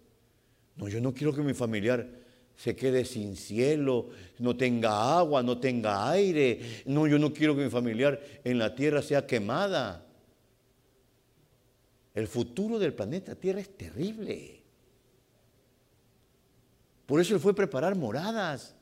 No, 0.77 0.89
yo 0.89 1.01
no 1.01 1.13
quiero 1.13 1.35
que 1.35 1.43
mi 1.43 1.55
familiar 1.55 2.09
se 2.57 2.77
quede 2.77 3.05
sin 3.05 3.37
cielo, 3.37 4.11
no 4.39 4.57
tenga 4.57 5.19
agua, 5.19 5.43
no 5.43 5.59
tenga 5.59 6.11
aire. 6.11 6.83
No, 6.87 7.07
yo 7.07 7.19
no 7.19 7.33
quiero 7.33 7.57
que 7.57 7.65
mi 7.65 7.71
familiar 7.71 8.21
en 8.45 8.59
la 8.59 8.75
tierra 8.75 9.03
sea 9.03 9.27
quemada. 9.27 10.07
El 12.15 12.29
futuro 12.29 12.79
del 12.79 12.93
planeta 12.93 13.35
Tierra 13.35 13.61
es 13.61 13.77
terrible. 13.77 14.63
Por 17.07 17.21
eso 17.21 17.35
él 17.35 17.41
fue 17.41 17.53
a 17.53 17.55
preparar 17.55 17.95
moradas. 17.95 18.75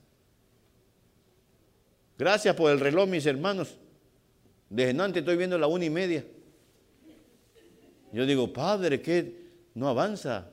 Gracias 2.19 2.55
por 2.55 2.71
el 2.71 2.81
reloj, 2.81 3.09
mis 3.09 3.25
hermanos. 3.25 3.77
Desde 4.69 5.01
antes 5.01 5.21
estoy 5.21 5.37
viendo 5.37 5.57
la 5.59 5.69
una 5.69 5.85
y 5.85 5.91
media. 5.91 6.25
Yo 8.13 8.27
digo, 8.27 8.53
Padre, 8.53 9.01
que 9.01 9.51
no 9.75 9.89
avanza. 9.89 10.51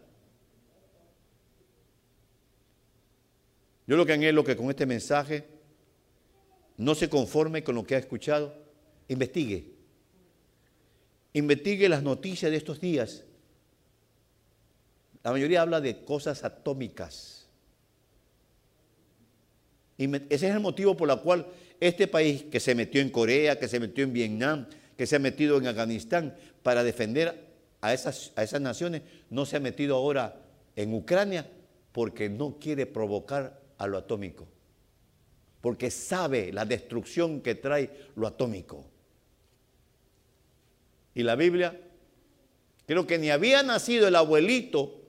Yo 3.87 3.95
lo 3.95 4.05
que 4.05 4.13
anhelo 4.13 4.43
que 4.43 4.55
con 4.55 4.69
este 4.69 4.85
mensaje 4.85 5.47
no 6.77 6.93
se 6.93 7.09
conforme 7.09 7.63
con 7.63 7.75
lo 7.75 7.83
que 7.83 7.95
ha 7.95 7.99
escuchado, 7.99 8.53
investigue. 9.07 9.73
Investigue 11.33 11.89
las 11.89 12.03
noticias 12.03 12.51
de 12.51 12.57
estos 12.57 12.79
días. 12.79 13.23
La 15.23 15.31
mayoría 15.31 15.61
habla 15.61 15.81
de 15.81 16.03
cosas 16.03 16.43
atómicas. 16.43 17.47
Ese 19.97 20.27
es 20.29 20.43
el 20.43 20.59
motivo 20.59 20.95
por 20.95 21.09
el 21.09 21.19
cual 21.19 21.47
este 21.79 22.07
país 22.07 22.43
que 22.43 22.59
se 22.59 22.75
metió 22.75 23.01
en 23.01 23.09
Corea, 23.09 23.57
que 23.57 23.67
se 23.67 23.79
metió 23.79 24.03
en 24.03 24.13
Vietnam, 24.13 24.67
que 24.95 25.07
se 25.07 25.15
ha 25.15 25.19
metido 25.19 25.57
en 25.57 25.67
Afganistán 25.67 26.35
para 26.61 26.83
defender 26.83 27.46
a 27.81 27.93
esas, 27.93 28.31
a 28.35 28.43
esas 28.43 28.61
naciones, 28.61 29.01
no 29.29 29.45
se 29.45 29.57
ha 29.57 29.59
metido 29.59 29.95
ahora 29.95 30.41
en 30.75 30.93
Ucrania 30.93 31.49
porque 31.91 32.29
no 32.29 32.57
quiere 32.59 32.85
provocar 32.85 33.59
a 33.77 33.87
lo 33.87 33.97
atómico. 33.97 34.47
Porque 35.61 35.89
sabe 35.89 36.51
la 36.53 36.65
destrucción 36.65 37.41
que 37.41 37.55
trae 37.55 37.89
lo 38.15 38.27
atómico. 38.27 38.85
Y 41.15 41.23
la 41.23 41.35
Biblia, 41.35 41.79
creo 42.85 43.07
que 43.07 43.17
ni 43.17 43.31
había 43.31 43.63
nacido 43.63 44.07
el 44.07 44.15
abuelito 44.15 45.01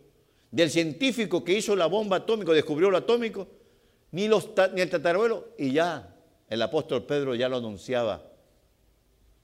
del 0.51 0.71
científico 0.71 1.45
que 1.45 1.53
hizo 1.53 1.77
la 1.77 1.87
bomba 1.87 2.16
atómica, 2.16 2.53
descubrió 2.53 2.91
lo 2.91 2.97
atómico, 2.97 3.47
ni, 4.12 4.27
los, 4.27 4.49
ni 4.73 4.81
el 4.81 4.89
tatarabuelo, 4.89 5.51
y 5.59 5.73
ya 5.73 6.16
el 6.49 6.62
apóstol 6.62 7.05
Pedro 7.05 7.35
ya 7.35 7.49
lo 7.49 7.59
anunciaba. 7.59 8.25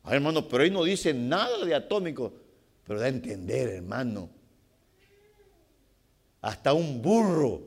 Ay, 0.02 0.16
hermano, 0.16 0.48
pero 0.48 0.64
ahí 0.64 0.70
no 0.70 0.84
dice 0.84 1.12
nada 1.12 1.64
de 1.64 1.74
atómico, 1.74 2.32
pero 2.86 3.00
da 3.00 3.06
a 3.06 3.08
entender, 3.08 3.68
hermano. 3.68 4.30
Hasta 6.42 6.74
un 6.74 7.00
burro 7.00 7.62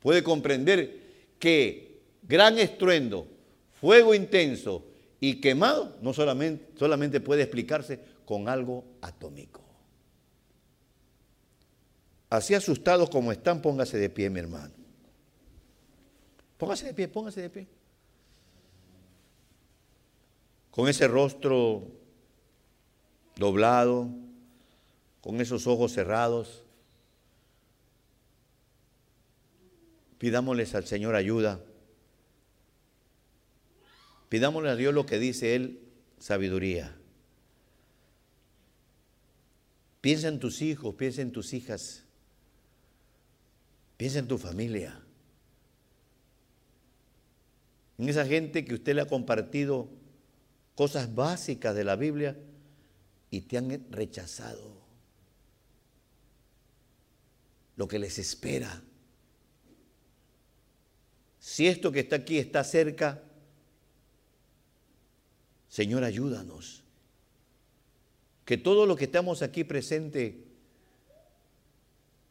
puede 0.00 0.22
comprender 0.22 1.02
que 1.38 2.02
gran 2.22 2.58
estruendo, 2.58 3.26
fuego 3.80 4.14
intenso 4.14 4.84
y 5.18 5.40
quemado 5.40 5.96
no 6.00 6.12
solamente, 6.12 7.20
puede 7.20 7.42
explicarse 7.42 8.00
con 8.24 8.48
algo 8.48 8.84
atómico. 9.00 9.62
Así 12.30 12.54
asustados 12.54 13.10
como 13.10 13.32
están, 13.32 13.60
póngase 13.60 13.98
de 13.98 14.10
pie, 14.10 14.30
mi 14.30 14.40
hermano. 14.40 14.72
Póngase 16.56 16.86
de 16.86 16.94
pie, 16.94 17.08
póngase 17.08 17.42
de 17.42 17.50
pie. 17.50 17.66
Con 20.70 20.88
ese 20.88 21.06
rostro 21.06 22.03
doblado, 23.36 24.08
con 25.20 25.40
esos 25.40 25.66
ojos 25.66 25.92
cerrados, 25.92 26.64
pidámosles 30.18 30.74
al 30.74 30.86
Señor 30.86 31.14
ayuda. 31.14 31.60
Pidámosle 34.28 34.70
a 34.70 34.76
Dios 34.76 34.92
lo 34.92 35.06
que 35.06 35.18
dice 35.18 35.54
Él, 35.54 35.80
sabiduría. 36.18 36.96
Piensa 40.00 40.28
en 40.28 40.38
tus 40.38 40.60
hijos, 40.60 40.94
piensa 40.94 41.22
en 41.22 41.32
tus 41.32 41.54
hijas, 41.54 42.04
piensa 43.96 44.18
en 44.18 44.28
tu 44.28 44.36
familia 44.36 45.04
en 47.98 48.08
esa 48.08 48.26
gente 48.26 48.64
que 48.64 48.74
usted 48.74 48.94
le 48.94 49.02
ha 49.02 49.06
compartido 49.06 49.88
cosas 50.74 51.14
básicas 51.14 51.74
de 51.74 51.84
la 51.84 51.96
Biblia 51.96 52.36
y 53.34 53.40
te 53.40 53.58
han 53.58 53.90
rechazado 53.90 54.80
lo 57.74 57.88
que 57.88 57.98
les 57.98 58.18
espera. 58.20 58.80
Si 61.40 61.66
esto 61.66 61.90
que 61.90 62.00
está 62.00 62.16
aquí 62.16 62.38
está 62.38 62.62
cerca, 62.62 63.24
Señor, 65.68 66.04
ayúdanos. 66.04 66.84
Que 68.44 68.56
todo 68.56 68.86
lo 68.86 68.94
que 68.94 69.06
estamos 69.06 69.42
aquí 69.42 69.64
presente, 69.64 70.44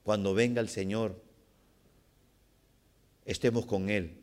cuando 0.03 0.33
venga 0.33 0.61
el 0.61 0.69
Señor, 0.69 1.21
estemos 3.25 3.65
con 3.65 3.89
Él 3.89 4.21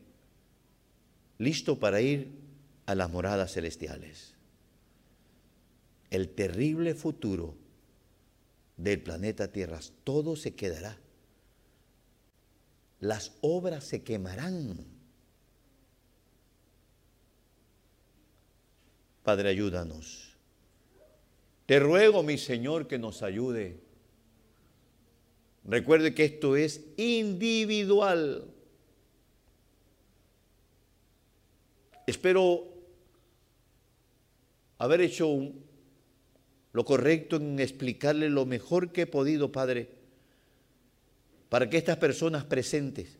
listo 1.37 1.79
para 1.79 2.01
ir 2.01 2.31
a 2.87 2.95
las 2.95 3.11
moradas 3.11 3.53
celestiales. 3.53 4.40
El 6.11 6.29
terrible 6.29 6.93
futuro 6.93 7.55
del 8.77 9.01
planeta 9.01 9.51
Tierra, 9.51 9.79
todo 10.03 10.35
se 10.35 10.53
quedará. 10.53 10.97
Las 12.99 13.33
obras 13.41 13.85
se 13.85 14.03
quemarán. 14.03 14.85
Padre, 19.23 19.49
ayúdanos. 19.49 20.35
Te 21.65 21.79
ruego, 21.79 22.23
mi 22.23 22.37
Señor, 22.37 22.87
que 22.87 22.99
nos 22.99 23.23
ayude. 23.23 23.79
Recuerde 25.63 26.13
que 26.13 26.25
esto 26.25 26.57
es 26.57 26.81
individual. 26.97 28.51
Espero 32.07 32.67
haber 34.79 35.01
hecho 35.01 35.53
lo 36.73 36.85
correcto 36.85 37.35
en 37.35 37.59
explicarle 37.59 38.29
lo 38.29 38.45
mejor 38.45 38.91
que 38.91 39.01
he 39.01 39.07
podido, 39.07 39.51
Padre, 39.51 39.89
para 41.49 41.69
que 41.69 41.77
estas 41.77 41.97
personas 41.97 42.45
presentes 42.45 43.17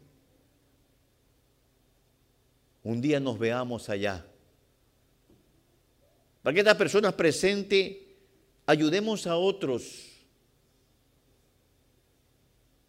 un 2.83 3.01
día 3.01 3.19
nos 3.19 3.37
veamos 3.37 3.89
allá. 3.89 4.25
Para 6.41 6.53
que 6.53 6.61
estas 6.61 6.77
personas 6.77 7.13
presentes 7.13 7.97
ayudemos 8.65 9.27
a 9.27 9.35
otros. 9.35 10.07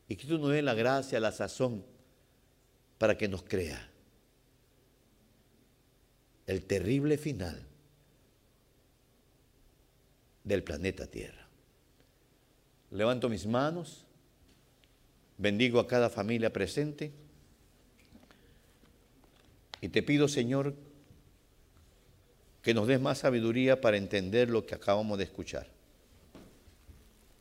Y 0.08 0.16
que 0.16 0.26
tú 0.26 0.38
nos 0.38 0.50
dé 0.50 0.62
la 0.62 0.74
gracia, 0.74 1.20
la 1.20 1.32
sazón, 1.32 1.84
para 2.98 3.16
que 3.16 3.28
nos 3.28 3.42
crea. 3.42 3.90
El 6.46 6.64
terrible 6.64 7.18
final 7.18 7.66
del 10.44 10.62
planeta 10.62 11.06
Tierra. 11.06 11.46
Levanto 12.90 13.28
mis 13.28 13.46
manos, 13.46 14.04
bendigo 15.38 15.80
a 15.80 15.86
cada 15.86 16.10
familia 16.10 16.52
presente 16.52 17.12
y 19.80 19.88
te 19.88 20.02
pido, 20.02 20.28
Señor, 20.28 20.74
que 22.62 22.74
nos 22.74 22.86
des 22.86 23.00
más 23.00 23.18
sabiduría 23.18 23.80
para 23.80 23.96
entender 23.96 24.48
lo 24.48 24.64
que 24.64 24.74
acabamos 24.74 25.18
de 25.18 25.24
escuchar. 25.24 25.66